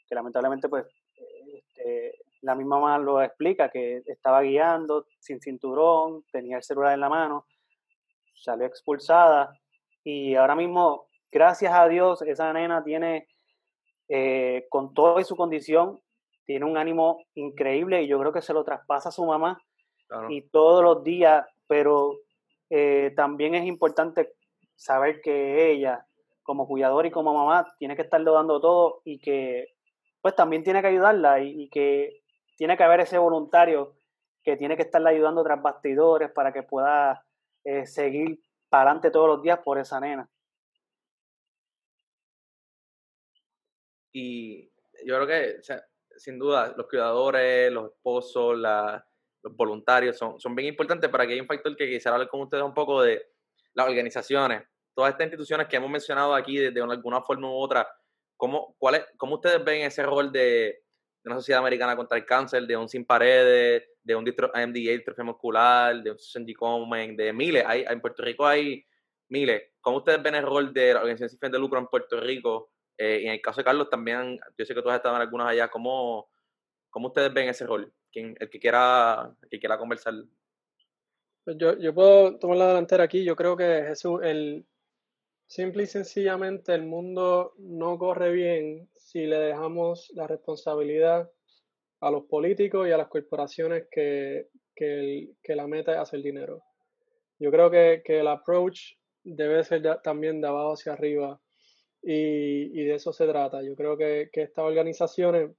que 0.08 0.16
lamentablemente 0.16 0.68
pues 0.68 0.86
este, 1.48 2.20
la 2.42 2.56
misma 2.56 2.80
mamá 2.80 2.98
lo 2.98 3.22
explica, 3.22 3.70
que 3.70 4.02
estaba 4.06 4.42
guiando 4.42 5.06
sin 5.20 5.40
cinturón, 5.40 6.24
tenía 6.32 6.58
el 6.58 6.64
celular 6.64 6.94
en 6.94 7.02
la 7.02 7.10
mano, 7.10 7.46
salió 8.36 8.66
expulsada 8.66 9.58
y 10.04 10.36
ahora 10.36 10.56
mismo, 10.56 11.07
gracias 11.32 11.74
a 11.74 11.88
Dios, 11.88 12.22
esa 12.22 12.52
nena 12.54 12.84
tiene 12.84 13.28
eh, 14.10 14.66
con 14.70 14.94
toda 14.94 15.24
su 15.24 15.36
condición, 15.36 16.00
tiene 16.46 16.66
un 16.66 16.78
ánimo 16.78 17.26
increíble 17.36 18.04
y 18.04 18.08
yo 18.08 18.20
creo 18.20 18.32
que 18.32 18.42
se 18.42 18.54
lo 18.54 18.64
traspasa 18.64 19.10
a 19.10 19.12
su 19.12 19.26
mamá 19.26 19.62
y 20.30 20.42
todos 20.44 20.82
los 20.84 21.04
días, 21.04 21.46
pero 21.68 22.16
eh, 22.70 23.14
también 23.16 23.56
es 23.56 23.66
importante 23.66 24.34
saber 24.76 25.20
que 25.22 25.72
ella, 25.72 26.06
como 26.44 26.68
cuidador 26.68 27.06
y 27.06 27.12
como 27.12 27.34
mamá, 27.34 27.76
tiene 27.78 27.96
que 27.96 28.04
estarlo 28.04 28.34
dando 28.34 28.62
todo 28.62 29.02
y 29.04 29.20
que 29.20 29.74
pues 30.22 30.36
también 30.36 30.64
tiene 30.64 30.82
que 30.82 30.88
ayudarla 30.88 31.42
y, 31.42 31.70
que 31.70 32.22
tiene 32.56 32.78
que 32.78 32.84
haber 32.84 33.02
ese 33.02 33.18
voluntario 33.18 33.96
que 34.44 34.56
tiene 34.56 34.78
que 34.78 34.84
estarla 34.84 35.10
ayudando 35.10 35.44
tras 35.44 35.62
bastidores 35.62 36.32
para 36.32 36.54
que 36.54 36.64
pueda 36.64 37.26
eh, 37.66 37.86
seguir 37.86 38.40
para 38.70 38.84
adelante 38.84 39.12
todos 39.12 39.28
los 39.28 39.42
días 39.42 39.60
por 39.60 39.78
esa 39.78 40.00
nena. 40.00 40.30
Y 44.20 44.72
yo 45.06 45.16
creo 45.16 45.28
que, 45.28 45.62
sin 46.18 46.40
duda, 46.40 46.74
los 46.76 46.88
cuidadores, 46.88 47.72
los 47.72 47.92
esposos, 47.92 48.58
los 48.58 49.56
voluntarios 49.56 50.18
son, 50.18 50.40
son 50.40 50.56
bien 50.56 50.70
importantes 50.70 51.08
para 51.12 51.28
que 51.28 51.34
hay 51.34 51.40
un 51.40 51.46
factor 51.46 51.76
que 51.76 51.86
quisiera 51.86 52.16
hablar 52.16 52.28
con 52.28 52.42
ustedes 52.42 52.64
un 52.64 52.74
poco 52.74 53.04
de 53.04 53.24
las 53.76 53.88
organizaciones, 53.88 54.64
todas 54.96 55.12
estas 55.12 55.26
instituciones 55.26 55.68
que 55.68 55.76
hemos 55.76 55.92
mencionado 55.92 56.34
aquí 56.34 56.58
de, 56.58 56.82
alguna 56.82 57.22
forma 57.22 57.48
u 57.48 57.58
otra. 57.58 57.88
¿Cómo, 58.36 58.76
cuál 58.80 59.06
¿Cómo 59.18 59.36
ustedes 59.36 59.64
ven 59.64 59.84
ese 59.84 60.02
rol 60.02 60.32
de, 60.32 60.82
una 61.24 61.36
sociedad 61.36 61.60
americana 61.60 61.96
contra 61.96 62.18
el 62.18 62.26
cáncer, 62.26 62.66
de 62.66 62.76
un 62.76 62.90
Sin 62.90 63.06
Paredes, 63.06 63.84
de 64.02 64.16
un 64.16 64.24
MDA, 64.24 64.94
distrofia 64.94 65.26
muscular, 65.26 66.02
de 66.02 66.10
un 66.10 66.18
Sandy 66.18 66.56
Comen, 66.56 67.16
de 67.16 67.32
miles? 67.34 67.64
Hay, 67.68 67.86
en 67.88 68.02
Puerto 68.02 68.24
Rico 68.24 68.48
hay 68.48 68.84
miles. 69.30 69.74
¿Cómo 69.80 69.98
ustedes 69.98 70.24
ven 70.24 70.34
el 70.34 70.44
rol 70.44 70.74
de 70.74 70.96
la 70.96 71.02
organización 71.02 71.30
sin 71.30 71.40
fin 71.40 71.52
de 71.52 71.60
lucro 71.60 71.78
en 71.78 71.86
Puerto 71.86 72.20
Rico 72.20 72.72
eh, 72.98 73.22
y 73.24 73.26
en 73.28 73.34
el 73.34 73.42
caso 73.42 73.62
de 73.62 73.66
Carlos 73.66 73.90
también, 73.90 74.40
yo 74.58 74.66
sé 74.66 74.74
que 74.74 74.82
tú 74.82 74.90
has 74.90 74.98
estado 74.98 75.16
en 75.16 75.22
algunas 75.22 75.48
allá, 75.48 75.68
¿cómo, 75.70 76.30
cómo 76.90 77.08
ustedes 77.08 77.34
ven 77.34 77.50
ese 77.50 77.66
rol? 77.66 77.94
¿Quién, 78.12 78.36
el, 78.40 78.50
que 78.50 78.60
quiera, 78.60 79.36
el 79.42 79.50
que 79.50 79.60
quiera 79.60 79.78
conversar. 79.78 80.14
Pues 81.44 81.58
yo, 81.58 81.78
yo 81.78 81.94
puedo 81.94 82.38
tomar 82.40 82.58
la 82.58 82.68
delantera 82.70 83.04
aquí. 83.04 83.24
Yo 83.24 83.36
creo 83.36 83.56
que 83.56 83.84
Jesús, 83.88 84.20
el, 84.24 84.66
simple 85.48 85.84
y 85.84 85.88
sencillamente 85.88 86.74
el 86.74 86.86
mundo 86.86 87.54
no 87.58 87.98
corre 87.98 88.32
bien 88.32 88.90
si 88.96 89.26
le 89.26 89.38
dejamos 89.38 90.12
la 90.14 90.28
responsabilidad 90.28 91.32
a 92.02 92.12
los 92.12 92.26
políticos 92.26 92.88
y 92.88 92.92
a 92.92 92.98
las 92.98 93.08
corporaciones 93.08 93.88
que, 93.90 94.50
que, 94.76 95.32
que 95.42 95.56
la 95.56 95.68
meta 95.68 95.94
es 95.94 96.00
hacer 96.00 96.22
dinero. 96.22 96.62
Yo 97.40 97.50
creo 97.50 97.72
que, 97.72 98.02
que 98.04 98.20
el 98.20 98.28
approach 98.28 98.96
debe 99.24 99.64
ser 99.64 100.02
también 100.02 100.42
de 100.42 100.48
abajo 100.48 100.74
hacia 100.74 100.94
arriba 100.94 101.40
y, 102.10 102.86
de 102.86 102.96
eso 102.96 103.12
se 103.12 103.28
trata. 103.28 103.62
Yo 103.62 103.76
creo 103.76 103.98
que, 103.98 104.30
estas 104.32 104.64
organizaciones 104.64 105.52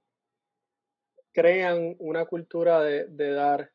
crean 1.33 1.95
una 1.99 2.25
cultura 2.25 2.81
de, 2.81 3.33
dar. 3.33 3.71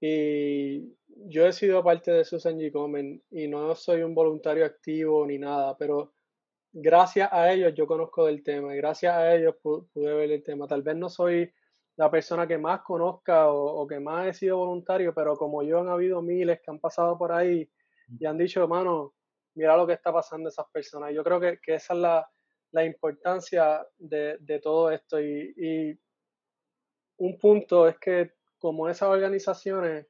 Y 0.00 0.94
yo 1.26 1.46
he 1.46 1.52
sido 1.52 1.82
parte 1.82 2.12
de 2.12 2.24
Susan 2.24 2.58
G. 2.58 2.70
Comen 2.70 3.20
y 3.30 3.48
no 3.48 3.74
soy 3.74 4.02
un 4.02 4.14
voluntario 4.14 4.64
activo 4.64 5.26
ni 5.26 5.38
nada, 5.38 5.76
pero 5.76 6.14
gracias 6.72 7.28
a 7.32 7.52
ellos 7.52 7.74
yo 7.74 7.86
conozco 7.88 8.24
del 8.24 8.44
tema 8.44 8.72
y 8.72 8.76
gracias 8.76 9.14
a 9.14 9.34
ellos 9.34 9.56
pude 9.60 10.14
ver 10.14 10.30
el 10.30 10.44
tema. 10.44 10.68
Tal 10.68 10.82
vez 10.82 10.96
no 10.96 11.08
soy 11.08 11.52
la 11.96 12.08
persona 12.08 12.46
que 12.46 12.56
más 12.56 12.82
conozca 12.82 13.50
o, 13.50 13.82
o, 13.82 13.86
que 13.88 13.98
más 13.98 14.28
he 14.28 14.32
sido 14.32 14.58
voluntario, 14.58 15.12
pero 15.12 15.36
como 15.36 15.64
yo 15.64 15.80
han 15.80 15.88
habido 15.88 16.22
miles 16.22 16.60
que 16.60 16.70
han 16.70 16.78
pasado 16.78 17.18
por 17.18 17.32
ahí 17.32 17.68
y 18.18 18.26
han 18.26 18.38
dicho, 18.38 18.62
hermano, 18.62 19.12
mira 19.54 19.76
lo 19.76 19.86
que 19.86 19.94
está 19.94 20.12
pasando 20.12 20.48
a 20.48 20.50
esas 20.50 20.66
personas. 20.72 21.12
Yo 21.14 21.24
creo 21.24 21.40
que, 21.40 21.58
esa 21.66 21.94
es 21.94 22.00
la, 22.72 22.84
importancia 22.84 23.86
de, 23.98 24.60
todo 24.62 24.90
esto. 24.90 25.20
Y, 25.20 25.98
un 27.18 27.38
punto 27.38 27.86
es 27.86 27.98
que 27.98 28.32
como 28.58 28.88
esas 28.88 29.08
organizaciones, 29.08 30.06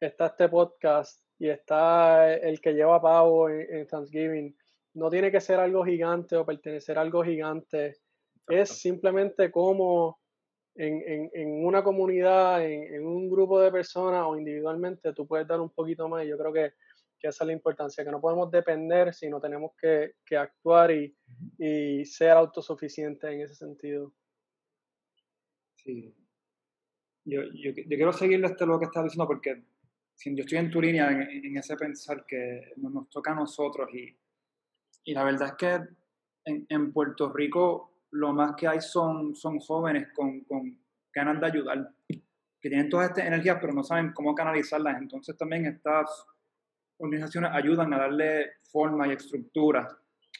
está 0.00 0.26
este 0.26 0.48
podcast 0.48 1.22
y 1.38 1.48
está 1.48 2.32
el 2.32 2.60
que 2.60 2.72
lleva 2.72 3.02
Pavo 3.02 3.48
en, 3.50 3.86
Thanksgiving, 3.86 4.56
no 4.94 5.10
tiene 5.10 5.30
que 5.30 5.40
ser 5.40 5.60
algo 5.60 5.84
gigante 5.84 6.36
o 6.36 6.46
pertenecer 6.46 6.98
a 6.98 7.02
algo 7.02 7.22
gigante. 7.22 7.98
Es 8.48 8.70
simplemente 8.70 9.50
como 9.50 10.18
en, 10.74 11.64
una 11.64 11.84
comunidad, 11.84 12.64
en, 12.64 12.94
en, 12.94 13.06
un 13.06 13.30
grupo 13.30 13.60
de 13.60 13.70
personas 13.70 14.24
o 14.26 14.36
individualmente, 14.36 15.12
tú 15.12 15.26
puedes 15.26 15.46
dar 15.46 15.60
un 15.60 15.70
poquito 15.70 16.08
más. 16.08 16.26
Yo 16.26 16.38
creo 16.38 16.52
que 16.52 16.72
que 17.20 17.28
esa 17.28 17.44
es 17.44 17.46
la 17.46 17.52
importancia, 17.52 18.04
que 18.04 18.10
no 18.10 18.20
podemos 18.20 18.50
depender, 18.50 19.12
sino 19.12 19.40
tenemos 19.40 19.72
que, 19.76 20.14
actuar 20.36 20.90
y, 20.90 21.14
ser 22.06 22.30
autosuficientes 22.30 23.30
en 23.30 23.42
ese 23.42 23.54
sentido. 23.54 24.12
Sí. 25.76 26.14
Yo, 27.24 27.42
yo, 27.52 27.74
quiero 27.74 28.12
seguirle 28.12 28.46
esto 28.46 28.66
lo 28.66 28.78
que 28.78 28.86
estás 28.86 29.04
diciendo 29.04 29.26
porque 29.26 29.62
yo 30.24 30.42
estoy 30.42 30.58
en 30.58 30.70
tu 30.70 30.80
línea 30.80 31.10
en, 31.10 31.56
ese 31.56 31.76
pensar 31.76 32.24
que 32.26 32.72
nos, 32.76 33.08
toca 33.10 33.32
a 33.32 33.34
nosotros 33.34 33.88
y, 33.92 34.16
y 35.04 35.14
la 35.14 35.24
verdad 35.24 35.48
es 35.48 35.54
que 35.54 35.94
en, 36.46 36.66
en, 36.68 36.92
Puerto 36.92 37.30
Rico 37.30 38.04
lo 38.12 38.32
más 38.32 38.56
que 38.56 38.66
hay 38.66 38.80
son, 38.80 39.34
son 39.34 39.58
jóvenes 39.60 40.08
con, 40.14 40.40
con 40.44 40.78
ganas 41.12 41.40
de 41.40 41.46
ayudar, 41.46 41.94
que 42.08 42.68
tienen 42.68 42.88
todas 42.88 43.10
estas 43.10 43.26
energías 43.26 43.58
pero 43.60 43.72
no 43.72 43.82
saben 43.82 44.12
cómo 44.12 44.34
canalizarlas. 44.34 45.00
Entonces 45.00 45.36
también 45.36 45.66
estás 45.66 46.26
organizaciones 47.00 47.50
ayudan 47.52 47.92
a 47.94 47.98
darle 47.98 48.52
forma 48.70 49.08
y 49.08 49.12
estructura 49.12 49.88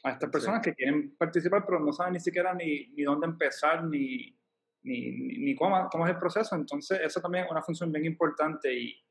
a 0.03 0.11
estas 0.13 0.31
personas 0.31 0.63
que 0.63 0.75
quieren 0.75 1.15
participar, 1.17 1.65
pero 1.67 1.81
no 1.81 1.93
saben 1.93 2.15
ni 2.15 2.21
siquiera 2.21 2.55
ni, 2.55 2.89
ni 2.89 3.03
dónde 3.03 3.27
empezar, 3.27 3.85
ni, 3.85 4.37
ni, 4.83 5.11
ni 5.11 5.55
cómo, 5.55 5.89
cómo, 5.91 6.07
es 6.07 6.13
el 6.13 6.19
proceso. 6.19 6.55
Entonces, 6.55 7.01
eso 7.03 7.21
también 7.21 7.45
es 7.45 7.51
una 7.51 7.63
función 7.63 7.93
bien 7.93 8.05
importante 8.05 8.73
y, 8.73 9.03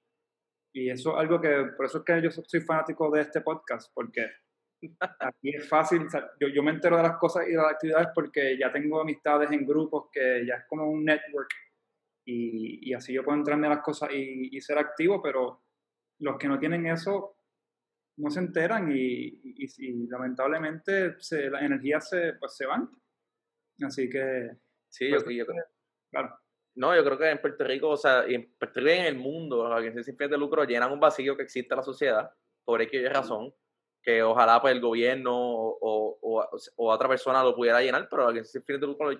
Y 0.73 0.89
eso 0.89 1.11
es 1.11 1.19
algo 1.19 1.39
que, 1.41 1.71
por 1.75 1.85
eso 1.85 1.99
es 1.99 2.03
que 2.03 2.21
yo 2.21 2.31
soy 2.31 2.61
fanático 2.61 3.09
de 3.11 3.21
este 3.21 3.41
podcast, 3.41 3.91
porque 3.93 4.25
aquí 5.19 5.55
es 5.55 5.67
fácil, 5.67 6.07
yo, 6.39 6.47
yo, 6.47 6.63
me 6.63 6.71
entero 6.71 6.97
de 6.97 7.03
las 7.03 7.17
cosas 7.17 7.47
y 7.47 7.51
de 7.51 7.57
las 7.57 7.73
actividades 7.73 8.09
porque 8.13 8.57
ya 8.57 8.71
tengo 8.71 9.01
amistades 9.01 9.51
en 9.51 9.65
grupos 9.65 10.09
que 10.11 10.45
ya 10.45 10.55
es 10.55 10.65
como 10.67 10.89
un 10.89 11.03
network 11.03 11.49
y, 12.25 12.89
y 12.89 12.93
así 12.93 13.13
yo 13.13 13.23
puedo 13.23 13.37
entrarme 13.37 13.67
a 13.67 13.71
las 13.71 13.81
cosas 13.81 14.11
y, 14.13 14.55
y, 14.55 14.61
ser 14.61 14.77
activo, 14.77 15.21
pero 15.21 15.63
los 16.19 16.37
que 16.37 16.47
no 16.47 16.59
tienen 16.59 16.85
eso 16.85 17.38
no 18.19 18.29
se 18.29 18.39
enteran 18.39 18.91
y, 18.91 19.39
y 19.43 20.07
lamentablemente 20.07 21.15
se, 21.19 21.49
las 21.49 21.63
energías 21.63 22.09
se, 22.09 22.33
pues, 22.33 22.55
se 22.55 22.65
van. 22.65 22.89
Así 23.81 24.09
que... 24.09 24.51
Sí, 24.89 25.09
yo, 25.09 25.23
pues, 25.23 25.35
yo, 25.35 25.45
claro. 26.11 26.37
No, 26.75 26.95
yo 26.95 27.03
creo 27.03 27.17
que 27.17 27.29
en 27.29 27.41
Puerto 27.41 27.63
Rico, 27.63 27.89
o 27.89 27.97
sea, 27.97 28.27
y 28.27 28.35
en 28.35 28.53
Puerto 28.57 28.79
Rico 28.79 28.91
en 28.91 29.05
el 29.05 29.15
mundo, 29.15 29.63
las 29.63 29.77
organizaciones 29.77 30.05
sin 30.05 30.17
fines 30.17 30.31
de 30.31 30.37
lucro 30.37 30.63
llenan 30.63 30.91
un 30.91 30.99
vacío 30.99 31.35
que 31.35 31.43
existe 31.43 31.73
en 31.73 31.77
la 31.77 31.83
sociedad, 31.83 32.31
por 32.65 32.81
X 32.81 33.09
razón, 33.11 33.53
que 34.01 34.21
ojalá 34.23 34.61
pues 34.61 34.73
el 34.73 34.81
gobierno 34.81 35.33
o, 35.35 36.19
o, 36.21 36.41
o, 36.41 36.91
otra 36.91 37.07
persona 37.07 37.43
lo 37.43 37.55
pudiera 37.55 37.81
llenar, 37.81 38.07
pero 38.09 38.23
las 38.23 38.29
organizaciones 38.29 38.51
sin 38.51 38.63
fines 38.63 38.81
de 38.81 38.87
lucro 38.87 39.11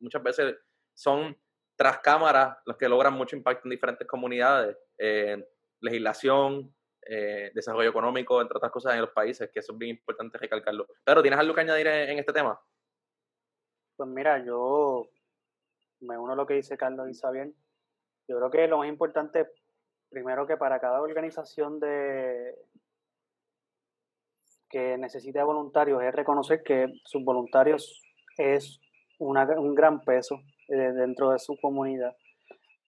muchas 0.00 0.22
veces 0.22 0.56
son 0.94 1.36
tras 1.76 1.98
cámaras 1.98 2.56
los 2.66 2.76
que 2.76 2.88
logran 2.88 3.14
mucho 3.14 3.36
impacto 3.36 3.66
en 3.66 3.70
diferentes 3.70 4.06
comunidades, 4.06 4.76
eh, 4.98 5.44
legislación, 5.80 6.73
eh, 7.06 7.50
desarrollo 7.54 7.90
económico, 7.90 8.40
entre 8.40 8.56
otras 8.56 8.72
cosas 8.72 8.94
en 8.94 9.02
los 9.02 9.10
países, 9.10 9.50
que 9.52 9.60
eso 9.60 9.72
es 9.72 9.78
bien 9.78 9.96
importante 9.96 10.38
recalcarlo. 10.38 10.86
Pero, 11.04 11.22
¿tienes 11.22 11.40
algo 11.40 11.54
que 11.54 11.60
añadir 11.60 11.86
en 11.86 12.18
este 12.18 12.32
tema? 12.32 12.60
Pues 13.96 14.08
mira, 14.08 14.44
yo 14.44 15.08
me 16.00 16.18
uno 16.18 16.32
a 16.32 16.36
lo 16.36 16.46
que 16.46 16.54
dice 16.54 16.76
Carlos 16.76 17.08
y 17.08 17.32
bien. 17.32 17.54
Yo 18.28 18.36
creo 18.38 18.50
que 18.50 18.68
lo 18.68 18.78
más 18.78 18.88
importante, 18.88 19.46
primero 20.10 20.46
que 20.46 20.56
para 20.56 20.80
cada 20.80 21.00
organización 21.00 21.78
de 21.78 22.54
que 24.68 24.98
necesite 24.98 25.40
voluntarios 25.42 26.02
es 26.02 26.12
reconocer 26.12 26.62
que 26.64 26.92
sus 27.04 27.22
voluntarios 27.22 28.02
es 28.36 28.80
un 29.18 29.74
gran 29.74 30.00
peso 30.00 30.40
eh, 30.68 30.92
dentro 30.92 31.30
de 31.30 31.38
su 31.38 31.56
comunidad. 31.60 32.16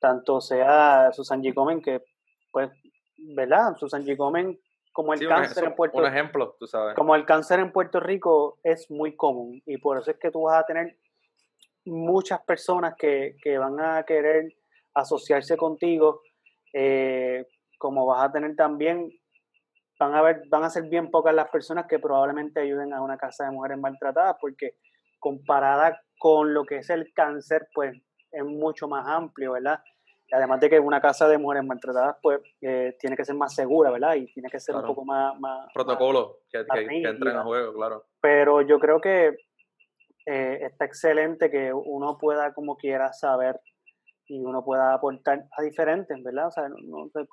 Tanto 0.01 0.41
sea 0.41 1.13
Susan 1.13 1.43
G. 1.43 1.83
que, 1.83 2.03
pues, 2.51 2.71
¿verdad? 3.35 3.77
Susan 3.77 4.05
G. 4.05 4.17
como 4.93 5.13
el 5.15 5.29
cáncer 5.29 5.65
en 5.65 5.75
Puerto 5.75 5.99
Rico. 5.99 6.09
Un 6.09 6.15
ejemplo, 6.15 6.57
tú 6.59 6.67
sabes. 6.67 6.95
Como 6.95 7.15
el 7.15 7.25
cáncer 7.25 7.61
en 7.61 7.73
Puerto 7.73 8.01
Rico 8.01 8.59
es 8.63 8.91
muy 8.91 9.17
común 9.17 9.63
y 9.67 9.79
por 9.79 9.99
eso 9.99 10.11
es 10.11 10.19
que 10.19 10.31
tú 10.31 10.43
vas 10.43 10.63
a 10.63 10.67
tener 10.67 10.97
muchas 11.85 12.41
personas 12.43 12.95
que, 12.97 13.37
que 13.43 13.59
van 13.59 13.79
a 13.81 14.03
querer 14.05 14.55
asociarse 14.95 15.57
contigo, 15.57 16.23
eh, 16.73 17.47
como 17.79 18.07
vas 18.07 18.25
a 18.25 18.33
tener 18.33 18.57
también, 18.57 19.11
van 19.99 20.15
a, 20.15 20.23
ver, 20.23 20.43
van 20.49 20.65
a 20.65 20.71
ser 20.71 20.85
bien 20.85 21.11
pocas 21.11 21.35
las 21.35 21.49
personas 21.49 21.87
que 21.87 21.99
probablemente 21.99 22.61
ayuden 22.61 22.93
a 22.93 23.03
una 23.03 23.17
casa 23.17 23.45
de 23.45 23.51
mujeres 23.51 23.79
maltratadas, 23.79 24.37
porque 24.41 24.77
comparada 25.19 26.01
con 26.19 26.55
lo 26.55 26.65
que 26.65 26.79
es 26.79 26.91
el 26.91 27.13
cáncer, 27.13 27.69
pues 27.75 27.95
es 28.31 28.45
mucho 28.45 28.89
más 28.89 29.07
amplio, 29.07 29.53
¿verdad? 29.53 29.81
Además 30.33 30.61
de 30.61 30.71
que 30.71 30.81
una 30.81 31.01
casa 31.01 31.29
de 31.29 31.39
mujeres 31.39 31.65
maltratadas, 31.65 32.17
pues 32.23 32.41
eh, 32.61 32.97
tiene 32.99 33.17
que 33.17 33.25
ser 33.25 33.37
más 33.37 33.55
segura, 33.55 33.91
¿verdad? 33.91 34.15
Y 34.15 34.27
tiene 34.33 34.49
que 34.49 34.61
ser 34.61 34.75
un 34.75 34.87
poco 34.87 35.05
más... 35.05 35.39
más 35.39 35.69
Protocolo 35.73 36.41
que, 36.51 36.65
que, 36.65 36.87
que 36.87 37.09
entren 37.09 37.37
a 37.37 37.45
juego, 37.45 37.75
claro. 37.75 38.05
Pero 38.21 38.63
yo 38.63 38.79
creo 38.79 39.01
que 39.01 39.37
eh, 40.27 40.59
está 40.63 40.85
excelente 40.85 41.51
que 41.51 41.73
uno 41.73 42.19
pueda 42.19 42.53
como 42.53 42.77
quiera 42.77 43.13
saber 43.13 43.61
y 44.29 44.45
uno 44.45 44.65
pueda 44.65 44.93
aportar 44.93 45.45
a 45.57 45.63
diferentes, 45.63 46.21
¿verdad? 46.23 46.49
O 46.49 46.51
sea, 46.51 46.65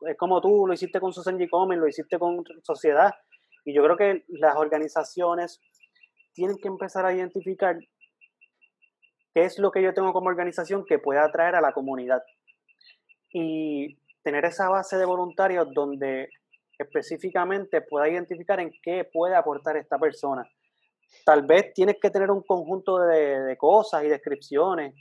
es 0.08 0.18
como 0.18 0.40
tú 0.42 0.68
lo 0.68 0.74
hiciste 0.74 1.00
con 1.00 1.12
Susan 1.12 1.40
G. 1.40 1.76
lo 1.76 1.88
hiciste 1.88 2.20
con 2.20 2.44
Sociedad, 2.62 3.12
y 3.66 3.74
yo 3.74 3.84
creo 3.84 3.98
que 3.98 4.26
las 4.28 4.56
organizaciones 4.56 5.60
tienen 6.34 6.58
que 6.58 6.68
empezar 6.68 7.06
a 7.06 7.14
identificar 7.14 7.78
qué 9.34 9.44
es 9.46 9.58
lo 9.58 9.72
que 9.72 9.82
yo 9.82 9.94
tengo 9.94 10.14
como 10.14 10.30
organización 10.30 10.86
que 10.86 11.00
pueda 11.00 11.26
atraer 11.26 11.56
a 11.56 11.62
la 11.62 11.72
comunidad. 11.72 12.22
Y 13.34 13.98
tener 14.24 14.46
esa 14.46 14.70
base 14.70 14.98
de 14.98 15.06
voluntarios 15.06 15.68
donde 15.74 16.30
específicamente 16.78 17.82
pueda 17.82 18.08
identificar 18.08 18.60
en 18.60 18.72
qué 18.82 19.10
puede 19.12 19.36
aportar 19.36 19.76
esta 19.76 19.98
persona 19.98 20.48
tal 21.26 21.46
vez 21.46 21.74
tienes 21.74 21.98
que 22.02 22.10
tener 22.10 22.32
un 22.32 22.42
conjunto 22.42 22.98
de, 23.00 23.56
cosas 23.58 24.04
y 24.04 24.10
descripciones, 24.10 24.96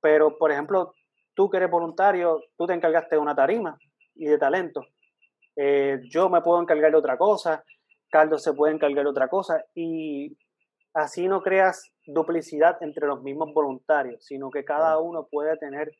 pero 0.00 0.36
por 0.38 0.50
ejemplo, 0.50 0.94
tú 1.34 1.50
que 1.50 1.58
eres 1.58 1.70
voluntario, 1.70 2.42
tú 2.56 2.66
te 2.66 2.74
encargaste 2.74 3.16
de 3.16 3.20
una 3.20 3.34
tarima 3.34 3.78
y 4.14 4.26
de 4.26 4.38
talento. 4.38 4.86
Eh, 5.56 6.00
yo 6.10 6.28
me 6.28 6.40
puedo 6.40 6.60
encargar 6.60 6.90
de 6.90 6.96
otra 6.96 7.16
cosa, 7.16 7.64
Carlos 8.10 8.42
se 8.42 8.52
puede 8.52 8.74
encargar 8.74 9.04
de 9.04 9.10
otra 9.10 9.28
cosa 9.28 9.64
y 9.74 10.36
así 10.94 11.28
no 11.28 11.42
creas 11.42 11.92
duplicidad 12.06 12.76
entre 12.82 13.06
los 13.06 13.22
mismos 13.22 13.52
voluntarios, 13.52 14.24
sino 14.24 14.50
que 14.50 14.64
cada 14.64 14.98
uno 14.98 15.26
puede 15.30 15.56
tener 15.58 15.92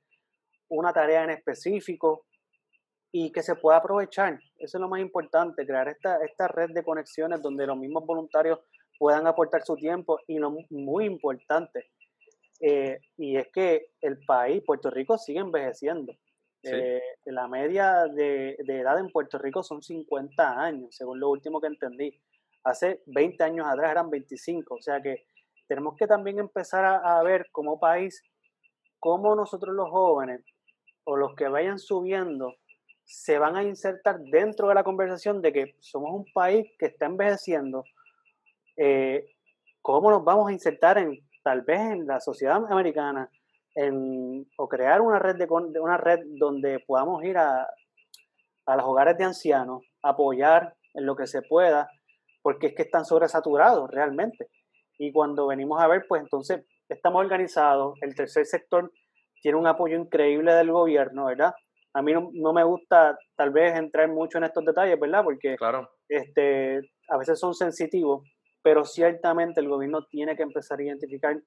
una 0.79 0.93
tarea 0.93 1.25
en 1.25 1.31
específico 1.31 2.27
y 3.13 3.31
que 3.31 3.43
se 3.43 3.55
pueda 3.55 3.79
aprovechar. 3.79 4.41
Eso 4.59 4.79
es 4.79 4.81
lo 4.81 4.89
más 4.89 5.01
importante, 5.01 5.67
crear 5.67 5.89
esta, 5.89 6.19
esta 6.25 6.49
red 6.49 6.71
de 6.71 6.83
conexiones 6.83 7.41
donde 7.41 7.67
los 7.67 7.77
mismos 7.77 8.05
voluntarios 8.05 8.59
puedan 8.99 9.27
aportar 9.27 9.63
su 9.63 9.77
tiempo 9.77 10.19
y 10.27 10.39
lo 10.39 10.55
muy 10.71 11.05
importante, 11.05 11.91
eh, 12.61 12.99
y 13.17 13.37
es 13.37 13.49
que 13.53 13.89
el 14.01 14.19
país, 14.25 14.63
Puerto 14.65 14.91
Rico, 14.91 15.19
sigue 15.19 15.41
envejeciendo. 15.41 16.13
Eh, 16.63 17.03
la 17.27 17.47
media 17.47 18.07
de, 18.07 18.57
edad 18.67 18.99
en 18.99 19.11
Puerto 19.11 19.39
Rico 19.39 19.63
son 19.63 19.83
50 19.83 20.61
años, 20.61 20.97
según 20.97 21.21
lo 21.21 21.29
último 21.29 21.61
que 21.61 21.67
entendí. 21.67 22.19
Hace 22.65 23.03
20 23.07 23.45
años 23.45 23.67
atrás 23.69 23.91
eran 23.91 24.09
25, 24.09 24.75
o 24.75 24.81
sea 24.81 25.03
que 25.03 25.27
tenemos 25.69 25.95
que 25.99 26.07
también 26.07 26.39
empezar 26.39 26.85
a, 26.85 27.19
a 27.19 27.23
ver 27.23 27.47
como 27.53 27.79
país 27.79 28.23
cómo 28.99 29.37
nosotros 29.37 29.75
los 29.75 29.91
jóvenes 29.91 30.41
o 31.05 31.17
los 31.17 31.35
que 31.35 31.49
vayan 31.49 31.79
subiendo 31.79 32.55
se 33.05 33.39
van 33.39 33.57
a 33.57 33.63
insertar 33.63 34.19
dentro 34.21 34.69
de 34.69 34.75
la 34.75 34.85
conversación 34.85 35.43
de 35.43 35.53
que 35.53 35.77
somos 35.81 36.15
un 36.15 36.25
país 36.33 36.67
que 36.79 36.87
está 36.87 37.07
envejeciendo, 37.07 37.85
eh, 38.77 39.37
cómo 39.83 40.11
nos 40.11 40.25
vamos 40.25 40.49
a 40.49 40.53
insertar 40.53 40.99
en 40.99 41.21
tal 41.43 41.63
vez 41.63 41.81
en 41.81 42.07
la 42.07 42.21
sociedad 42.21 42.57
americana 42.71 43.31
en, 43.75 44.49
o 44.57 44.69
crear 44.69 45.01
una 45.03 45.19
red 45.19 45.37
de 45.37 45.81
una 45.81 45.99
red 45.99 46.21
donde 46.39 46.81
podamos 46.81 47.23
ir 47.25 47.37
a, 47.37 47.69
a 48.67 48.77
los 48.77 48.87
hogares 48.87 49.19
de 49.19 49.25
ancianos, 49.25 49.83
apoyar 50.03 50.75
en 50.95 51.07
lo 51.07 51.17
que 51.17 51.27
se 51.27 51.43
pueda, 51.43 51.91
porque 52.43 52.69
es 52.69 52.75
que 52.75 52.83
están 52.83 53.05
sobresaturados 53.05 53.91
realmente. 53.91 54.49
Y 54.99 55.13
cuando 55.13 55.49
venimos 55.49 55.83
a 55.83 55.89
ver, 55.89 56.07
pues 56.09 56.23
entonces 56.23 56.65
estamos 56.89 57.21
organizados, 57.21 57.99
el 58.01 58.15
tercer 58.15 58.47
sector 58.47 58.91
tiene 59.45 59.59
un 59.59 59.67
apoyo 59.67 59.99
increíble 59.99 60.55
del 60.55 60.73
gobierno, 60.73 61.27
¿verdad? 61.27 61.53
A 61.93 62.01
mí 62.01 62.15
no, 62.15 62.31
no, 62.33 62.55
me 62.55 62.65
gusta 62.65 63.19
tal 63.37 63.51
vez 63.51 63.77
entrar 63.77 64.09
mucho 64.09 64.39
en 64.39 64.45
estos 64.45 64.65
detalles, 64.65 64.99
¿verdad? 64.99 65.23
Porque 65.23 65.57
claro. 65.57 65.87
este, 66.09 66.81
a 67.11 67.19
veces 67.19 67.39
son 67.39 67.53
sensitivos, 67.53 68.27
pero 68.63 68.87
ciertamente 68.87 69.61
el 69.61 69.69
gobierno 69.69 70.07
tiene 70.07 70.35
que 70.35 70.45
empezar 70.45 70.79
a 70.79 70.85
identificar 70.85 71.39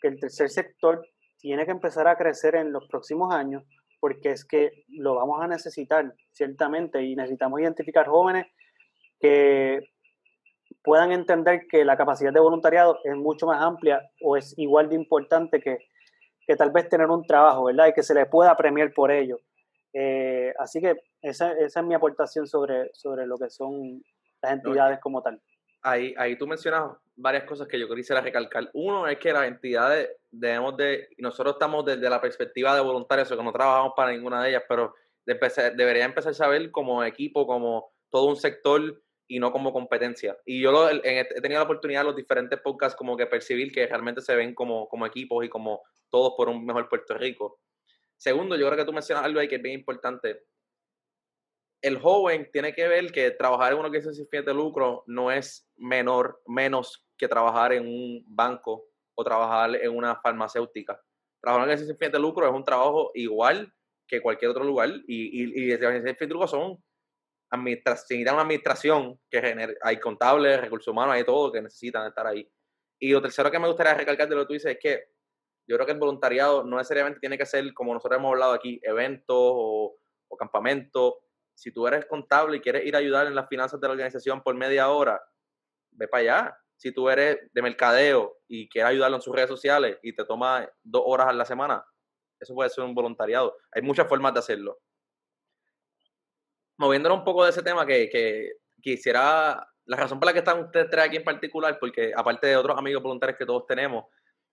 que 0.00 0.08
el 0.08 0.18
tercer 0.18 0.48
sector 0.48 1.06
tiene 1.36 1.66
que 1.66 1.72
empezar 1.72 2.08
a 2.08 2.16
crecer 2.16 2.54
en 2.54 2.72
los 2.72 2.88
próximos 2.88 3.34
años, 3.34 3.64
porque 4.00 4.30
es 4.30 4.46
que 4.46 4.84
lo 4.88 5.16
vamos 5.16 5.42
a 5.42 5.46
necesitar, 5.46 6.10
ciertamente, 6.30 7.02
y 7.02 7.14
necesitamos 7.14 7.60
identificar 7.60 8.06
jóvenes 8.06 8.46
que 9.20 9.90
puedan 10.82 11.12
entender 11.12 11.66
que 11.70 11.84
la 11.84 11.98
capacidad 11.98 12.32
de 12.32 12.40
voluntariado 12.40 12.98
es 13.04 13.14
mucho 13.14 13.46
más 13.46 13.62
amplia 13.62 14.00
o 14.22 14.38
es 14.38 14.54
igual 14.56 14.88
de 14.88 14.94
importante 14.94 15.60
que, 15.60 15.91
que 16.46 16.56
tal 16.56 16.70
vez 16.70 16.88
tener 16.88 17.08
un 17.08 17.24
trabajo, 17.26 17.64
¿verdad? 17.64 17.88
Y 17.88 17.92
que 17.92 18.02
se 18.02 18.14
le 18.14 18.26
pueda 18.26 18.56
premiar 18.56 18.92
por 18.92 19.10
ello. 19.10 19.38
Eh, 19.92 20.52
así 20.58 20.80
que 20.80 21.02
esa, 21.20 21.52
esa, 21.52 21.80
es 21.80 21.86
mi 21.86 21.94
aportación 21.94 22.46
sobre, 22.46 22.90
sobre 22.94 23.26
lo 23.26 23.36
que 23.38 23.50
son 23.50 24.02
las 24.40 24.52
entidades 24.52 24.98
como 25.00 25.22
tal 25.22 25.40
ahí, 25.82 26.14
ahí 26.16 26.36
tú 26.36 26.46
mencionas 26.46 26.92
varias 27.16 27.44
cosas 27.44 27.68
que 27.68 27.78
yo 27.78 27.92
quisiera 27.94 28.20
recalcar. 28.20 28.70
Uno 28.72 29.06
es 29.06 29.18
que 29.18 29.32
las 29.32 29.46
entidades 29.46 30.10
debemos 30.30 30.76
de, 30.76 31.08
nosotros 31.18 31.54
estamos 31.54 31.84
desde 31.84 32.08
la 32.08 32.20
perspectiva 32.20 32.74
de 32.74 32.80
voluntarios, 32.80 33.30
o 33.30 33.36
que 33.36 33.42
no 33.42 33.52
trabajamos 33.52 33.92
para 33.96 34.12
ninguna 34.12 34.42
de 34.42 34.50
ellas, 34.50 34.62
pero 34.68 34.94
debería 35.24 36.04
empezar 36.04 36.30
a 36.30 36.34
saber 36.34 36.70
como 36.70 37.04
equipo, 37.04 37.46
como 37.46 37.92
todo 38.10 38.26
un 38.26 38.36
sector 38.36 39.02
y 39.34 39.38
no 39.38 39.52
como 39.52 39.72
competencia. 39.72 40.36
Y 40.44 40.60
yo 40.60 40.88
he 40.88 41.24
tenido 41.40 41.60
la 41.60 41.64
oportunidad 41.64 42.02
en 42.02 42.08
los 42.08 42.16
diferentes 42.16 42.60
podcasts 42.60 42.96
como 42.96 43.16
que 43.16 43.26
percibir 43.26 43.72
que 43.72 43.86
realmente 43.86 44.20
se 44.20 44.34
ven 44.34 44.54
como, 44.54 44.88
como 44.88 45.06
equipos 45.06 45.44
y 45.44 45.48
como 45.48 45.82
todos 46.10 46.34
por 46.36 46.48
un 46.48 46.64
mejor 46.64 46.88
Puerto 46.88 47.14
Rico. 47.14 47.60
Segundo, 48.16 48.56
yo 48.56 48.66
creo 48.66 48.78
que 48.78 48.84
tú 48.84 48.92
mencionas 48.92 49.24
algo 49.24 49.40
ahí 49.40 49.48
que 49.48 49.56
es 49.56 49.62
bien 49.62 49.78
importante 49.78 50.44
el 51.82 51.98
joven 51.98 52.48
tiene 52.52 52.72
que 52.72 52.86
ver 52.86 53.10
que 53.10 53.32
trabajar 53.32 53.72
en 53.72 53.78
una 53.78 53.88
organización 53.88 54.14
sin 54.14 54.28
fines 54.28 54.46
de 54.46 54.54
lucro 54.54 55.02
no 55.08 55.32
es 55.32 55.68
menor, 55.76 56.40
menos 56.46 57.04
que 57.18 57.26
trabajar 57.26 57.72
en 57.72 57.86
un 57.86 58.24
banco 58.28 58.84
o 59.14 59.24
trabajar 59.24 59.74
en 59.74 59.94
una 59.94 60.14
farmacéutica. 60.16 60.94
Trabajar 61.40 61.44
en 61.44 61.54
una 61.54 61.62
organización 61.64 61.88
sin 61.88 61.98
fines 61.98 62.12
de 62.12 62.20
lucro 62.20 62.46
es 62.46 62.54
un 62.54 62.64
trabajo 62.64 63.10
igual 63.14 63.72
que 64.06 64.20
cualquier 64.20 64.52
otro 64.52 64.62
lugar 64.62 64.90
y, 65.08 65.42
y, 65.42 65.64
y 65.64 65.70
las 65.70 65.82
organizaciones 65.82 66.10
sin 66.10 66.16
fines 66.18 66.28
de 66.28 66.34
lucro 66.34 66.48
son 66.48 66.84
necesitan 67.56 68.34
una 68.34 68.42
administración 68.42 69.20
que 69.30 69.76
hay 69.82 70.00
contables, 70.00 70.60
recursos 70.60 70.88
humanos, 70.88 71.14
hay 71.14 71.24
todo 71.24 71.52
que 71.52 71.62
necesitan 71.62 72.06
estar 72.06 72.26
ahí. 72.26 72.48
Y 72.98 73.12
lo 73.12 73.20
tercero 73.20 73.50
que 73.50 73.58
me 73.58 73.68
gustaría 73.68 73.94
recalcar 73.94 74.28
de 74.28 74.34
lo 74.34 74.42
que 74.42 74.46
tú 74.46 74.52
dices 74.54 74.72
es 74.72 74.78
que 74.80 75.04
yo 75.66 75.76
creo 75.76 75.86
que 75.86 75.92
el 75.92 75.98
voluntariado 75.98 76.64
no 76.64 76.76
necesariamente 76.76 77.20
tiene 77.20 77.38
que 77.38 77.46
ser, 77.46 77.72
como 77.74 77.94
nosotros 77.94 78.18
hemos 78.18 78.32
hablado 78.32 78.52
aquí, 78.52 78.80
eventos 78.82 79.36
o, 79.36 79.96
o 80.28 80.36
campamentos. 80.36 81.14
Si 81.54 81.72
tú 81.72 81.86
eres 81.86 82.06
contable 82.06 82.56
y 82.56 82.60
quieres 82.60 82.86
ir 82.86 82.96
a 82.96 82.98
ayudar 82.98 83.26
en 83.26 83.34
las 83.34 83.48
finanzas 83.48 83.80
de 83.80 83.86
la 83.86 83.92
organización 83.92 84.42
por 84.42 84.54
media 84.54 84.88
hora, 84.88 85.22
ve 85.92 86.08
para 86.08 86.20
allá. 86.20 86.58
Si 86.76 86.92
tú 86.92 87.08
eres 87.08 87.38
de 87.52 87.62
mercadeo 87.62 88.38
y 88.48 88.68
quieres 88.68 88.90
ayudarlo 88.90 89.16
en 89.16 89.22
sus 89.22 89.34
redes 89.34 89.48
sociales 89.48 89.98
y 90.02 90.14
te 90.14 90.24
toma 90.24 90.68
dos 90.82 91.02
horas 91.06 91.28
a 91.28 91.32
la 91.32 91.44
semana, 91.44 91.84
eso 92.40 92.54
puede 92.54 92.70
ser 92.70 92.82
un 92.84 92.94
voluntariado. 92.94 93.56
Hay 93.70 93.82
muchas 93.82 94.08
formas 94.08 94.34
de 94.34 94.40
hacerlo. 94.40 94.78
Moviéndonos 96.82 97.18
un 97.18 97.24
poco 97.24 97.44
de 97.44 97.50
ese 97.50 97.62
tema 97.62 97.86
que, 97.86 98.08
que 98.10 98.54
quisiera, 98.82 99.64
la 99.84 99.96
razón 99.96 100.18
por 100.18 100.26
la 100.26 100.32
que 100.32 100.40
están 100.40 100.64
ustedes 100.64 100.90
tres 100.90 101.04
aquí 101.04 101.16
en 101.16 101.22
particular, 101.22 101.78
porque 101.78 102.12
aparte 102.12 102.48
de 102.48 102.56
otros 102.56 102.76
amigos 102.76 103.00
voluntarios 103.00 103.38
que 103.38 103.46
todos 103.46 103.68
tenemos, 103.68 104.06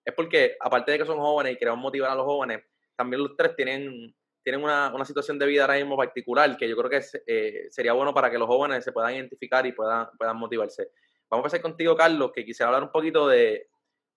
es 0.05 0.13
porque 0.13 0.55
aparte 0.59 0.91
de 0.91 0.99
que 0.99 1.05
son 1.07 1.17
jóvenes 1.17 1.53
y 1.53 1.57
queremos 1.57 1.80
motivar 1.80 2.11
a 2.11 2.15
los 2.15 2.25
jóvenes, 2.25 2.61
también 2.95 3.23
los 3.23 3.36
tres 3.36 3.55
tienen, 3.55 4.15
tienen 4.43 4.63
una, 4.63 4.93
una 4.93 5.05
situación 5.05 5.39
de 5.39 5.47
vida 5.47 5.63
ahora 5.63 5.77
mismo 5.77 5.97
particular 5.97 6.55
que 6.55 6.69
yo 6.69 6.77
creo 6.77 6.89
que 6.91 7.01
eh, 7.25 7.65
sería 7.71 7.93
bueno 7.93 8.13
para 8.13 8.30
que 8.30 8.38
los 8.38 8.47
jóvenes 8.47 8.84
se 8.84 8.91
puedan 8.91 9.15
identificar 9.15 9.65
y 9.65 9.71
puedan, 9.71 10.09
puedan 10.15 10.38
motivarse. 10.38 10.91
Vamos 11.32 11.45
a 11.45 11.47
empezar 11.47 11.61
contigo, 11.61 11.95
Carlos, 11.95 12.32
que 12.32 12.45
quisiera 12.45 12.67
hablar 12.67 12.84
un 12.84 12.91
poquito 12.91 13.27
de 13.27 13.69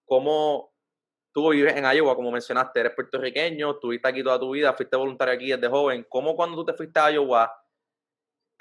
cómo 0.05 0.75
tú 1.33 1.51
vives 1.51 1.75
en 1.77 1.87
Iowa, 1.91 2.15
como 2.15 2.31
mencionaste, 2.31 2.79
eres 2.79 2.93
puertorriqueño, 2.95 3.71
estuviste 3.71 4.07
aquí 4.07 4.23
toda 4.23 4.39
tu 4.39 4.51
vida, 4.51 4.75
fuiste 4.75 4.99
voluntario 4.99 5.33
aquí 5.33 5.49
desde 5.51 5.67
joven. 5.69 6.05
¿Cómo 6.11 6.37
cuando 6.37 6.57
tú 6.57 6.67
te 6.67 6.75
fuiste 6.75 7.01
a 7.01 7.11
Iowa 7.11 7.51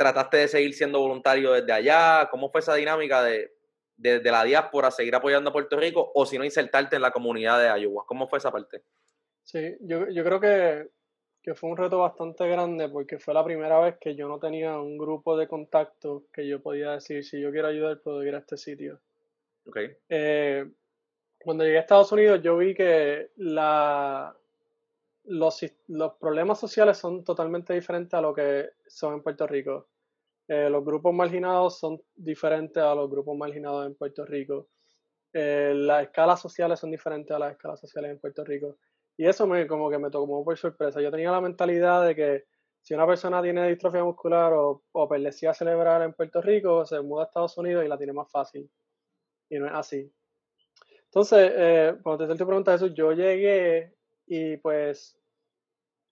trataste 0.01 0.37
de 0.37 0.47
seguir 0.47 0.73
siendo 0.73 0.99
voluntario 0.99 1.53
desde 1.53 1.71
allá? 1.71 2.27
¿Cómo 2.31 2.49
fue 2.49 2.59
esa 2.59 2.75
dinámica 2.75 3.23
de, 3.23 3.53
de, 3.95 4.31
la 4.31 4.43
diáspora 4.43 4.91
seguir 4.91 5.15
apoyando 5.15 5.49
a 5.49 5.53
Puerto 5.53 5.77
Rico 5.77 6.11
o 6.15 6.25
si 6.25 6.37
no 6.37 6.43
insertarte 6.43 6.95
en 6.95 7.03
la 7.03 7.11
comunidad 7.11 7.59
de 7.59 7.81
Iowa? 7.81 8.05
¿Cómo 8.05 8.27
fue 8.27 8.39
esa 8.39 8.51
parte? 8.51 8.83
Sí, 9.43 9.77
yo, 9.81 10.09
yo 10.09 10.23
creo 10.23 10.39
que, 10.39 10.89
que, 11.41 11.55
fue 11.55 11.69
un 11.69 11.77
reto 11.77 11.99
bastante 11.99 12.47
grande 12.47 12.89
porque 12.89 13.19
fue 13.19 13.33
la 13.33 13.43
primera 13.43 13.79
vez 13.79 13.97
que 13.99 14.15
yo 14.15 14.27
no 14.27 14.39
tenía 14.39 14.79
un 14.79 14.97
grupo 14.97 15.37
de 15.37 15.47
contacto 15.47 16.25
que 16.33 16.47
yo 16.47 16.61
podía 16.61 16.91
decir, 16.91 17.23
si 17.23 17.39
yo 17.39 17.51
quiero 17.51 17.67
ayudar, 17.67 18.01
puedo 18.01 18.23
ir 18.23 18.35
a 18.35 18.39
este 18.39 18.57
sitio. 18.57 18.99
Okay. 19.65 19.95
Eh, 20.09 20.65
cuando 21.43 21.63
llegué 21.63 21.77
a 21.77 21.81
Estados 21.81 22.11
Unidos 22.11 22.41
yo 22.41 22.57
vi 22.57 22.73
que 22.73 23.29
la, 23.37 24.35
los, 25.25 25.65
los 25.87 26.13
problemas 26.13 26.59
sociales 26.59 26.97
son 26.97 27.23
totalmente 27.23 27.73
diferentes 27.73 28.13
a 28.13 28.21
lo 28.21 28.33
que 28.33 28.69
son 28.87 29.15
en 29.15 29.23
Puerto 29.23 29.47
Rico. 29.47 29.87
Eh, 30.47 30.69
los 30.69 30.83
grupos 30.83 31.13
marginados 31.13 31.79
son 31.79 32.01
diferentes 32.15 32.81
a 32.81 32.93
los 32.95 33.09
grupos 33.09 33.37
marginados 33.37 33.85
en 33.85 33.95
Puerto 33.95 34.25
Rico. 34.25 34.67
Eh, 35.33 35.73
las 35.75 36.03
escalas 36.03 36.41
sociales 36.41 36.79
son 36.79 36.91
diferentes 36.91 37.35
a 37.35 37.39
las 37.39 37.53
escalas 37.53 37.79
sociales 37.79 38.11
en 38.11 38.19
Puerto 38.19 38.43
Rico. 38.43 38.77
Y 39.17 39.25
eso 39.27 39.47
me 39.47 39.67
como 39.67 39.89
que 39.89 39.97
me 39.97 40.09
tomó 40.09 40.43
por 40.43 40.57
sorpresa. 40.57 41.01
Yo 41.01 41.11
tenía 41.11 41.31
la 41.31 41.41
mentalidad 41.41 42.05
de 42.05 42.15
que 42.15 42.45
si 42.81 42.93
una 42.93 43.05
persona 43.05 43.41
tiene 43.41 43.69
distrofia 43.69 44.03
muscular 44.03 44.53
o, 44.53 44.83
o 44.91 45.13
a 45.13 45.53
celebrar 45.53 46.01
en 46.01 46.13
Puerto 46.13 46.41
Rico, 46.41 46.85
se 46.85 46.99
muda 47.01 47.23
a 47.23 47.25
Estados 47.27 47.57
Unidos 47.57 47.85
y 47.85 47.87
la 47.87 47.97
tiene 47.97 48.13
más 48.13 48.29
fácil. 48.31 48.69
Y 49.49 49.59
no 49.59 49.67
es 49.67 49.73
así. 49.73 50.11
Entonces, 51.05 51.51
eh, 51.55 51.95
cuando 52.01 52.27
te 52.27 52.35
tu 52.35 52.47
pregunta 52.47 52.73
eso, 52.73 52.87
yo 52.87 53.11
llegué 53.11 53.93
y 54.25 54.57
pues 54.57 55.20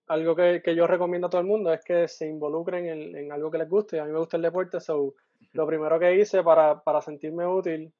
algo 0.09 0.35
que, 0.35 0.61
que, 0.63 0.75
yo 0.75 0.87
recomiendo 0.87 1.27
a 1.27 1.29
todo 1.29 1.41
el 1.41 1.47
mundo 1.47 1.71
es 1.71 1.83
que 1.83 2.07
se 2.07 2.27
involucren 2.27 2.87
en, 2.87 3.15
en, 3.15 3.31
algo 3.31 3.51
que 3.51 3.59
les 3.59 3.69
guste. 3.69 3.99
A 3.99 4.05
mí 4.05 4.11
me 4.11 4.17
gusta 4.17 4.37
el 4.37 4.43
deporte, 4.43 4.79
so 4.79 5.13
lo 5.53 5.67
primero 5.67 5.99
que 5.99 6.15
hice 6.15 6.43
para, 6.43 6.83
para 6.83 7.01
sentirme 7.01 7.45
útil 7.45 7.93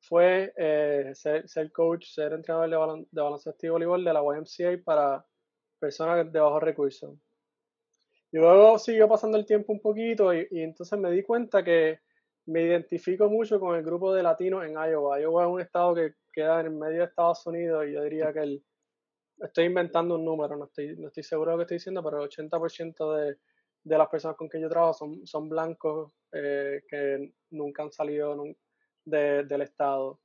fue 0.00 0.52
eh, 0.56 1.12
ser, 1.14 1.48
ser, 1.48 1.70
coach, 1.70 2.06
ser 2.06 2.32
entrenador 2.32 2.68
de, 2.68 2.76
balon, 2.76 3.08
de, 3.08 3.22
baloncesto 3.22 3.66
y 3.66 3.70
voleibol 3.70 4.04
de 4.04 4.12
la 4.12 4.20
YMCA 4.20 4.82
para 4.84 5.24
personas 5.78 6.30
de 6.30 6.40
bajos 6.40 6.62
recursos. 6.62 7.14
Y 8.32 8.38
luego 8.38 8.76
siguió 8.80 9.08
pasando 9.08 9.38
el 9.38 9.46
tiempo 9.46 9.72
un 9.72 9.80
poquito 9.80 10.34
y, 10.34 10.48
y, 10.50 10.60
entonces 10.60 10.98
me 10.98 11.12
di 11.12 11.22
cuenta 11.22 11.62
que 11.62 12.00
me 12.46 12.62
identifico 12.62 13.30
mucho 13.30 13.60
con 13.60 13.76
el 13.76 13.84
grupo 13.84 14.12
de 14.12 14.24
latinos 14.24 14.64
en 14.64 14.72
Iowa. 14.72 15.20
Iowa 15.20 15.44
es 15.44 15.50
un 15.50 15.60
estado 15.60 15.94
que 15.94 16.14
queda 16.32 16.62
en 16.62 16.76
medio 16.80 16.98
de 16.98 17.04
Estados 17.04 17.46
Unidos 17.46 17.86
y 17.86 17.92
yo 17.92 18.02
diría 18.02 18.32
que 18.32 18.40
el 18.40 18.64
estoy 19.46 19.66
inventando 19.66 20.14
un 20.14 20.24
número, 20.24 20.56
no 20.56 20.64
estoy, 20.64 21.22
seguro 21.22 21.50
de 21.50 21.54
lo 21.54 21.58
que 21.58 21.62
estoy 21.64 21.76
diciendo, 21.76 22.02
pero 22.02 22.22
el 22.22 22.28
80% 22.28 23.16
de, 23.16 23.38
de 23.84 23.98
las 23.98 24.08
personas 24.08 24.36
con 24.36 24.48
que 24.48 24.60
yo 24.60 24.68
trabajo 24.68 24.94
son, 25.24 25.48
blancos 25.48 26.12
eh, 26.32 26.82
que 26.88 27.32
nunca 27.50 27.82
han 27.82 27.92
salido 27.92 28.36
de, 29.04 29.44
del 29.44 29.62
Estado. 29.62 30.20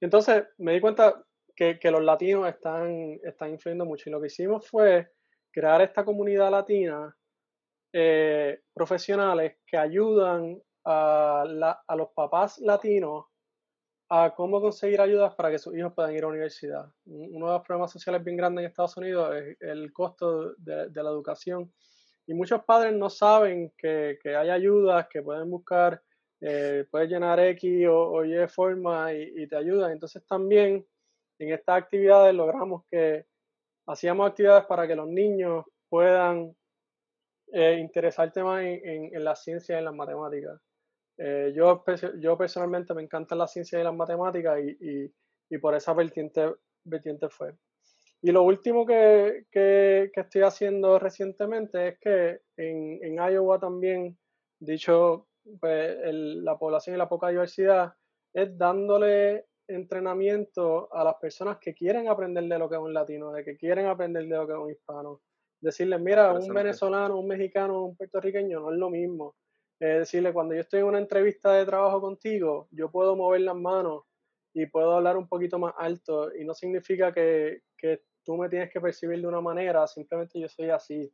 Y 0.00 0.04
entonces 0.04 0.44
me 0.58 0.72
di 0.72 0.80
cuenta 0.80 1.24
que, 1.56 1.78
los 1.90 2.02
latinos 2.02 2.48
están, 2.48 3.18
influyendo 3.50 3.84
mucho 3.84 4.08
y 4.08 4.12
lo 4.12 4.20
que 4.20 4.26
hicimos 4.26 4.68
fue 4.68 5.10
crear 5.50 5.80
esta 5.80 6.04
comunidad 6.04 6.50
latina 6.50 7.16
eh, 7.92 8.60
profesionales 8.74 9.58
que 9.66 9.78
ayudan 9.78 10.60
a, 10.84 11.44
a 11.86 11.96
los 11.96 12.08
papás 12.10 12.58
latinos 12.58 13.26
a 14.16 14.32
cómo 14.32 14.60
conseguir 14.60 15.00
ayudas 15.00 15.34
para 15.34 15.50
que 15.50 15.58
sus 15.58 15.76
hijos 15.76 15.92
puedan 15.92 16.12
ir 16.12 16.18
a 16.18 16.20
la 16.22 16.28
universidad. 16.28 16.86
Uno 17.04 17.46
de 17.48 17.52
los 17.54 17.62
problemas 17.62 17.90
sociales 17.90 18.22
bien 18.22 18.36
grandes 18.36 18.62
en 18.62 18.68
Estados 18.68 18.96
Unidos 18.96 19.34
es 19.34 19.56
el 19.60 19.92
costo 19.92 20.54
de, 20.56 21.02
la 21.02 21.10
educación. 21.10 21.72
Y 22.24 22.32
muchos 22.34 22.62
padres 22.64 22.94
no 22.94 23.10
saben 23.10 23.72
que, 23.76 24.18
que 24.22 24.36
hay 24.36 24.50
ayudas 24.50 25.08
que 25.08 25.20
pueden 25.20 25.50
buscar, 25.50 26.00
eh, 26.40 26.86
puedes 26.90 27.10
llenar 27.10 27.40
X 27.40 27.86
o, 27.90 28.24
Y 28.24 28.46
forma 28.46 29.12
y, 29.12 29.32
y, 29.34 29.48
te 29.48 29.56
ayudan. 29.56 29.90
Entonces 29.90 30.24
también 30.26 30.86
en 31.40 31.52
estas 31.52 31.82
actividades 31.82 32.34
logramos 32.34 32.84
que 32.88 33.26
hacíamos 33.88 34.28
actividades 34.30 34.64
para 34.66 34.86
que 34.86 34.94
los 34.94 35.08
niños 35.08 35.64
puedan 35.88 36.54
eh, 37.52 37.78
interesarse 37.80 38.44
más 38.44 38.62
en, 38.62 38.88
en, 38.88 39.14
en 39.16 39.24
la 39.24 39.34
ciencia 39.34 39.74
y 39.74 39.78
en 39.78 39.86
las 39.86 39.94
matemáticas. 39.94 40.60
Eh, 41.16 41.52
yo, 41.54 41.84
yo 42.18 42.36
personalmente 42.36 42.94
me 42.94 43.02
encantan 43.02 43.38
la 43.38 43.46
ciencia 43.46 43.78
y 43.78 43.84
las 43.84 43.94
matemáticas 43.94 44.58
y, 44.60 44.76
y, 44.80 45.14
y, 45.50 45.58
por 45.58 45.74
esa 45.74 45.92
vertiente, 45.94 46.54
vertiente 46.84 47.28
fue. 47.28 47.54
Y 48.22 48.32
lo 48.32 48.42
último 48.42 48.84
que, 48.86 49.46
que, 49.50 50.10
que 50.12 50.20
estoy 50.20 50.42
haciendo 50.42 50.98
recientemente 50.98 51.88
es 51.88 51.98
que 52.00 52.40
en, 52.56 52.98
en 53.02 53.14
Iowa 53.16 53.60
también, 53.60 54.18
dicho 54.58 55.28
pues, 55.60 55.98
el, 56.02 56.44
la 56.44 56.58
población 56.58 56.96
y 56.96 56.98
la 56.98 57.08
poca 57.08 57.28
diversidad, 57.28 57.92
es 58.32 58.56
dándole 58.56 59.46
entrenamiento 59.68 60.92
a 60.92 61.04
las 61.04 61.14
personas 61.16 61.58
que 61.58 61.74
quieren 61.74 62.08
aprender 62.08 62.44
de 62.44 62.58
lo 62.58 62.68
que 62.68 62.74
es 62.74 62.80
un 62.80 62.92
latino, 62.92 63.32
de 63.32 63.44
que 63.44 63.56
quieren 63.56 63.86
aprender 63.86 64.24
de 64.24 64.36
lo 64.36 64.46
que 64.46 64.52
es 64.52 64.58
un 64.58 64.70
hispano. 64.70 65.20
Decirles, 65.60 66.00
mira, 66.00 66.32
un 66.32 66.52
venezolano, 66.52 67.18
un 67.18 67.28
mexicano, 67.28 67.84
un 67.84 67.96
puertorriqueño 67.96 68.60
no 68.60 68.72
es 68.72 68.78
lo 68.78 68.90
mismo 68.90 69.34
es 69.80 69.98
decirle, 69.98 70.32
cuando 70.32 70.54
yo 70.54 70.60
estoy 70.60 70.80
en 70.80 70.86
una 70.86 70.98
entrevista 70.98 71.52
de 71.52 71.66
trabajo 71.66 72.00
contigo, 72.00 72.68
yo 72.70 72.90
puedo 72.90 73.16
mover 73.16 73.42
las 73.42 73.56
manos 73.56 74.04
y 74.54 74.66
puedo 74.66 74.94
hablar 74.94 75.16
un 75.16 75.28
poquito 75.28 75.58
más 75.58 75.74
alto 75.76 76.34
y 76.34 76.44
no 76.44 76.54
significa 76.54 77.12
que, 77.12 77.62
que 77.76 78.02
tú 78.24 78.36
me 78.36 78.48
tienes 78.48 78.70
que 78.72 78.80
percibir 78.80 79.20
de 79.20 79.26
una 79.26 79.40
manera, 79.40 79.86
simplemente 79.86 80.40
yo 80.40 80.48
soy 80.48 80.70
así. 80.70 81.12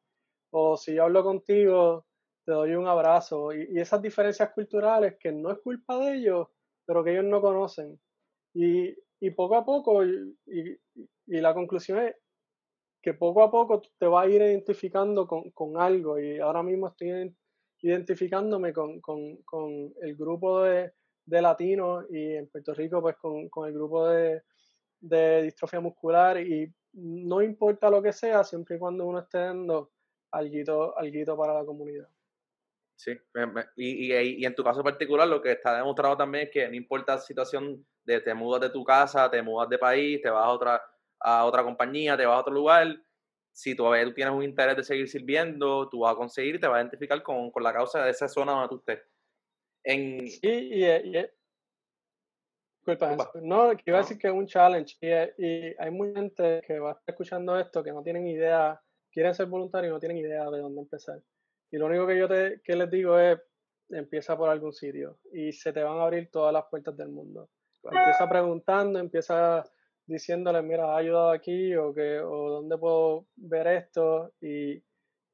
O 0.52 0.76
si 0.76 0.94
yo 0.94 1.04
hablo 1.04 1.22
contigo, 1.22 2.06
te 2.44 2.52
doy 2.52 2.74
un 2.74 2.86
abrazo. 2.86 3.52
Y, 3.52 3.68
y 3.70 3.80
esas 3.80 4.02
diferencias 4.02 4.50
culturales 4.52 5.16
que 5.18 5.32
no 5.32 5.50
es 5.50 5.58
culpa 5.60 5.98
de 5.98 6.16
ellos, 6.16 6.48
pero 6.86 7.04
que 7.04 7.12
ellos 7.12 7.24
no 7.24 7.40
conocen. 7.40 8.00
Y, 8.54 8.94
y 9.20 9.30
poco 9.30 9.56
a 9.56 9.64
poco, 9.64 10.04
y, 10.04 10.36
y, 10.46 11.40
la 11.40 11.54
conclusión 11.54 12.00
es 12.00 12.16
que 13.02 13.14
poco 13.14 13.42
a 13.42 13.50
poco 13.50 13.82
te 13.98 14.06
vas 14.06 14.26
a 14.26 14.28
ir 14.28 14.42
identificando 14.42 15.26
con, 15.26 15.50
con 15.52 15.80
algo. 15.80 16.18
Y 16.18 16.38
ahora 16.40 16.62
mismo 16.62 16.88
estoy 16.88 17.10
identificándome 17.82 18.72
con, 18.72 19.00
con, 19.00 19.36
con 19.38 19.94
el 20.02 20.16
grupo 20.16 20.62
de, 20.62 20.92
de, 21.24 21.42
latinos 21.42 22.04
y 22.10 22.34
en 22.34 22.48
Puerto 22.48 22.74
Rico 22.74 23.00
pues 23.00 23.16
con, 23.16 23.48
con 23.48 23.68
el 23.68 23.74
grupo 23.74 24.08
de, 24.08 24.42
de, 25.00 25.42
distrofia 25.42 25.80
muscular 25.80 26.38
y 26.40 26.72
no 26.92 27.40
importa 27.40 27.88
lo 27.88 28.02
que 28.02 28.12
sea, 28.12 28.44
siempre 28.44 28.76
y 28.76 28.78
cuando 28.78 29.06
uno 29.06 29.20
esté 29.20 29.38
dando 29.38 29.92
algo, 30.32 30.98
algo 30.98 31.36
para 31.36 31.54
la 31.54 31.64
comunidad. 31.64 32.08
Sí, 32.96 33.12
y, 33.76 34.12
y, 34.12 34.42
y, 34.42 34.44
en 34.44 34.54
tu 34.54 34.62
caso 34.62 34.84
particular 34.84 35.26
lo 35.26 35.40
que 35.40 35.52
está 35.52 35.74
demostrado 35.74 36.18
también 36.18 36.44
es 36.44 36.50
que 36.50 36.68
no 36.68 36.74
importa 36.74 37.14
la 37.14 37.20
situación 37.20 37.86
de 38.04 38.20
te 38.20 38.34
mudas 38.34 38.60
de 38.60 38.68
tu 38.68 38.84
casa, 38.84 39.30
te 39.30 39.40
mudas 39.40 39.70
de 39.70 39.78
país, 39.78 40.20
te 40.20 40.28
vas 40.28 40.44
a 40.44 40.50
otra, 40.50 40.82
a 41.18 41.46
otra 41.46 41.62
compañía, 41.62 42.14
te 42.16 42.26
vas 42.26 42.36
a 42.36 42.40
otro 42.40 42.52
lugar, 42.52 43.00
si 43.60 43.74
todavía 43.74 44.06
tú 44.06 44.14
tienes 44.14 44.32
un 44.32 44.42
interés 44.42 44.74
de 44.74 44.82
seguir 44.82 45.06
sirviendo, 45.06 45.86
tú 45.90 46.00
vas 46.00 46.14
a 46.14 46.16
conseguir, 46.16 46.58
te 46.58 46.66
vas 46.66 46.78
a 46.78 46.80
identificar 46.80 47.22
con, 47.22 47.50
con 47.50 47.62
la 47.62 47.74
causa 47.74 48.02
de 48.02 48.10
esa 48.10 48.26
zona 48.26 48.52
donde 48.52 48.68
tú 48.68 48.76
estés. 48.76 49.06
En... 49.84 50.28
Sí, 50.28 50.40
y, 50.42 50.84
y, 50.86 51.26
disculpa, 52.78 53.30
no, 53.42 53.76
que 53.76 53.82
iba 53.86 53.98
a 53.98 54.00
decir 54.00 54.16
que 54.16 54.28
es 54.28 54.32
un 54.32 54.46
challenge 54.46 54.96
y, 55.02 55.44
y, 55.44 55.74
hay 55.78 55.90
mucha 55.90 56.20
gente 56.20 56.62
que 56.66 56.78
va 56.78 56.90
a 56.90 56.92
estar 56.92 57.12
escuchando 57.12 57.58
esto 57.60 57.84
que 57.84 57.92
no 57.92 58.02
tienen 58.02 58.26
idea, 58.26 58.80
quieren 59.12 59.34
ser 59.34 59.44
voluntarios 59.44 59.90
y 59.90 59.92
no 59.92 60.00
tienen 60.00 60.16
idea 60.16 60.50
de 60.50 60.58
dónde 60.58 60.80
empezar. 60.80 61.20
Y 61.70 61.76
lo 61.76 61.84
único 61.84 62.06
que 62.06 62.18
yo 62.18 62.28
te, 62.28 62.62
que 62.64 62.74
les 62.74 62.90
digo 62.90 63.18
es, 63.18 63.38
empieza 63.90 64.38
por 64.38 64.48
algún 64.48 64.72
sitio 64.72 65.18
y 65.34 65.52
se 65.52 65.70
te 65.74 65.82
van 65.82 65.98
a 65.98 66.04
abrir 66.04 66.30
todas 66.30 66.54
las 66.54 66.64
puertas 66.70 66.96
del 66.96 67.10
mundo. 67.10 67.50
Empieza 67.82 68.26
preguntando, 68.26 68.98
empieza 68.98 69.70
diciéndole, 70.06 70.62
mira, 70.62 70.92
ha 70.92 70.96
ayudado 70.96 71.30
aquí 71.30 71.74
o, 71.76 71.94
que, 71.94 72.20
o 72.20 72.50
dónde 72.50 72.76
puedo 72.78 73.26
ver 73.36 73.66
esto. 73.68 74.32
Y, 74.40 74.82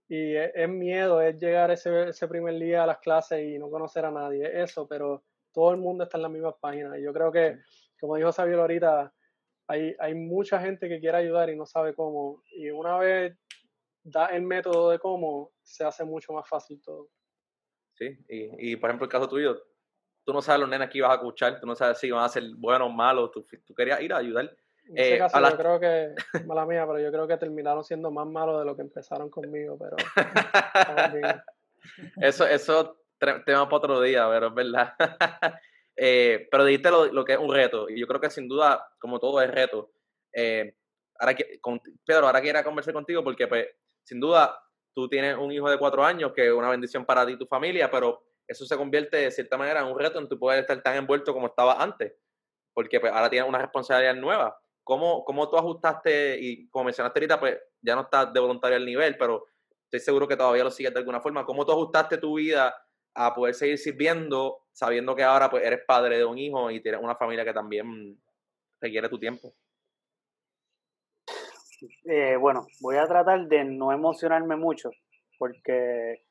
y 0.09 0.37
es, 0.37 0.69
miedo, 0.69 1.21
es 1.21 1.39
llegar 1.39 1.71
ese, 1.71 2.11
ese 2.11 2.29
primer 2.29 2.59
día 2.59 2.85
a 2.85 2.87
las 2.87 2.99
clases 2.99 3.43
y 3.43 3.59
no 3.59 3.71
conocer 3.71 4.05
a 4.05 4.11
nadie, 4.11 4.63
eso, 4.63 4.87
pero 4.87 5.25
todo 5.53 5.71
el 5.73 5.79
mundo 5.79 6.05
está 6.05 6.19
en 6.19 6.23
la 6.23 6.29
misma 6.29 6.57
página. 6.57 6.99
Y 6.99 7.03
yo 7.03 7.13
creo 7.13 7.33
que, 7.33 7.59
como 8.01 8.17
dijo 8.17 8.33
Xavier 8.33 8.59
ahorita, 8.59 9.13
hay, 9.69 9.97
hay 9.99 10.15
mucha 10.15 10.61
gente 10.61 10.89
que 10.89 11.01
quiere 11.01 11.19
ayudar 11.19 11.51
y 11.51 11.57
no 11.57 11.67
sabe 11.67 11.95
cómo. 11.95 12.43
Y 12.53 12.71
una 12.71 12.99
vez 12.99 13.37
da 14.05 14.27
el 14.27 14.43
método 14.43 14.91
de 14.91 14.99
cómo, 14.99 15.53
se 15.63 15.85
hace 15.85 16.05
mucho 16.05 16.33
más 16.33 16.49
fácil 16.49 16.81
todo. 16.83 17.09
Sí, 17.95 18.17
y, 18.29 18.73
y 18.73 18.77
por 18.77 18.91
ejemplo, 18.91 19.07
el 19.07 19.11
caso 19.11 19.29
tuyo, 19.29 19.57
tú 20.27 20.33
no 20.33 20.43
sabes 20.43 20.61
los 20.61 20.69
nenes 20.69 20.91
que 20.91 20.99
ibas 20.99 21.13
a 21.13 21.15
escuchar, 21.15 21.61
tú 21.61 21.67
no 21.67 21.77
sabes 21.77 21.99
si 21.99 22.11
van 22.11 22.25
a 22.25 22.29
ser 22.29 22.43
buenos 22.57 22.89
o 22.89 22.93
malos, 22.93 23.31
tú, 23.31 23.47
tú 23.65 23.75
querías 23.75 24.01
ir 24.01 24.13
a 24.13 24.19
ayudar. 24.19 24.53
En 24.89 24.99
ese 24.99 25.15
eh, 25.15 25.19
caso, 25.19 25.41
yo 25.41 25.57
creo 25.57 25.81
que, 25.81 26.15
mala 26.47 26.67
mía, 26.67 26.85
pero 26.85 26.99
yo 26.99 27.13
creo 27.13 27.29
que 27.29 27.37
terminaron 27.37 27.85
siendo 27.85 28.11
más 28.11 28.27
malos 28.27 28.59
de 28.59 28.67
lo 28.67 28.75
que 28.75 28.83
empezaron 28.83 29.31
conmigo, 29.31 29.79
pero. 29.79 29.97
eso, 32.21 32.47
eso 32.47 32.99
tema 33.19 33.69
para 33.69 33.77
otro 33.77 34.01
día, 34.01 34.29
pero 34.29 34.49
es 34.49 34.55
verdad. 34.55 34.95
eh, 35.97 36.49
pero 36.51 36.65
dijiste 36.65 36.91
lo, 36.91 37.07
lo, 37.07 37.25
que 37.25 37.35
es 37.35 37.39
un 37.39 37.55
reto, 37.55 37.89
y 37.89 38.01
yo 38.01 38.09
creo 38.09 38.21
que 38.21 38.31
sin 38.31 38.49
duda, 38.49 38.85
como 38.99 39.21
todo 39.21 39.41
es 39.41 39.51
reto, 39.51 39.93
eh, 40.33 40.75
ahora 41.21 41.35
que, 41.35 41.61
con, 41.61 41.81
Pedro, 42.05 42.27
ahora 42.27 42.41
quiero 42.41 42.65
conversar 42.65 42.95
contigo 42.95 43.23
porque, 43.23 43.47
pues, 43.47 43.69
sin 44.03 44.19
duda, 44.19 44.59
tú 44.93 45.09
tienes 45.09 45.37
un 45.37 45.53
hijo 45.53 45.71
de 45.71 45.79
cuatro 45.79 46.05
años, 46.05 46.33
que 46.35 46.47
es 46.47 46.53
una 46.53 46.71
bendición 46.71 47.05
para 47.05 47.25
ti 47.25 47.35
y 47.35 47.39
tu 47.39 47.47
familia, 47.47 47.89
pero 47.89 48.26
eso 48.47 48.65
se 48.65 48.77
convierte 48.77 49.17
de 49.17 49.31
cierta 49.31 49.57
manera 49.57 49.81
en 49.81 49.87
un 49.87 49.99
reto 49.99 50.19
en 50.19 50.29
tu 50.29 50.39
poder 50.39 50.61
estar 50.61 50.83
tan 50.83 50.97
envuelto 50.97 51.33
como 51.33 51.49
estaba 51.49 51.83
antes, 51.83 52.15
porque 52.73 53.01
pues, 53.01 53.13
ahora 53.13 53.31
tienes 53.31 53.49
una 53.49 53.59
responsabilidad 53.59 54.15
nueva. 54.15 54.59
¿Cómo, 54.85 55.25
¿Cómo 55.25 55.49
tú 55.51 55.57
ajustaste 55.57 56.39
y 56.41 56.69
como 56.69 56.85
mencionaste 56.85 57.19
ahorita, 57.19 57.41
pues 57.41 57.59
ya 57.81 57.97
no 57.97 58.03
estás 58.03 58.33
de 58.33 58.39
voluntario 58.39 58.77
al 58.77 58.87
nivel, 58.87 59.17
pero 59.19 59.47
estoy 59.85 60.01
seguro 60.01 60.29
que 60.29 60.37
todavía 60.37 60.63
lo 60.63 60.71
sigues 60.71 60.93
de 60.93 61.01
alguna 61.01 61.21
forma? 61.21 61.45
¿Cómo 61.45 61.67
tú 61.67 61.73
ajustaste 61.73 62.19
tu 62.19 62.35
vida 62.37 62.75
a 63.15 63.35
poder 63.35 63.55
seguir 63.55 63.79
sirviendo 63.79 64.67
sabiendo 64.73 65.17
que 65.17 65.23
ahora 65.23 65.49
pues 65.49 65.65
eres 65.65 65.81
padre 65.87 66.19
de 66.19 66.25
un 66.25 66.37
hijo 66.37 66.71
y 66.71 66.83
tienes 66.83 67.01
una 67.03 67.17
familia 67.17 67.45
que 67.45 67.55
también 67.55 68.21
requiere 68.81 69.09
tu 69.09 69.19
tiempo? 69.19 69.55
Eh, 72.05 72.37
bueno, 72.37 72.67
voy 72.81 72.97
a 72.97 73.07
tratar 73.07 73.47
de 73.47 73.65
no 73.65 73.91
emocionarme 73.91 74.57
mucho 74.57 74.91
porque 75.39 76.25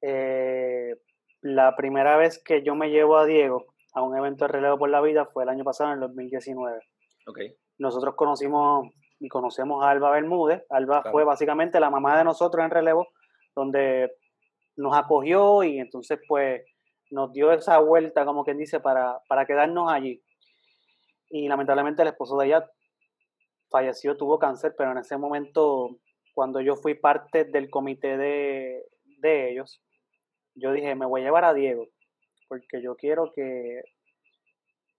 eh, 0.00 0.94
la 1.40 1.76
primera 1.76 2.16
vez 2.16 2.42
que 2.42 2.62
yo 2.62 2.74
me 2.74 2.90
llevo 2.90 3.16
a 3.16 3.26
Diego 3.26 3.66
a 3.94 4.02
un 4.02 4.16
evento 4.16 4.44
de 4.44 4.52
relevo 4.52 4.78
por 4.78 4.90
la 4.90 5.00
vida 5.00 5.26
fue 5.26 5.44
el 5.44 5.48
año 5.48 5.64
pasado, 5.64 5.90
en 5.90 5.94
el 5.94 6.00
2019. 6.00 6.80
Okay. 7.26 7.54
Nosotros 7.78 8.14
conocimos 8.16 8.88
y 9.20 9.28
conocemos 9.28 9.84
a 9.84 9.90
Alba 9.90 10.10
Bermúdez. 10.10 10.64
Alba 10.70 11.02
fue 11.10 11.24
básicamente 11.24 11.80
la 11.80 11.90
mamá 11.90 12.16
de 12.18 12.24
nosotros 12.24 12.64
en 12.64 12.70
relevo, 12.70 13.08
donde 13.54 14.12
nos 14.76 14.96
acogió 14.96 15.62
y 15.62 15.78
entonces 15.78 16.20
pues 16.28 16.62
nos 17.10 17.32
dio 17.32 17.52
esa 17.52 17.78
vuelta, 17.78 18.24
como 18.24 18.44
quien 18.44 18.58
dice, 18.58 18.80
para, 18.80 19.20
para 19.28 19.46
quedarnos 19.46 19.90
allí. 19.90 20.22
Y 21.30 21.48
lamentablemente 21.48 22.02
el 22.02 22.08
esposo 22.08 22.38
de 22.38 22.46
ella 22.46 22.70
falleció, 23.70 24.16
tuvo 24.16 24.38
cáncer, 24.38 24.74
pero 24.76 24.92
en 24.92 24.98
ese 24.98 25.16
momento, 25.16 25.98
cuando 26.34 26.60
yo 26.60 26.76
fui 26.76 26.94
parte 26.94 27.44
del 27.44 27.70
comité 27.70 28.16
de, 28.16 28.82
de 29.20 29.50
ellos, 29.52 29.82
yo 30.58 30.72
dije, 30.72 30.94
me 30.94 31.06
voy 31.06 31.20
a 31.20 31.24
llevar 31.24 31.44
a 31.44 31.54
Diego, 31.54 31.88
porque 32.48 32.82
yo 32.82 32.96
quiero 32.96 33.32
que 33.32 33.82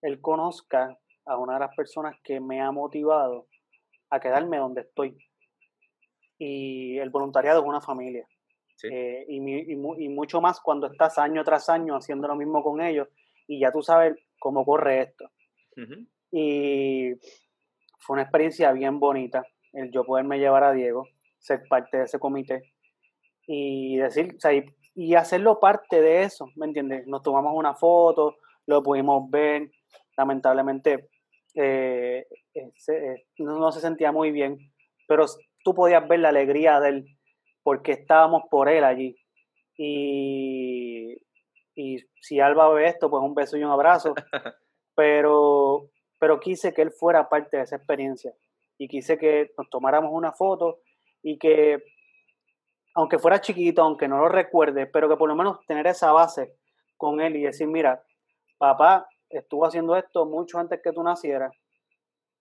él 0.02 0.22
conozca 0.22 0.98
a 1.26 1.38
una 1.38 1.56
de 1.56 1.60
las 1.60 1.76
personas 1.76 2.16
que 2.24 2.40
me 2.40 2.62
ha 2.62 2.72
motivado 2.72 3.48
a 4.10 4.20
quedarme 4.20 4.58
donde 4.58 4.82
estoy. 4.82 5.18
Y 6.38 6.98
el 6.98 7.10
voluntariado 7.10 7.62
es 7.62 7.68
una 7.68 7.82
familia. 7.82 8.28
Eh, 8.84 9.26
y, 9.28 9.74
y, 9.74 10.10
mucho 10.10 10.40
más 10.40 10.62
cuando 10.62 10.88
estás 10.88 11.18
año 11.18 11.44
tras 11.44 11.68
año 11.68 11.98
haciendo 11.98 12.30
lo 12.30 12.36
mismo 12.38 12.64
con 12.64 12.80
ellos 12.80 13.10
y 13.46 13.60
ya 13.60 13.74
tú 13.74 13.82
sabes 13.82 14.16
cómo 14.40 14.64
corre 14.64 15.02
esto. 15.02 15.30
Y 16.32 17.12
fue 18.00 18.14
una 18.14 18.24
experiencia 18.24 18.72
bien 18.72 19.00
bonita 19.00 19.46
el 19.74 19.92
yo 19.92 20.04
poderme 20.04 20.40
llevar 20.40 20.64
a 20.64 20.74
Diego, 20.74 21.08
ser 21.38 21.64
parte 21.70 21.98
de 21.98 22.04
ese 22.04 22.20
comité 22.20 22.74
y 23.46 23.98
decir, 23.98 24.34
o 24.36 24.40
sea, 24.40 24.54
y 24.54 24.64
hacerlo 25.16 25.60
parte 25.60 26.02
de 26.02 26.24
eso, 26.24 26.50
¿me 26.56 26.66
entiendes? 26.66 27.08
Nos 27.08 27.22
tomamos 27.22 27.54
una 27.56 27.76
foto, 27.76 28.36
lo 28.66 28.84
pudimos 28.84 29.30
ver, 29.30 29.72
lamentablemente 30.18 31.10
eh, 31.56 32.26
eh, 32.54 32.72
eh, 32.88 33.26
no, 33.40 33.72
se 33.72 33.82
sentía 33.82 34.12
muy 34.12 34.32
bien, 34.32 34.58
pero 35.08 35.26
tú 35.64 35.74
podías 35.74 36.08
ver 36.08 36.20
la 36.20 36.30
alegría 36.30 36.80
de 36.80 36.90
él 36.90 37.06
porque 37.64 37.94
estábamos 37.94 38.44
por 38.50 38.70
él 38.70 38.84
allí. 38.84 39.16
Y, 39.78 41.16
y 41.76 41.98
si 42.22 42.40
Alba 42.40 42.70
ve 42.74 42.88
esto, 42.88 43.10
pues 43.10 43.24
un 43.24 43.34
beso 43.34 43.58
y 43.58 43.64
un 43.64 43.72
abrazo, 43.72 44.14
pero, 44.96 45.90
pero 46.20 46.40
quise 46.40 46.74
que 46.74 46.82
él 46.82 46.92
fuera 46.92 47.30
parte 47.30 47.58
de 47.58 47.64
esa 47.64 47.78
experiencia 47.78 48.34
y 48.78 48.88
quise 48.88 49.18
que 49.18 49.52
nos 49.58 49.70
tomáramos 49.70 50.12
una 50.14 50.32
foto 50.32 50.80
y 51.22 51.38
que 51.38 51.84
aunque 53.00 53.18
fuera 53.18 53.40
chiquito, 53.40 53.82
aunque 53.82 54.10
no 54.10 54.18
lo 54.18 54.28
recuerde, 54.28 54.86
pero 54.86 55.08
que 55.08 55.16
por 55.16 55.30
lo 55.30 55.36
menos 55.36 55.66
tener 55.66 55.88
esa 55.88 56.12
base 56.12 56.54
con 56.98 57.22
él 57.22 57.38
y 57.38 57.44
decir, 57.44 57.66
mira, 57.66 58.04
papá 58.58 59.08
estuvo 59.30 59.66
haciendo 59.66 59.96
esto 59.96 60.26
mucho 60.26 60.60
antes 60.60 60.82
que 60.84 60.92
tú 60.92 61.02
nacieras. 61.02 61.54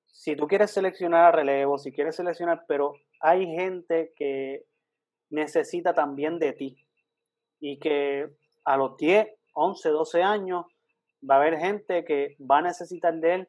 Si 0.06 0.34
tú 0.34 0.48
quieres 0.48 0.72
seleccionar 0.72 1.26
a 1.26 1.30
relevo, 1.30 1.78
si 1.78 1.92
quieres 1.92 2.16
seleccionar, 2.16 2.64
pero 2.66 2.94
hay 3.20 3.46
gente 3.46 4.12
que 4.16 4.64
necesita 5.30 5.94
también 5.94 6.40
de 6.40 6.52
ti 6.54 6.84
y 7.60 7.78
que 7.78 8.28
a 8.64 8.76
los 8.76 8.96
10, 8.96 9.28
11, 9.52 9.88
12 9.90 10.22
años 10.24 10.66
va 11.22 11.36
a 11.36 11.38
haber 11.38 11.56
gente 11.60 12.04
que 12.04 12.36
va 12.40 12.58
a 12.58 12.62
necesitar 12.62 13.14
de 13.14 13.34
él 13.34 13.48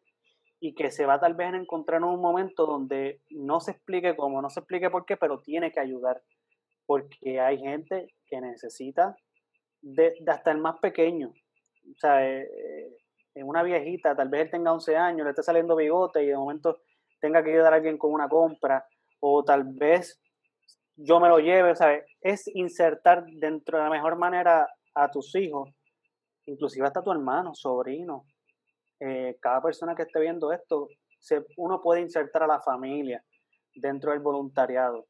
y 0.59 0.75
que 0.75 0.91
se 0.91 1.07
va 1.07 1.19
tal 1.19 1.33
vez 1.33 1.53
a 1.53 1.57
encontrar 1.57 2.01
en 2.01 2.03
un 2.03 2.21
momento 2.21 2.67
donde 2.67 3.21
no 3.31 3.61
se 3.61 3.71
explique 3.71 4.15
cómo, 4.15 4.43
no 4.43 4.51
se 4.51 4.59
explique 4.59 4.91
por 4.91 5.07
qué, 5.07 5.17
pero 5.17 5.39
tiene 5.39 5.71
que 5.71 5.79
ayudar 5.79 6.21
porque 6.89 7.39
hay 7.39 7.59
gente 7.59 8.15
que 8.25 8.41
necesita 8.41 9.15
de, 9.79 10.11
hasta 10.25 10.49
el 10.49 10.57
más 10.57 10.79
pequeño. 10.79 11.27
O 11.27 11.99
sea, 11.99 12.27
eh, 12.27 12.41
eh, 12.41 12.97
en 13.35 13.47
una 13.47 13.61
viejita, 13.61 14.15
tal 14.15 14.29
vez 14.29 14.41
él 14.41 14.49
tenga 14.49 14.73
11 14.73 14.97
años, 14.97 15.23
le 15.23 15.29
esté 15.29 15.43
saliendo 15.43 15.75
bigote 15.75 16.23
y 16.23 16.29
de 16.29 16.35
momento 16.35 16.81
tenga 17.21 17.43
que 17.43 17.51
ayudar 17.51 17.73
a 17.73 17.75
alguien 17.75 17.99
con 17.99 18.11
una 18.11 18.27
compra, 18.27 18.83
o 19.19 19.43
tal 19.43 19.65
vez 19.65 20.19
yo 20.95 21.19
me 21.19 21.29
lo 21.29 21.37
lleve, 21.37 21.75
¿sabes? 21.75 22.05
Es 22.21 22.47
insertar 22.55 23.23
dentro 23.33 23.77
de 23.77 23.83
la 23.83 23.91
mejor 23.91 24.17
manera 24.17 24.67
a 24.95 25.11
tus 25.11 25.35
hijos, 25.35 25.69
inclusive 26.47 26.87
hasta 26.87 27.03
tu 27.03 27.11
hermano, 27.11 27.53
sobrino. 27.53 28.25
Eh, 28.99 29.37
cada 29.39 29.61
persona 29.61 29.93
que 29.93 30.01
esté 30.01 30.19
viendo 30.21 30.51
esto, 30.51 30.87
uno 31.57 31.83
puede 31.83 32.01
insertar 32.01 32.41
a 32.41 32.47
la 32.47 32.61
familia 32.61 33.23
dentro 33.75 34.09
del 34.09 34.21
voluntariado 34.21 35.05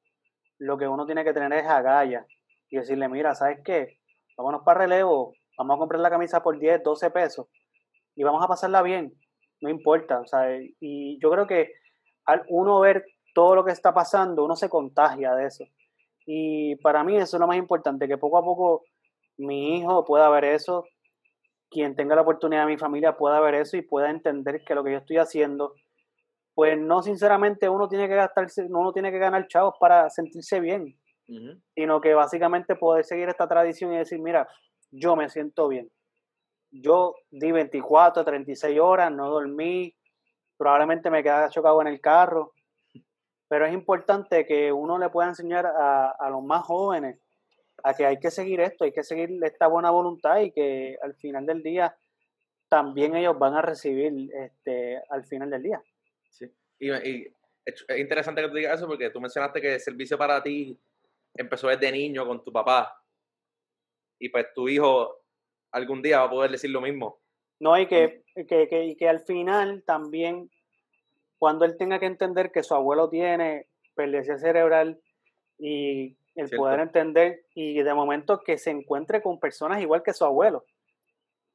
lo 0.60 0.78
que 0.78 0.88
uno 0.88 1.06
tiene 1.06 1.24
que 1.24 1.34
tener 1.34 1.52
es 1.54 1.66
agallas 1.66 2.26
y 2.70 2.78
decirle, 2.78 3.10
mira, 3.10 3.34
¿sabes 3.34 3.60
qué? 3.64 3.98
Vámonos 4.38 4.62
para 4.64 4.82
relevo, 4.82 5.34
vamos 5.58 5.76
a 5.76 5.80
comprar 5.80 6.02
la 6.02 6.10
camisa 6.10 6.44
por 6.44 6.60
10, 6.60 6.84
12 6.84 7.12
pesos 7.12 7.48
y 8.16 8.24
vamos 8.24 8.44
a 8.44 8.48
pasarla 8.48 8.82
bien, 8.82 9.14
no 9.62 9.70
importa, 9.70 10.26
sea, 10.26 10.58
y 10.80 11.20
yo 11.22 11.32
creo 11.32 11.48
que 11.48 11.74
al 12.26 12.44
uno 12.50 12.80
ver 12.80 13.06
todo 13.34 13.56
lo 13.56 13.66
que 13.66 13.72
está 13.72 13.94
pasando, 13.94 14.44
uno 14.44 14.56
se 14.56 14.70
contagia 14.70 15.34
de 15.36 15.46
eso. 15.46 15.66
Y 16.26 16.76
para 16.78 17.04
mí 17.04 17.18
eso 17.18 17.38
es 17.38 17.40
lo 17.40 17.48
más 17.48 17.58
importante, 17.58 18.08
que 18.08 18.18
poco 18.18 18.38
a 18.38 18.44
poco 18.44 18.84
mi 19.38 19.78
hijo 19.78 20.06
pueda 20.06 20.30
ver 20.30 20.44
eso, 20.44 20.86
quien 21.70 21.96
tenga 21.96 22.16
la 22.16 22.22
oportunidad 22.22 22.66
de 22.66 22.74
mi 22.74 22.78
familia 22.78 23.18
pueda 23.18 23.40
ver 23.40 23.56
eso 23.56 23.78
y 23.78 23.82
pueda 23.82 24.10
entender 24.10 24.64
que 24.64 24.76
lo 24.76 24.84
que 24.84 24.92
yo 24.92 24.98
estoy 24.98 25.18
haciendo 25.18 25.74
pues 26.60 26.78
no 26.78 27.02
sinceramente 27.02 27.70
uno 27.70 27.88
tiene 27.88 28.10
que 28.10 28.16
gastarse, 28.16 28.66
uno 28.70 28.92
tiene 28.92 29.14
que 29.14 29.18
ganar 29.18 29.48
chavos 29.48 29.76
para 29.80 30.10
sentirse 30.10 30.60
bien, 30.60 30.94
sino 31.74 32.02
que 32.02 32.14
básicamente 32.14 32.76
poder 32.76 33.06
seguir 33.06 33.30
esta 33.30 33.48
tradición 33.48 33.94
y 33.94 33.98
decir, 33.98 34.20
mira, 34.20 34.46
yo 34.92 35.16
me 35.16 35.30
siento 35.30 35.70
bien. 35.70 35.90
Yo 36.70 37.16
di 37.32 37.54
24, 37.54 38.26
36 38.26 38.78
horas, 38.78 39.10
no 39.10 39.30
dormí, 39.30 39.96
probablemente 40.58 41.10
me 41.10 41.24
quedaba 41.24 41.48
chocado 41.48 41.80
en 41.80 41.88
el 41.88 42.02
carro, 42.02 42.52
pero 43.48 43.66
es 43.66 43.74
importante 43.74 44.46
que 44.46 44.74
uno 44.74 44.98
le 44.98 45.08
pueda 45.08 45.30
enseñar 45.30 45.66
a, 45.66 46.10
a 46.10 46.30
los 46.30 46.44
más 46.44 46.66
jóvenes 46.66 47.22
a 47.86 47.94
que 47.94 48.06
hay 48.06 48.20
que 48.20 48.32
seguir 48.32 48.60
esto, 48.60 48.84
hay 48.84 48.92
que 48.92 49.04
seguir 49.04 49.30
esta 49.46 49.68
buena 49.68 49.92
voluntad 49.92 50.42
y 50.42 50.52
que 50.52 50.98
al 51.02 51.16
final 51.16 51.46
del 51.46 51.64
día 51.64 51.96
también 52.68 53.16
ellos 53.16 53.40
van 53.40 53.54
a 53.54 53.62
recibir 53.62 54.12
este, 54.34 55.02
al 55.10 55.24
final 55.24 55.52
del 55.52 55.64
día. 55.64 55.82
Sí. 56.30 56.46
Y, 56.80 57.28
es 57.66 57.86
interesante 57.98 58.42
que 58.42 58.48
tú 58.48 58.56
digas 58.56 58.78
eso 58.78 58.88
porque 58.88 59.10
tú 59.10 59.22
mencionaste 59.22 59.62
que 59.62 59.76
el 59.76 59.80
servicio 59.80 60.18
para 60.18 60.42
ti 60.42 60.80
empezó 61.36 61.68
desde 61.68 61.92
niño 61.92 62.26
con 62.26 62.44
tu 62.44 62.52
papá. 62.52 62.96
y 64.18 64.30
pues 64.30 64.48
tu 64.54 64.68
hijo 64.68 65.24
algún 65.72 66.02
día 66.02 66.20
va 66.20 66.26
a 66.26 66.30
poder 66.30 66.52
decir 66.52 66.72
lo 66.72 66.82
mismo. 66.82 67.20
No, 67.60 67.78
y 67.78 67.88
que, 67.88 68.24
que, 68.36 68.68
que, 68.68 68.86
y 68.86 68.96
que 68.96 69.08
al 69.08 69.20
final 69.22 69.84
también, 69.86 70.50
cuando 71.38 71.66
él 71.66 71.78
tenga 71.78 72.00
que 72.00 72.06
entender 72.06 72.52
que 72.52 72.64
su 72.64 72.74
abuelo 72.74 73.10
tiene 73.10 73.68
pérdida 73.96 74.38
cerebral 74.38 75.00
y 75.58 76.18
el 76.36 76.48
Cierto. 76.48 76.58
poder 76.58 76.80
entender 76.80 77.46
y 77.54 77.82
de 77.82 77.94
momento 77.94 78.40
que 78.40 78.58
se 78.58 78.72
encuentre 78.72 79.22
con 79.22 79.40
personas 79.40 79.82
igual 79.82 80.04
que 80.04 80.14
su 80.14 80.24
abuelo. 80.24 80.66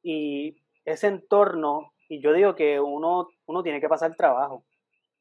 Y 0.03 0.61
ese 0.85 1.07
entorno, 1.07 1.93
y 2.07 2.21
yo 2.21 2.33
digo 2.33 2.55
que 2.55 2.79
uno, 2.79 3.29
uno 3.47 3.63
tiene 3.63 3.81
que 3.81 3.89
pasar 3.89 4.15
trabajo 4.15 4.63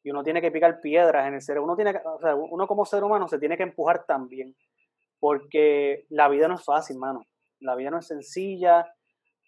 y 0.02 0.10
uno 0.10 0.22
tiene 0.22 0.40
que 0.40 0.50
picar 0.50 0.80
piedras 0.80 1.26
en 1.26 1.34
el 1.34 1.42
cerebro. 1.42 1.64
Uno, 1.64 1.76
tiene 1.76 1.92
que, 1.92 2.00
o 2.04 2.20
sea, 2.20 2.34
uno 2.34 2.66
como 2.66 2.84
ser 2.84 3.02
humano 3.02 3.26
se 3.26 3.38
tiene 3.38 3.56
que 3.56 3.62
empujar 3.62 4.04
también, 4.06 4.54
porque 5.18 6.04
la 6.10 6.28
vida 6.28 6.46
no 6.46 6.56
es 6.56 6.64
fácil, 6.64 6.98
mano. 6.98 7.22
La 7.60 7.74
vida 7.74 7.90
no 7.90 7.98
es 7.98 8.06
sencilla. 8.06 8.86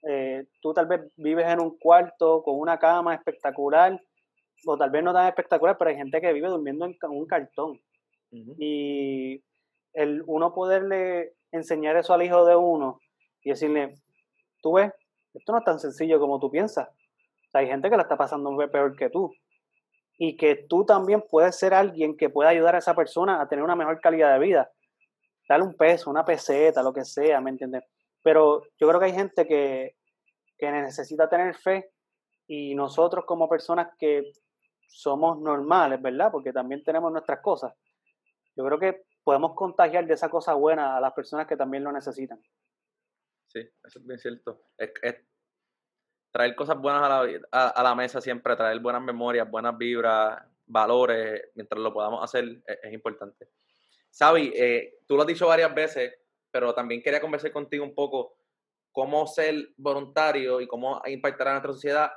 Eh, 0.08 0.46
tú 0.62 0.72
tal 0.72 0.86
vez 0.86 1.00
vives 1.16 1.46
en 1.46 1.60
un 1.60 1.76
cuarto 1.78 2.42
con 2.42 2.58
una 2.58 2.78
cama 2.78 3.14
espectacular, 3.14 4.00
o 4.64 4.78
tal 4.78 4.90
vez 4.90 5.04
no 5.04 5.12
tan 5.12 5.28
espectacular, 5.28 5.76
pero 5.76 5.90
hay 5.90 5.96
gente 5.96 6.20
que 6.20 6.32
vive 6.32 6.48
durmiendo 6.48 6.86
en 6.86 6.96
un 7.02 7.26
cartón. 7.26 7.78
Y 8.58 9.42
el 9.92 10.22
uno 10.26 10.52
poderle 10.54 11.34
enseñar 11.52 11.96
eso 11.96 12.12
al 12.12 12.22
hijo 12.22 12.44
de 12.44 12.56
uno 12.56 13.00
y 13.42 13.50
decirle, 13.50 13.94
tú 14.62 14.74
ves, 14.74 14.92
esto 15.34 15.52
no 15.52 15.58
es 15.58 15.64
tan 15.64 15.78
sencillo 15.78 16.18
como 16.18 16.38
tú 16.40 16.50
piensas. 16.50 16.88
Hay 17.58 17.66
gente 17.66 17.90
que 17.90 17.96
la 17.96 18.02
está 18.02 18.16
pasando 18.16 18.56
pe- 18.56 18.68
peor 18.68 18.96
que 18.96 19.10
tú. 19.10 19.32
Y 20.18 20.36
que 20.36 20.64
tú 20.68 20.84
también 20.84 21.22
puedes 21.28 21.58
ser 21.58 21.74
alguien 21.74 22.16
que 22.16 22.30
pueda 22.30 22.48
ayudar 22.50 22.74
a 22.74 22.78
esa 22.78 22.94
persona 22.94 23.40
a 23.40 23.48
tener 23.48 23.62
una 23.64 23.76
mejor 23.76 24.00
calidad 24.00 24.32
de 24.32 24.38
vida. 24.38 24.70
Darle 25.48 25.66
un 25.66 25.76
peso, 25.76 26.10
una 26.10 26.24
peseta, 26.24 26.82
lo 26.82 26.92
que 26.92 27.04
sea, 27.04 27.40
¿me 27.40 27.50
entiendes? 27.50 27.84
Pero 28.22 28.62
yo 28.78 28.88
creo 28.88 28.98
que 28.98 29.06
hay 29.06 29.12
gente 29.12 29.46
que, 29.46 29.96
que 30.58 30.70
necesita 30.70 31.28
tener 31.28 31.54
fe 31.54 31.90
y 32.46 32.74
nosotros 32.74 33.24
como 33.26 33.48
personas 33.48 33.88
que 33.98 34.32
somos 34.88 35.38
normales, 35.40 36.00
¿verdad? 36.00 36.30
Porque 36.32 36.52
también 36.52 36.82
tenemos 36.82 37.12
nuestras 37.12 37.40
cosas. 37.40 37.74
Yo 38.56 38.64
creo 38.64 38.78
que 38.78 39.02
podemos 39.22 39.54
contagiar 39.54 40.06
de 40.06 40.14
esa 40.14 40.30
cosa 40.30 40.54
buena 40.54 40.96
a 40.96 41.00
las 41.00 41.12
personas 41.12 41.46
que 41.46 41.56
también 41.56 41.84
lo 41.84 41.92
necesitan. 41.92 42.40
Sí, 43.48 43.60
eso 43.60 43.98
es 43.98 44.06
bien 44.06 44.18
cierto. 44.18 44.62
Traer 46.36 46.54
cosas 46.54 46.78
buenas 46.78 47.02
a 47.02 47.08
la, 47.08 47.22
vi- 47.22 47.40
a, 47.50 47.68
a 47.68 47.82
la 47.82 47.94
mesa 47.94 48.20
siempre, 48.20 48.54
traer 48.56 48.78
buenas 48.78 49.00
memorias, 49.00 49.50
buenas 49.50 49.76
vibras, 49.78 50.38
valores, 50.66 51.44
mientras 51.54 51.80
lo 51.80 51.94
podamos 51.94 52.22
hacer, 52.22 52.44
es, 52.66 52.78
es 52.82 52.92
importante. 52.92 53.48
Sabi, 54.10 54.52
eh, 54.54 54.98
tú 55.06 55.16
lo 55.16 55.22
has 55.22 55.26
dicho 55.28 55.46
varias 55.46 55.74
veces, 55.74 56.12
pero 56.50 56.74
también 56.74 57.00
quería 57.02 57.22
conversar 57.22 57.52
contigo 57.52 57.84
un 57.84 57.94
poco 57.94 58.36
cómo 58.92 59.26
ser 59.26 59.70
voluntario 59.78 60.60
y 60.60 60.66
cómo 60.66 61.00
impactar 61.06 61.48
a 61.48 61.50
nuestra 61.52 61.72
sociedad 61.72 62.12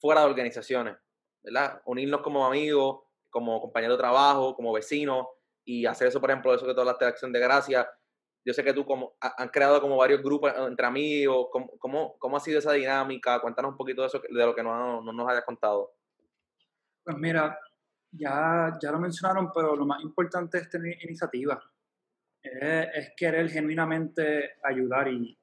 fuera 0.00 0.22
de 0.22 0.26
organizaciones, 0.26 0.96
¿verdad? 1.40 1.80
Unirnos 1.84 2.20
como 2.22 2.44
amigos, 2.44 3.02
como 3.30 3.60
compañeros 3.60 3.96
de 3.98 4.02
trabajo, 4.02 4.56
como 4.56 4.72
vecinos 4.72 5.26
y 5.64 5.86
hacer 5.86 6.08
eso, 6.08 6.20
por 6.20 6.30
ejemplo, 6.30 6.52
eso 6.54 6.66
que 6.66 6.80
hablaste 6.80 7.04
de 7.04 7.10
acción 7.10 7.32
de 7.32 7.38
gracia, 7.38 7.88
yo 8.44 8.54
sé 8.54 8.64
que 8.64 8.72
tú 8.72 8.84
como, 8.84 9.16
ha- 9.20 9.34
han 9.42 9.48
creado 9.48 9.80
como 9.80 9.96
varios 9.96 10.22
grupos 10.22 10.52
entre 10.56 10.86
amigos. 10.86 11.48
¿Cómo, 11.50 11.70
cómo, 11.78 12.18
cómo 12.18 12.36
ha 12.36 12.40
sido 12.40 12.58
esa 12.58 12.72
dinámica? 12.72 13.40
Cuéntanos 13.40 13.72
un 13.72 13.76
poquito 13.76 14.02
de 14.02 14.08
eso, 14.08 14.20
de 14.20 14.46
lo 14.46 14.54
que 14.54 14.62
no, 14.62 15.02
no 15.02 15.12
nos 15.12 15.28
hayas 15.28 15.44
contado. 15.44 15.94
Pues 17.04 17.16
mira, 17.18 17.58
ya, 18.10 18.76
ya 18.80 18.92
lo 18.92 18.98
mencionaron, 18.98 19.50
pero 19.52 19.74
lo 19.76 19.86
más 19.86 20.02
importante 20.02 20.58
es 20.58 20.68
tener 20.68 20.96
iniciativa. 21.02 21.62
Es, 22.42 22.88
es 22.94 23.12
querer 23.16 23.48
genuinamente 23.50 24.52
ayudar 24.62 25.08
y 25.08 25.36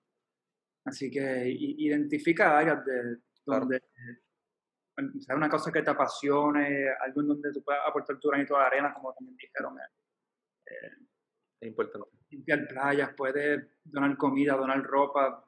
así 0.85 1.11
que 1.11 1.47
identifica 1.49 2.57
áreas 2.57 2.85
de 2.85 3.17
Claro. 3.43 3.61
donde 3.61 3.79
bueno, 4.97 5.11
o 5.17 5.21
sea, 5.21 5.35
una 5.35 5.49
cosa 5.49 5.71
que 5.71 5.81
te 5.83 5.89
apasione, 5.91 6.87
algo 7.01 7.21
en 7.21 7.27
donde 7.27 7.51
tú 7.51 7.61
puedas 7.63 7.81
aportar 7.85 8.17
tu 8.17 8.29
granito 8.29 8.57
de 8.57 8.63
arena, 8.63 8.93
como 8.93 9.13
también 9.13 9.35
dijeron, 9.37 9.77
eh, 9.77 10.91
Es 11.65 11.69
importante. 11.71 12.09
limpiar 12.29 12.67
playas, 12.67 13.13
puedes 13.15 13.67
donar 13.83 14.15
comida, 14.17 14.55
donar 14.55 14.81
ropa. 14.83 15.43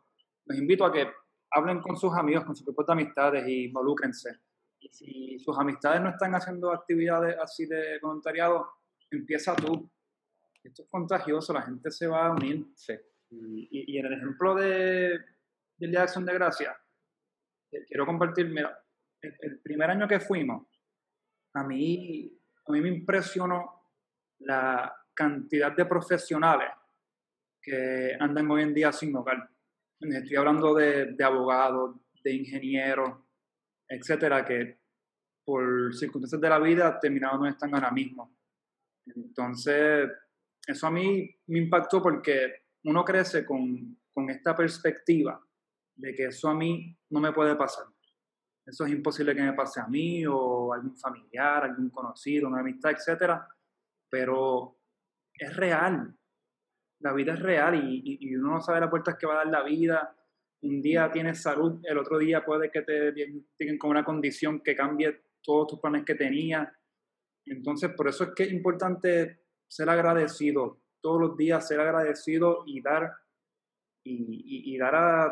Los 0.45 0.57
invito 0.57 0.85
a 0.85 0.91
que 0.91 1.07
hablen 1.51 1.81
con 1.81 1.95
sus 1.97 2.13
amigos, 2.13 2.43
con 2.45 2.55
sus 2.55 2.65
grupos 2.65 2.85
de 2.87 2.93
amistades 2.93 3.47
y 3.47 3.65
involúcrense. 3.65 4.39
Y 4.79 4.89
si 4.89 5.39
sus 5.39 5.57
amistades 5.57 6.01
no 6.01 6.09
están 6.09 6.33
haciendo 6.35 6.71
actividades 6.71 7.35
así 7.41 7.65
de 7.65 7.99
voluntariado, 8.01 8.67
empieza 9.11 9.55
tú. 9.55 9.89
Esto 10.63 10.83
es 10.83 10.89
contagioso, 10.89 11.53
la 11.53 11.61
gente 11.61 11.91
se 11.91 12.07
va 12.07 12.27
a 12.27 12.31
unir. 12.31 12.65
Sí. 12.75 12.93
Y, 13.29 13.67
y- 13.71 13.95
y 13.95 13.97
en 13.99 14.05
el 14.07 14.13
ejemplo 14.13 14.55
de, 14.55 15.19
del 15.77 15.91
Día 15.91 15.99
de 15.99 16.03
Acción 16.05 16.25
de 16.25 16.33
Gracia, 16.33 16.77
eh, 17.71 17.83
quiero 17.85 18.05
compartir, 18.05 18.47
mira, 18.49 18.77
el, 19.21 19.35
el 19.41 19.59
primer 19.59 19.89
año 19.89 20.07
que 20.07 20.19
fuimos, 20.19 20.65
a 21.53 21.63
mí, 21.63 22.31
a 22.67 22.71
mí 22.71 22.81
me 22.81 22.89
impresionó 22.89 23.83
la 24.39 24.93
cantidad 25.17 25.75
de 25.75 25.85
profesionales 25.85 26.69
que 27.59 28.15
andan 28.19 28.49
hoy 28.51 28.61
en 28.61 28.73
día 28.73 28.91
sin 28.91 29.15
hogar. 29.15 29.49
Estoy 29.99 30.35
hablando 30.35 30.75
de, 30.75 31.13
de 31.13 31.23
abogados, 31.23 31.95
de 32.23 32.33
ingenieros, 32.33 33.17
etcétera, 33.89 34.45
que 34.45 34.77
por 35.43 35.95
circunstancias 35.95 36.39
de 36.39 36.49
la 36.49 36.59
vida 36.59 36.99
terminaron 36.99 37.39
donde 37.39 37.53
están 37.53 37.73
ahora 37.73 37.89
mismo. 37.89 38.37
Entonces, 39.07 40.07
eso 40.67 40.87
a 40.87 40.91
mí 40.91 41.35
me 41.47 41.59
impactó 41.59 42.03
porque 42.03 42.65
uno 42.83 43.03
crece 43.03 43.43
con, 43.43 43.97
con 44.13 44.29
esta 44.29 44.55
perspectiva 44.55 45.41
de 45.95 46.13
que 46.13 46.25
eso 46.25 46.49
a 46.49 46.53
mí 46.53 46.95
no 47.09 47.19
me 47.19 47.31
puede 47.31 47.55
pasar. 47.55 47.85
Eso 48.65 48.85
es 48.85 48.91
imposible 48.91 49.33
que 49.33 49.41
me 49.41 49.53
pase 49.53 49.79
a 49.79 49.87
mí 49.87 50.25
o 50.27 50.73
a 50.73 50.75
algún 50.75 50.97
familiar, 50.97 51.63
algún 51.63 51.89
conocido, 51.89 52.49
una 52.49 52.59
amistad, 52.59 52.91
etcétera. 52.91 53.47
Pero 54.09 54.76
es 55.39 55.55
real. 55.55 56.15
La 56.99 57.13
vida 57.13 57.33
es 57.33 57.39
real 57.39 57.75
y, 57.75 58.01
y- 58.03 58.17
y 58.29 58.35
uno 58.35 58.55
no 58.55 58.61
sabe 58.61 58.79
las 58.79 58.89
puertas 58.89 59.15
que 59.17 59.27
va 59.27 59.33
a 59.33 59.37
dar 59.37 59.47
la 59.47 59.63
vida. 59.63 60.15
Un 60.61 60.81
día 60.81 61.11
tienes 61.11 61.41
salud, 61.41 61.79
el 61.83 61.97
otro 61.97 62.17
día 62.17 62.43
puede 62.43 62.71
que 62.71 62.81
te 62.81 63.11
diagnostiquen 63.11 63.77
con 63.77 63.91
una 63.91 64.03
condición 64.03 64.61
que 64.61 64.75
cambie 64.75 65.21
todos 65.43 65.67
tus 65.67 65.79
planes 65.79 66.03
que 66.03 66.15
tenías. 66.15 66.67
Entonces, 67.45 67.91
por 67.95 68.07
eso 68.07 68.23
es 68.25 68.29
que 68.35 68.43
es 68.43 68.51
importante 68.51 69.43
ser 69.67 69.89
agradecido, 69.89 70.81
todos 71.01 71.21
los 71.21 71.37
días 71.37 71.67
ser 71.67 71.79
agradecido 71.79 72.63
y 72.65 72.81
dar, 72.81 73.13
y, 74.03 74.13
y- 74.71 74.75
y 74.75 74.77
dar 74.77 74.95
a, 74.95 75.25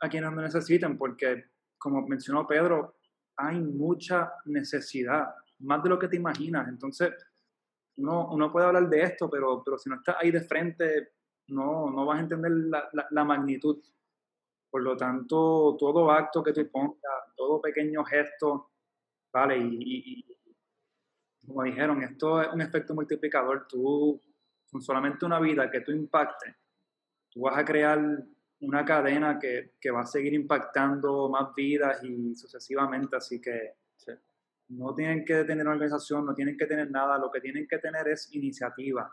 a 0.00 0.08
quienes 0.08 0.32
lo 0.32 0.40
necesiten, 0.40 0.96
porque 0.96 1.44
como 1.78 2.06
mencionó 2.06 2.46
Pedro, 2.46 2.96
hay 3.36 3.58
mucha 3.60 4.32
necesidad, 4.46 5.34
más 5.58 5.82
de 5.82 5.90
lo 5.90 5.98
que 5.98 6.08
te 6.08 6.16
imaginas. 6.16 6.66
Entonces, 6.68 7.12
uno, 7.96 8.28
uno 8.32 8.52
puede 8.52 8.66
hablar 8.66 8.88
de 8.88 9.02
esto, 9.02 9.28
pero, 9.30 9.62
pero 9.64 9.78
si 9.78 9.88
no 9.90 9.96
estás 9.96 10.16
ahí 10.20 10.30
de 10.30 10.42
frente, 10.42 11.08
no, 11.48 11.90
no 11.90 12.06
vas 12.06 12.18
a 12.18 12.22
entender 12.22 12.52
la, 12.52 12.88
la- 12.92 13.06
la 13.10 13.24
magnitud. 13.24 13.82
Por 14.70 14.82
lo 14.82 14.96
tanto, 14.96 15.76
todo 15.78 16.10
acto 16.10 16.42
que 16.42 16.52
tú 16.52 16.68
pongas, 16.70 17.34
todo 17.36 17.60
pequeño 17.60 18.04
gesto, 18.04 18.70
vale, 19.32 19.58
y, 19.58 19.76
y- 19.82 20.20
y 20.20 21.46
como 21.46 21.62
dijeron, 21.62 22.02
esto 22.02 22.42
es 22.42 22.48
un 22.52 22.60
efecto 22.60 22.94
multiplicador. 22.94 23.66
Tú, 23.68 24.20
con 24.70 24.82
solamente 24.82 25.24
una 25.24 25.38
vida 25.40 25.70
que 25.70 25.80
tú 25.80 25.92
impactes, 25.92 26.54
tú 27.30 27.42
vas 27.42 27.58
a 27.58 27.64
crear 27.64 28.00
una 28.60 28.84
cadena 28.84 29.38
que, 29.38 29.74
que 29.80 29.90
va 29.90 30.02
a 30.02 30.06
seguir 30.06 30.34
impactando 30.34 31.28
más 31.28 31.54
vidas 31.54 32.02
y 32.04 32.34
sucesivamente. 32.34 33.16
Así 33.16 33.40
que 33.40 33.74
Sí. 33.96 34.12
No 34.68 34.94
tienen 34.94 35.24
que 35.24 35.44
tener 35.44 35.66
organización, 35.66 36.26
no 36.26 36.34
tienen 36.34 36.56
que 36.56 36.66
tener 36.66 36.90
nada, 36.90 37.18
lo 37.18 37.30
que 37.30 37.40
tienen 37.40 37.66
que 37.68 37.78
tener 37.78 38.08
es 38.08 38.32
iniciativa. 38.34 39.10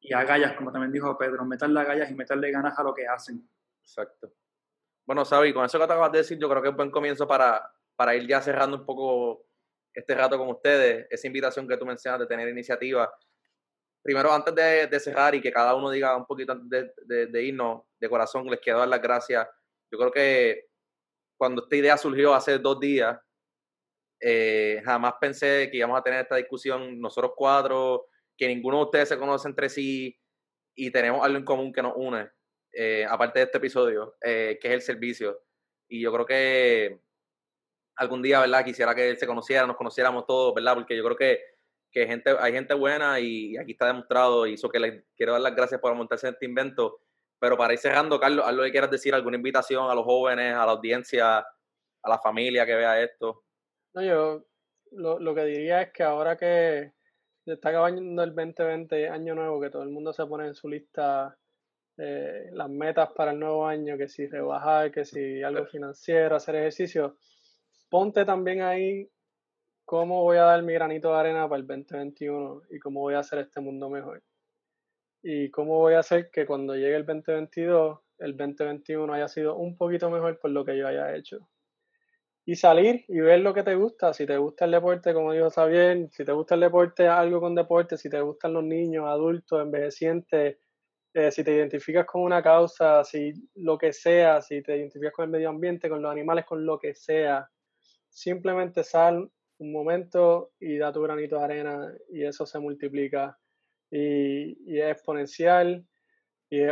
Y 0.00 0.12
agallas, 0.14 0.54
como 0.56 0.72
también 0.72 0.92
dijo 0.92 1.16
Pedro, 1.18 1.44
meterle 1.44 1.80
agallas 1.80 2.10
y 2.10 2.14
meterle 2.14 2.50
ganas 2.50 2.78
a 2.78 2.82
lo 2.82 2.94
que 2.94 3.06
hacen. 3.06 3.48
Exacto. 3.82 4.32
Bueno, 5.06 5.24
Sabi, 5.24 5.52
con 5.52 5.64
eso 5.64 5.78
que 5.78 5.86
te 5.86 5.92
acabas 5.92 6.12
de 6.12 6.18
decir, 6.18 6.38
yo 6.38 6.48
creo 6.48 6.62
que 6.62 6.68
es 6.68 6.76
buen 6.76 6.90
comienzo 6.90 7.26
para, 7.26 7.70
para 7.96 8.14
ir 8.14 8.26
ya 8.26 8.40
cerrando 8.40 8.76
un 8.78 8.86
poco 8.86 9.46
este 9.92 10.14
rato 10.14 10.38
con 10.38 10.48
ustedes, 10.48 11.06
esa 11.10 11.26
invitación 11.26 11.66
que 11.66 11.76
tú 11.76 11.84
mencionas 11.84 12.20
de 12.20 12.26
tener 12.26 12.48
iniciativa. 12.48 13.12
Primero, 14.02 14.32
antes 14.32 14.54
de, 14.54 14.86
de 14.86 15.00
cerrar 15.00 15.34
y 15.34 15.40
que 15.40 15.52
cada 15.52 15.74
uno 15.74 15.90
diga 15.90 16.16
un 16.16 16.26
poquito 16.26 16.54
de, 16.54 16.94
de- 17.04 17.26
de 17.26 17.82
de 17.98 18.08
corazón, 18.08 18.46
les 18.46 18.60
quiero 18.60 18.78
dar 18.78 18.88
las 18.88 19.02
gracias. 19.02 19.46
Yo 19.90 19.98
creo 19.98 20.12
que 20.12 20.68
cuando 21.36 21.62
esta 21.62 21.76
idea 21.76 21.96
surgió 21.98 22.32
hace 22.34 22.58
dos 22.58 22.78
días, 22.80 23.18
eh, 24.20 24.82
jamás 24.84 25.14
pensé 25.20 25.68
que 25.70 25.78
íbamos 25.78 25.98
a 25.98 26.02
tener 26.02 26.20
esta 26.20 26.36
discusión 26.36 27.00
nosotros 27.00 27.32
cuatro, 27.34 28.06
que 28.36 28.48
ninguno 28.48 28.78
de 28.78 28.84
ustedes 28.84 29.08
se 29.08 29.18
conoce 29.18 29.48
entre 29.48 29.68
sí 29.68 30.18
y 30.74 30.90
tenemos 30.90 31.24
algo 31.24 31.38
en 31.38 31.44
común 31.44 31.72
que 31.72 31.82
nos 31.82 31.94
une, 31.96 32.30
eh, 32.72 33.06
aparte 33.08 33.38
de 33.38 33.44
este 33.46 33.58
episodio, 33.58 34.16
eh, 34.22 34.58
que 34.60 34.68
es 34.68 34.74
el 34.74 34.82
servicio. 34.82 35.42
Y 35.88 36.00
yo 36.00 36.12
creo 36.12 36.26
que 36.26 37.00
algún 37.96 38.22
día, 38.22 38.40
¿verdad? 38.40 38.64
Quisiera 38.64 38.94
que 38.94 39.10
él 39.10 39.18
se 39.18 39.26
conociera, 39.26 39.66
nos 39.66 39.76
conociéramos 39.76 40.26
todos, 40.26 40.54
¿verdad? 40.54 40.74
Porque 40.74 40.96
yo 40.96 41.04
creo 41.04 41.16
que, 41.16 41.40
que 41.90 42.06
gente, 42.06 42.34
hay 42.38 42.52
gente 42.52 42.74
buena 42.74 43.18
y 43.20 43.56
aquí 43.56 43.72
está 43.72 43.86
demostrado 43.86 44.46
y 44.46 44.54
eso 44.54 44.68
que 44.68 44.78
les 44.78 45.04
quiero 45.16 45.32
dar 45.32 45.42
las 45.42 45.54
gracias 45.54 45.80
por 45.80 45.94
montarse 45.94 46.28
en 46.28 46.34
este 46.34 46.46
invento. 46.46 47.00
Pero 47.38 47.56
para 47.56 47.72
ir 47.72 47.78
cerrando, 47.78 48.20
Carlos, 48.20 48.46
algo 48.46 48.62
que 48.62 48.70
quieras 48.70 48.90
decir, 48.90 49.14
alguna 49.14 49.36
invitación 49.36 49.90
a 49.90 49.94
los 49.94 50.04
jóvenes, 50.04 50.54
a 50.54 50.66
la 50.66 50.72
audiencia, 50.72 51.38
a 51.38 52.08
la 52.08 52.18
familia 52.18 52.66
que 52.66 52.74
vea 52.74 53.02
esto. 53.02 53.44
No, 53.94 54.02
yo 54.02 54.44
lo, 54.92 55.18
lo 55.18 55.34
que 55.34 55.44
diría 55.44 55.82
es 55.82 55.92
que 55.92 56.02
ahora 56.02 56.36
que 56.36 56.92
está 57.46 57.70
acabando 57.70 58.22
el 58.22 58.34
2020, 58.34 59.08
año 59.08 59.34
nuevo, 59.34 59.60
que 59.60 59.70
todo 59.70 59.82
el 59.82 59.90
mundo 59.90 60.12
se 60.12 60.26
pone 60.26 60.46
en 60.46 60.54
su 60.54 60.68
lista 60.68 61.36
eh, 61.96 62.50
las 62.52 62.70
metas 62.70 63.10
para 63.12 63.32
el 63.32 63.38
nuevo 63.38 63.66
año, 63.66 63.98
que 63.98 64.08
si 64.08 64.26
rebajar, 64.26 64.90
que 64.90 65.04
si 65.04 65.42
algo 65.42 65.66
financiero, 65.66 66.36
hacer 66.36 66.56
ejercicio, 66.56 67.16
ponte 67.88 68.24
también 68.24 68.62
ahí 68.62 69.10
cómo 69.84 70.22
voy 70.22 70.38
a 70.38 70.44
dar 70.44 70.62
mi 70.62 70.72
granito 70.72 71.12
de 71.12 71.18
arena 71.18 71.48
para 71.48 71.60
el 71.60 71.66
2021 71.66 72.62
y 72.70 72.78
cómo 72.78 73.00
voy 73.00 73.14
a 73.14 73.20
hacer 73.20 73.40
este 73.40 73.60
mundo 73.60 73.90
mejor. 73.90 74.22
Y 75.22 75.50
cómo 75.50 75.78
voy 75.78 75.94
a 75.94 75.98
hacer 76.00 76.30
que 76.30 76.46
cuando 76.46 76.74
llegue 76.74 76.96
el 76.96 77.04
2022, 77.04 77.98
el 78.18 78.36
2021 78.36 79.12
haya 79.12 79.28
sido 79.28 79.56
un 79.56 79.76
poquito 79.76 80.08
mejor 80.10 80.38
por 80.38 80.50
lo 80.52 80.64
que 80.64 80.78
yo 80.78 80.86
haya 80.86 81.14
hecho. 81.14 81.48
Y 82.50 82.56
salir 82.56 83.04
y 83.06 83.20
ver 83.20 83.38
lo 83.42 83.54
que 83.54 83.62
te 83.62 83.76
gusta. 83.76 84.12
Si 84.12 84.26
te 84.26 84.36
gusta 84.36 84.64
el 84.64 84.72
deporte, 84.72 85.14
como 85.14 85.32
dijo 85.32 85.50
Xavier, 85.50 86.08
si 86.10 86.24
te 86.24 86.32
gusta 86.32 86.56
el 86.56 86.62
deporte, 86.62 87.06
algo 87.06 87.40
con 87.40 87.54
deporte, 87.54 87.96
si 87.96 88.10
te 88.10 88.20
gustan 88.20 88.54
los 88.54 88.64
niños, 88.64 89.06
adultos, 89.06 89.62
envejecientes, 89.62 90.58
eh, 91.14 91.30
si 91.30 91.44
te 91.44 91.54
identificas 91.54 92.06
con 92.06 92.22
una 92.22 92.42
causa, 92.42 93.04
si 93.04 93.32
lo 93.54 93.78
que 93.78 93.92
sea, 93.92 94.42
si 94.42 94.64
te 94.64 94.76
identificas 94.76 95.12
con 95.12 95.26
el 95.26 95.30
medio 95.30 95.48
ambiente, 95.48 95.88
con 95.88 96.02
los 96.02 96.10
animales, 96.10 96.44
con 96.44 96.66
lo 96.66 96.76
que 96.76 96.92
sea, 96.92 97.48
simplemente 98.08 98.82
sal 98.82 99.30
un 99.58 99.72
momento 99.72 100.50
y 100.58 100.76
da 100.76 100.92
tu 100.92 101.02
granito 101.02 101.38
de 101.38 101.44
arena 101.44 101.94
y 102.08 102.24
eso 102.24 102.46
se 102.46 102.58
multiplica 102.58 103.38
y, 103.92 104.76
es 104.76 104.90
exponencial 104.90 105.86
y 106.50 106.62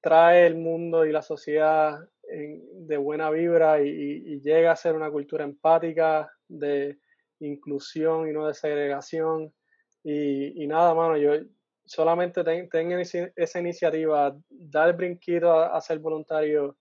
trae 0.00 0.46
el 0.46 0.54
mundo 0.54 1.04
y 1.04 1.12
la 1.12 1.20
sociedad 1.20 2.00
de 2.32 2.96
buena 2.96 3.30
vibra 3.30 3.80
y, 3.82 4.40
llega 4.40 4.72
a 4.72 4.76
ser 4.76 4.94
una 4.94 5.10
cultura 5.10 5.44
empática 5.44 6.30
de 6.48 6.98
inclusión 7.40 8.28
y 8.28 8.32
no 8.32 8.46
de 8.46 8.54
segregación 8.54 9.52
y, 10.04 10.66
nada, 10.66 10.94
mano, 10.94 11.16
yo 11.16 11.32
solamente 11.84 12.42
tengo 12.44 12.96
esa 12.98 13.60
iniciativa, 13.60 14.36
dar 14.48 14.88
el 14.88 14.96
brinquito 14.96 15.52
a, 15.52 15.80
ser 15.80 15.98
voluntario, 15.98 16.78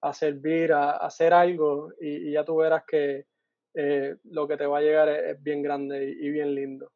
a 0.00 0.12
servir, 0.12 0.72
a, 0.72 0.92
a 0.92 1.06
hacer 1.06 1.34
algo 1.34 1.92
y, 2.00 2.32
ya 2.32 2.44
tú 2.44 2.56
verás 2.56 2.84
que 2.86 3.26
eh, 3.74 4.16
lo 4.24 4.46
que 4.46 4.56
te 4.56 4.66
va 4.66 4.78
a 4.78 4.82
llegar 4.82 5.08
es, 5.08 5.42
bien 5.42 5.62
grande 5.62 6.04
y, 6.04 6.30
bien 6.30 6.54
lindo. 6.54 6.92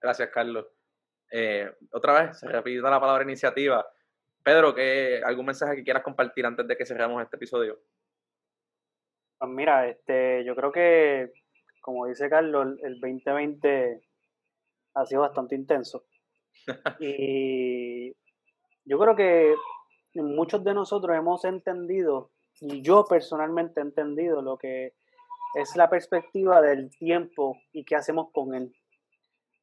Gracias, 0.00 0.30
Carlos. 0.30 0.66
Eh, 1.30 1.70
otra 1.92 2.26
vez, 2.26 2.38
se 2.38 2.48
repite 2.48 2.80
la 2.82 3.00
palabra 3.00 3.24
iniciativa. 3.24 3.86
Pedro, 4.46 4.76
¿qué, 4.76 5.20
¿algún 5.24 5.46
mensaje 5.46 5.74
que 5.74 5.82
quieras 5.82 6.04
compartir 6.04 6.46
antes 6.46 6.68
de 6.68 6.76
que 6.76 6.86
cerremos 6.86 7.20
este 7.20 7.34
episodio? 7.34 7.80
Pues 9.38 9.50
mira, 9.50 9.88
este, 9.88 10.44
yo 10.44 10.54
creo 10.54 10.70
que, 10.70 11.32
como 11.80 12.06
dice 12.06 12.30
Carlos, 12.30 12.78
el 12.84 13.00
2020 13.00 14.02
ha 14.94 15.04
sido 15.04 15.22
bastante 15.22 15.56
intenso. 15.56 16.04
y 17.00 18.12
yo 18.84 18.98
creo 19.00 19.16
que 19.16 19.56
muchos 20.14 20.62
de 20.62 20.74
nosotros 20.74 21.16
hemos 21.16 21.44
entendido, 21.44 22.30
y 22.60 22.82
yo 22.82 23.04
personalmente 23.04 23.80
he 23.80 23.82
entendido 23.82 24.42
lo 24.42 24.58
que 24.58 24.94
es 25.56 25.74
la 25.74 25.90
perspectiva 25.90 26.62
del 26.62 26.96
tiempo 26.96 27.58
y 27.72 27.84
qué 27.84 27.96
hacemos 27.96 28.30
con 28.30 28.54
él. 28.54 28.72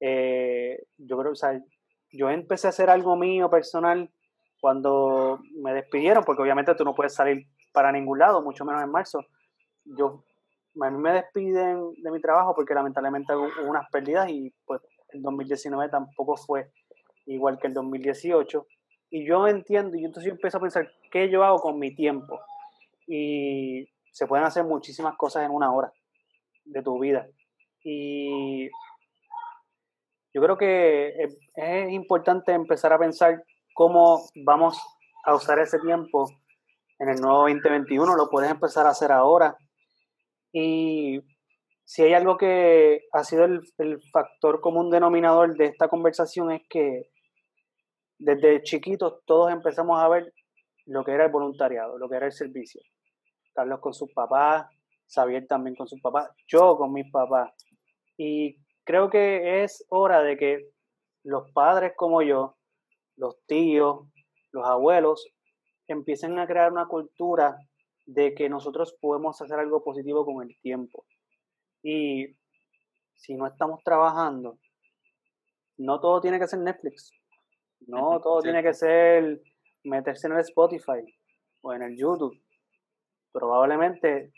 Eh, 0.01 0.88
yo 0.97 1.17
creo, 1.19 1.31
o 1.31 1.36
sea, 1.36 1.57
yo 2.11 2.29
empecé 2.29 2.67
a 2.67 2.71
hacer 2.71 2.89
algo 2.89 3.15
mío 3.15 3.49
personal 3.49 4.11
cuando 4.64 5.41
me 5.57 5.74
despidieron, 5.74 6.24
porque 6.24 6.41
obviamente 6.41 6.74
tú 6.74 6.86
no 6.86 6.95
puedes 6.95 7.14
salir 7.14 7.47
para 7.74 7.91
ningún 7.91 8.18
lado, 8.18 8.41
mucho 8.41 8.64
menos 8.64 8.82
en 8.82 8.91
marzo. 8.91 9.20
Yo, 9.84 10.24
a 10.82 10.89
me 10.89 11.11
despiden 11.11 11.91
de 12.01 12.09
mi 12.09 12.22
trabajo 12.22 12.55
porque 12.55 12.74
lamentablemente 12.74 13.36
hubo 13.36 13.49
unas 13.70 13.89
pérdidas 13.91 14.30
y 14.30 14.53
pues 14.66 14.80
el 15.09 15.22
2019 15.22 15.89
tampoco 15.89 16.38
fue 16.38 16.72
igual 17.26 17.59
que 17.59 17.68
el 17.68 17.74
2018. 17.74 18.66
Y 19.09 19.28
yo 19.28 19.49
entiendo, 19.49 19.97
y 19.97 20.05
entonces 20.05 20.30
yo 20.30 20.36
empiezo 20.36 20.59
a 20.59 20.61
pensar, 20.61 20.89
¿qué 21.11 21.30
yo 21.30 21.43
hago 21.43 21.57
con 21.57 21.78
mi 21.78 21.93
tiempo? 21.93 22.39
Y 23.05 23.89
se 24.14 24.28
pueden 24.28 24.45
hacer 24.45 24.64
muchísimas 24.64 25.18
cosas 25.18 25.43
en 25.43 25.51
una 25.51 25.74
hora 25.74 25.91
de 26.64 26.82
tu 26.82 26.97
vida. 26.99 27.28
Y 27.84 28.70
yo 30.34 30.41
creo 30.41 30.57
que 30.57 31.09
es 31.53 31.91
importante 31.91 32.53
empezar 32.53 32.93
a 32.93 32.97
pensar 32.97 33.43
cómo 33.74 34.30
vamos 34.45 34.80
a 35.26 35.36
usar 35.36 35.59
ese 35.59 35.80
tiempo 35.80 36.30
en 36.99 37.09
el 37.09 37.21
nuevo 37.21 37.41
2021. 37.41 38.15
Lo 38.15 38.30
puedes 38.30 38.51
empezar 38.51 38.86
a 38.86 38.91
hacer 38.91 39.11
ahora. 39.11 39.57
Y 40.51 41.21
si 41.84 42.03
hay 42.03 42.13
algo 42.13 42.38
que 42.38 43.01
ha 43.11 43.24
sido 43.24 43.45
el, 43.45 43.61
el 43.78 44.01
factor 44.11 44.61
común 44.61 44.89
denominador 44.89 45.55
de 45.55 45.65
esta 45.65 45.88
conversación 45.88 46.51
es 46.51 46.61
que 46.69 47.09
desde 48.19 48.63
chiquitos 48.63 49.21
todos 49.26 49.51
empezamos 49.51 49.99
a 49.99 50.07
ver 50.07 50.34
lo 50.86 51.03
que 51.03 51.11
era 51.11 51.26
el 51.26 51.32
voluntariado, 51.32 51.97
lo 51.97 52.09
que 52.09 52.15
era 52.15 52.26
el 52.26 52.32
servicio. 52.32 52.82
Carlos 53.53 53.80
con 53.80 53.93
sus 53.93 54.11
papás, 54.13 54.65
Xavier 55.13 55.45
también 55.47 55.76
con 55.76 55.88
sus 55.88 56.01
papás, 56.01 56.30
yo 56.47 56.78
con 56.78 56.93
mis 56.93 57.09
papás. 57.11 57.53
Y 58.17 58.57
creo 58.84 59.09
que 59.09 59.63
es 59.63 59.86
hora 59.89 60.21
de 60.21 60.38
que 60.38 60.69
los 61.24 61.51
padres 61.51 61.93
como 61.95 62.21
yo, 62.21 62.57
los 63.16 63.38
tíos, 63.45 64.07
los 64.51 64.66
abuelos, 64.66 65.28
empiecen 65.88 66.39
a 66.39 66.47
crear 66.47 66.72
una 66.72 66.88
cultura 66.88 67.57
de 68.05 68.34
que 68.34 68.49
nosotros 68.49 68.95
podemos 68.99 69.41
hacer 69.41 69.59
algo 69.59 69.84
positivo 69.84 70.26
con 70.26 70.47
el 70.47 70.57
tiempo. 70.61 71.05
Y 71.82 72.36
si 73.16 73.36
no 73.36 73.47
estamos 73.47 73.82
trabajando, 73.84 74.57
no 75.78 75.99
todo 75.99 76.22
tiene 76.22 76.39
que 76.39 76.47
ser 76.47 76.59
Netflix, 76.59 77.11
no 77.88 78.20
todo 78.22 78.41
tiene 78.41 78.64
que 78.64 78.74
ser 78.74 79.41
meterse 79.84 80.28
en 80.28 80.34
el 80.34 80.39
Spotify 80.39 81.03
o 81.61 81.74
en 81.74 81.84
el 81.84 81.97
YouTube. 81.97 82.39
Probablemente, 83.32 84.32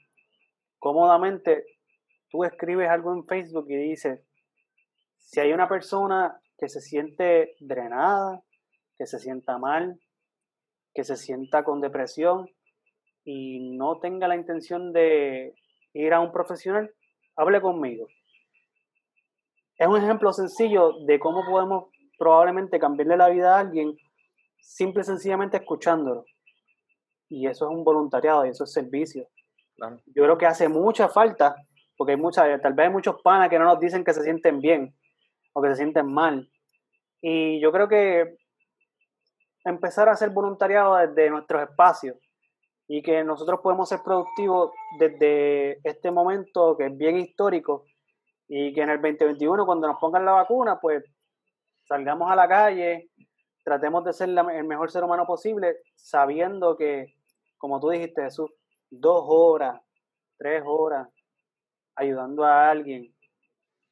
cómodamente, 0.80 1.66
tú 2.30 2.44
escribes 2.44 2.90
algo 2.90 3.14
en 3.14 3.26
Facebook 3.26 3.66
y 3.70 3.76
dices, 3.76 4.22
si 5.18 5.40
hay 5.40 5.52
una 5.52 5.68
persona 5.68 6.40
que 6.58 6.70
se 6.70 6.82
siente 6.82 7.56
drenada, 7.60 8.42
que 8.98 9.06
se 9.06 9.20
sienta 9.20 9.58
mal, 9.58 10.00
que 10.94 11.04
se 11.04 11.16
sienta 11.16 11.64
con 11.64 11.82
depresión 11.82 12.50
y 13.24 13.76
no 13.76 14.00
tenga 14.00 14.28
la 14.28 14.36
intención 14.36 14.94
de 14.94 15.54
ir 15.94 16.14
a 16.14 16.20
un 16.20 16.32
profesional, 16.32 16.94
hable 17.36 17.62
conmigo. 17.62 18.08
Es 19.78 19.88
un 19.88 19.98
ejemplo 19.98 20.32
sencillo 20.32 20.94
de 21.06 21.20
cómo 21.20 21.44
podemos 21.46 21.90
probablemente 22.18 22.80
cambiarle 22.80 23.18
la 23.18 23.30
vida 23.30 23.56
a 23.56 23.60
alguien 23.60 23.98
simple 24.60 25.02
y 25.02 25.06
sencillamente 25.06 25.58
escuchándolo 25.58 26.26
y 27.30 27.48
eso 27.48 27.66
es 27.66 27.76
un 27.76 27.84
voluntariado 27.84 28.46
y 28.46 28.50
eso 28.50 28.64
es 28.64 28.72
servicio. 28.72 29.28
Yo 29.78 30.24
creo 30.24 30.38
que 30.38 30.46
hace 30.46 30.70
mucha 30.70 31.10
falta, 31.10 31.56
porque 31.98 32.14
hay 32.14 32.18
muchas, 32.18 32.62
tal 32.62 32.74
vez 32.74 32.88
hay 32.88 32.94
muchos 32.94 33.22
panas 33.22 33.50
que 33.50 33.60
no 33.60 33.66
nos 33.66 33.80
dicen 33.80 34.04
que 34.04 34.14
se 34.14 34.24
sienten 34.24 34.60
bien 34.60 34.96
o 35.54 35.62
que 35.62 35.70
se 35.70 35.76
sienten 35.76 36.12
mal. 36.12 36.50
Y 37.22 37.60
yo 37.60 37.72
creo 37.72 37.88
que 37.88 38.38
empezar 39.66 40.08
a 40.08 40.14
hacer 40.14 40.30
voluntariado 40.30 40.96
desde 40.96 41.30
nuestros 41.30 41.64
espacios 41.64 42.18
y 42.88 43.02
que 43.02 43.24
nosotros 43.24 43.60
podemos 43.62 43.90
ser 43.90 44.02
productivos 44.04 44.72
desde 45.00 45.80
este 45.84 46.12
momento 46.12 46.78
que 46.78 46.86
es 46.86 46.98
bien 46.98 47.18
histórico 47.18 47.86
y 48.48 48.74
que 48.74 48.82
en 48.82 48.92
el 48.92 49.02
2021 49.02 49.66
cuando 49.66 49.88
nos 49.88 50.00
pongan 50.00 50.24
la 50.24 50.34
vacuna 50.34 50.80
pues 50.80 51.04
salgamos 51.84 52.32
a 52.32 52.36
la 52.36 52.48
calle, 52.48 53.10
tratemos 53.64 54.06
de 54.06 54.14
ser 54.14 54.30
el 54.30 54.64
mejor 54.66 54.92
ser 54.92 55.04
humano 55.04 55.26
posible 55.26 55.78
sabiendo 55.96 56.78
que 56.78 57.16
como 57.58 57.80
tú 57.80 57.90
dijiste, 57.90 58.22
Jesús, 58.22 58.52
dos 58.92 59.24
horas, 59.28 59.82
tres 60.38 60.62
horas 60.66 61.08
ayudando 61.96 62.44
a 62.44 62.70
alguien, 62.70 63.16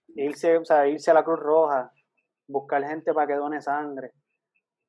irse, 0.10 0.58
o 0.58 0.66
sea, 0.66 0.88
irse 0.88 1.10
a 1.10 1.16
la 1.16 1.24
Cruz 1.24 1.40
Roja, 1.40 1.92
buscar 2.48 2.84
gente 2.84 3.14
para 3.14 3.26
que 3.26 3.34
done 3.34 3.62
sangre, 3.62 4.12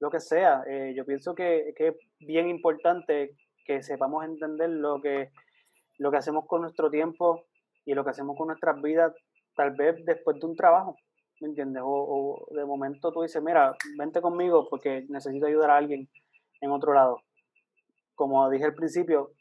lo 0.01 0.11
que 0.11 0.21
sea. 0.21 0.63
Eh, 0.67 0.95
yo 0.97 1.05
pienso 1.05 1.35
que, 1.35 1.75
es 1.77 1.95
bien 2.21 2.49
importante 2.49 3.37
que 3.65 3.83
sepamos 3.83 4.25
entender 4.25 4.71
lo 4.71 5.01
que, 5.01 5.31
lo 5.99 6.11
que 6.11 6.17
hacemos 6.19 6.47
con 6.47 6.63
nuestro 6.63 6.91
tiempo 6.91 7.47
y 7.85 7.95
lo 7.95 8.05
que 8.05 8.11
hacemos 8.11 8.37
con 8.37 8.49
nuestras 8.49 8.81
vidas, 8.83 9.15
tal 9.55 9.73
vez 9.73 10.05
después 10.05 10.39
de 10.39 10.47
un 10.47 10.57
trabajo, 10.57 10.97
¿me 11.41 11.49
entiendes? 11.49 11.83
O, 11.85 12.47
o 12.49 12.55
de 12.55 12.65
momento 12.65 13.13
tú 13.13 13.23
dices, 13.23 13.43
mira, 13.43 13.75
vente 13.99 14.21
conmigo 14.21 14.69
porque 14.69 15.05
necesito 15.09 15.47
ayudar 15.47 15.71
a 15.71 15.77
alguien 15.77 16.09
en 16.61 16.71
otro 16.71 16.93
lado 16.93 17.23
como 18.15 18.49
dije 18.51 18.65
al 18.65 18.75
principio, 18.75 19.33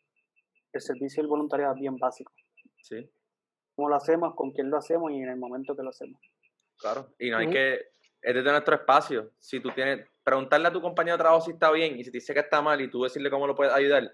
el 0.72 0.82
servicio 0.82 1.22
y 1.22 1.24
el 1.24 1.30
voluntariado 1.30 1.74
es 1.74 1.80
bien 1.80 1.98
básico. 1.98 2.32
Sí. 2.82 3.10
¿Cómo 3.76 3.90
lo 3.90 3.96
hacemos? 3.96 4.36
¿Con 4.36 4.52
quién 4.52 4.70
lo 4.70 4.78
hacemos? 4.78 5.12
Y 5.12 5.18
en 5.18 5.30
el 5.30 5.38
momento 5.38 5.76
que 5.76 5.84
lo 5.84 5.90
hacemos. 5.90 6.20
Claro. 6.78 7.14
Y 7.20 7.30
no 7.30 7.38
hay 7.38 7.50
que, 7.50 7.74
es 8.22 8.34
desde 8.34 8.52
nuestro 8.52 8.76
espacio. 8.76 9.32
Si 9.40 9.60
tú 9.60 9.70
tienes, 9.72 10.08
preguntarle 10.24 10.68
a 10.68 10.74
tu 10.74 10.82
compañero 10.82 11.18
de 11.18 11.24
trabajo 11.24 11.42
si 11.42 11.52
está 11.52 11.72
bien 11.72 12.00
y 12.00 12.04
si 12.04 12.12
te 12.12 12.18
dice 12.18 12.34
que 12.34 12.40
está 12.40 12.62
mal 12.62 12.80
y 12.82 12.90
tú 12.90 13.04
decirle 13.04 13.30
cómo 13.30 13.48
lo 13.48 13.56
puedes 13.56 13.74
ayudar, 13.74 14.12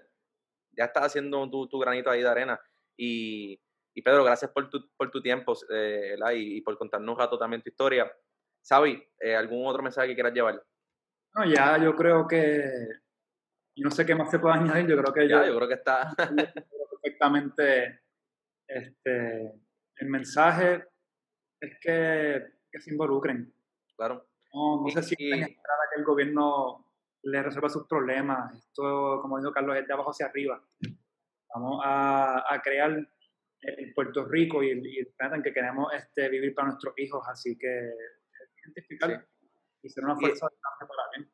ya 0.76 0.84
estás 0.84 1.04
haciendo 1.04 1.48
tu, 1.50 1.68
tu 1.68 1.78
granito 1.78 2.10
ahí 2.10 2.22
de 2.22 2.28
arena. 2.28 2.60
Y, 2.96 3.60
y 3.94 4.02
Pedro, 4.02 4.24
gracias 4.24 4.50
por 4.50 4.68
tu, 4.68 4.90
por 4.96 5.10
tu 5.10 5.22
tiempo 5.22 5.54
eh, 5.72 6.16
y, 6.34 6.58
y, 6.58 6.60
por 6.60 6.76
contarnos 6.76 7.14
un 7.14 7.18
rato 7.18 7.38
también 7.38 7.62
tu 7.62 7.70
historia. 7.70 8.10
Sabi, 8.62 9.02
eh, 9.20 9.34
¿algún 9.34 9.66
otro 9.66 9.82
mensaje 9.82 10.08
que 10.08 10.14
quieras 10.14 10.34
llevar? 10.34 10.62
No, 11.34 11.44
ya 11.44 11.78
yo 11.78 11.94
creo 11.94 12.26
que, 12.26 12.64
no 13.76 13.90
sé 13.90 14.04
qué 14.04 14.14
más 14.14 14.30
se 14.30 14.38
puede 14.38 14.56
añadir, 14.56 14.86
yo 14.86 14.96
creo 15.00 15.14
que 15.14 15.28
ya, 15.28 15.46
yo, 15.46 15.56
creo 15.56 15.68
que 15.68 15.74
está 15.74 16.12
perfectamente 17.02 18.00
este, 18.66 19.52
el 19.96 20.08
mensaje 20.08 20.84
es 21.60 21.78
que, 21.80 22.44
que 22.70 22.80
se 22.80 22.90
involucren. 22.90 23.52
Claro. 23.96 24.29
No, 24.52 24.82
no 24.82 25.02
sienten 25.02 25.42
esperar 25.42 25.78
a 25.78 25.90
que 25.92 26.00
el 26.00 26.04
gobierno 26.04 26.86
le 27.22 27.42
resuelva 27.42 27.68
sus 27.68 27.86
problemas. 27.86 28.54
Esto, 28.56 29.20
como 29.22 29.38
dijo 29.38 29.52
Carlos, 29.52 29.76
es 29.76 29.86
de 29.86 29.92
abajo 29.92 30.10
hacia 30.10 30.26
arriba. 30.26 30.62
Vamos 31.54 31.80
a, 31.84 32.52
a 32.52 32.62
crear 32.62 32.90
el 33.62 33.94
Puerto 33.94 34.24
Rico 34.24 34.62
y 34.62 34.70
el, 34.70 34.86
y 34.86 34.98
en 34.98 35.42
que 35.42 35.52
queremos 35.52 35.92
este, 35.92 36.28
vivir 36.28 36.54
para 36.54 36.68
nuestros 36.68 36.94
hijos. 36.98 37.22
Así 37.28 37.58
que 37.58 37.90
identificar 38.64 39.26
y 39.82 39.88
ser 39.88 40.04
una 40.04 40.16
fuerza 40.16 40.46
de 40.46 40.56
cambio 40.60 40.88
para 40.88 41.08
bien. 41.16 41.32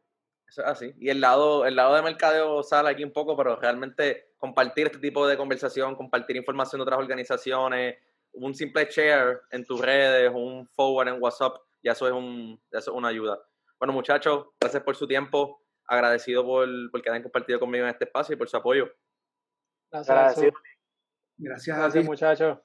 Eso 0.49 0.62
es 0.62 0.69
así. 0.69 0.95
Y 0.99 1.09
el 1.09 1.21
lado, 1.21 1.67
el 1.67 1.77
lado 1.77 1.95
de 1.95 2.03
mercadeo 2.03 2.62
sale 2.62 2.91
aquí 2.91 3.05
un 3.05 3.12
poco, 3.12 3.37
pero 3.37 3.57
realmente 3.57 4.35
compartir 4.39 4.87
este 4.87 4.99
tipo 4.99 5.27
de 5.27 5.37
conversación, 5.37 5.97
compartir 5.97 6.37
información 6.37 6.79
de 6.79 6.83
otras 6.85 6.99
organizaciones, 6.99 7.97
un 8.33 8.55
simple 8.55 8.87
share 8.91 9.41
en 9.51 9.64
tus 9.64 9.81
redes, 9.81 10.31
un 10.33 10.67
forward 10.69 11.09
en 11.09 11.23
WhatsApp, 11.23 11.57
ya 11.87 11.93
eso 11.93 12.09
es, 12.09 12.12
un, 12.12 12.61
eso 12.72 12.91
es 12.91 12.97
una 12.97 13.09
ayuda. 13.09 13.41
Bueno, 13.78 13.93
muchachos, 13.93 14.49
gracias 14.61 14.82
por 14.82 14.97
su 14.97 15.07
tiempo. 15.07 15.62
Agradecido 15.87 16.45
por, 16.45 16.68
por 16.91 17.01
que 17.01 17.11
hayan 17.11 17.22
compartido 17.22 17.61
conmigo 17.61 17.84
en 17.84 17.91
este 17.91 18.07
espacio 18.07 18.34
y 18.34 18.37
por 18.37 18.49
su 18.49 18.57
apoyo. 18.57 18.91
Gracias. 19.93 20.53
Gracias, 21.39 21.78
a 21.78 21.89
ti, 21.89 22.01
muchachos. 22.01 22.59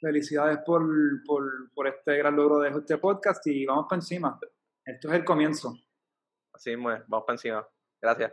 Felicidades 0.00 0.58
por, 0.66 0.82
por, 1.24 1.44
por, 1.72 1.86
este 1.86 2.16
gran 2.16 2.34
logro 2.34 2.58
de 2.58 2.70
este 2.70 2.98
podcast 2.98 3.46
y 3.46 3.66
vamos 3.66 3.86
para 3.88 3.98
encima. 3.98 4.40
Esto 4.84 5.08
es 5.08 5.14
el 5.14 5.24
comienzo. 5.24 5.74
Así 6.52 6.72
es, 6.72 6.78
vamos 6.78 7.24
para 7.24 7.34
encima. 7.34 7.68
Gracias. 8.02 8.32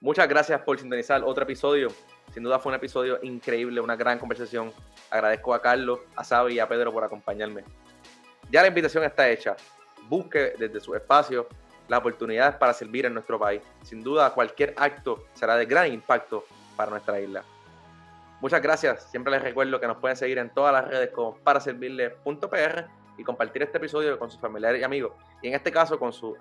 Muchas 0.00 0.28
gracias 0.28 0.60
por 0.62 0.78
sintonizar 0.78 1.24
otro 1.24 1.42
episodio. 1.42 1.88
Sin 2.32 2.44
duda 2.44 2.60
fue 2.60 2.70
un 2.70 2.76
episodio 2.76 3.18
increíble, 3.22 3.80
una 3.80 3.96
gran 3.96 4.20
conversación. 4.20 4.72
Agradezco 5.10 5.52
a 5.52 5.60
Carlos, 5.60 5.98
a 6.14 6.22
Sabi 6.22 6.54
y 6.54 6.58
a 6.60 6.68
Pedro 6.68 6.92
por 6.92 7.02
acompañarme. 7.02 7.64
Ya 8.50 8.62
la 8.62 8.68
invitación 8.68 9.04
está 9.04 9.28
hecha. 9.28 9.56
Busque 10.08 10.54
desde 10.58 10.80
su 10.80 10.94
espacio 10.94 11.46
las 11.88 12.00
oportunidades 12.00 12.56
para 12.56 12.72
servir 12.72 13.06
en 13.06 13.14
nuestro 13.14 13.38
país. 13.38 13.62
Sin 13.82 14.02
duda, 14.02 14.32
cualquier 14.34 14.74
acto 14.76 15.24
será 15.34 15.56
de 15.56 15.66
gran 15.66 15.92
impacto 15.92 16.44
para 16.76 16.90
nuestra 16.90 17.20
isla. 17.20 17.44
Muchas 18.40 18.60
gracias. 18.60 19.10
Siempre 19.10 19.32
les 19.32 19.42
recuerdo 19.42 19.80
que 19.80 19.86
nos 19.86 19.98
pueden 19.98 20.16
seguir 20.16 20.38
en 20.38 20.50
todas 20.50 20.72
las 20.72 20.88
redes 20.88 21.10
como 21.10 21.36
paraservirle.pr 21.36 22.86
y 23.18 23.24
compartir 23.24 23.62
este 23.62 23.78
episodio 23.78 24.18
con 24.18 24.30
sus 24.30 24.40
familiares 24.40 24.80
y 24.80 24.84
amigos. 24.84 25.12
Y 25.42 25.48
en 25.48 25.54
este 25.54 25.70
caso 25.70 25.98
con 25.98 26.12
sus 26.12 26.36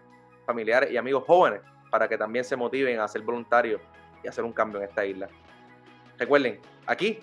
familiares 0.45 0.91
y 0.91 0.97
amigos 0.97 1.23
jóvenes 1.25 1.61
para 1.91 2.07
que 2.07 2.17
también 2.17 2.45
se 2.45 2.55
motiven 2.55 2.99
a 2.99 3.07
ser 3.07 3.21
voluntarios 3.21 3.81
y 4.23 4.27
hacer 4.27 4.43
un 4.43 4.53
cambio 4.53 4.81
en 4.81 4.87
esta 4.87 5.05
isla. 5.05 5.27
Recuerden, 6.17 6.59
aquí 6.85 7.19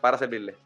para 0.00 0.18
servirles. 0.18 0.56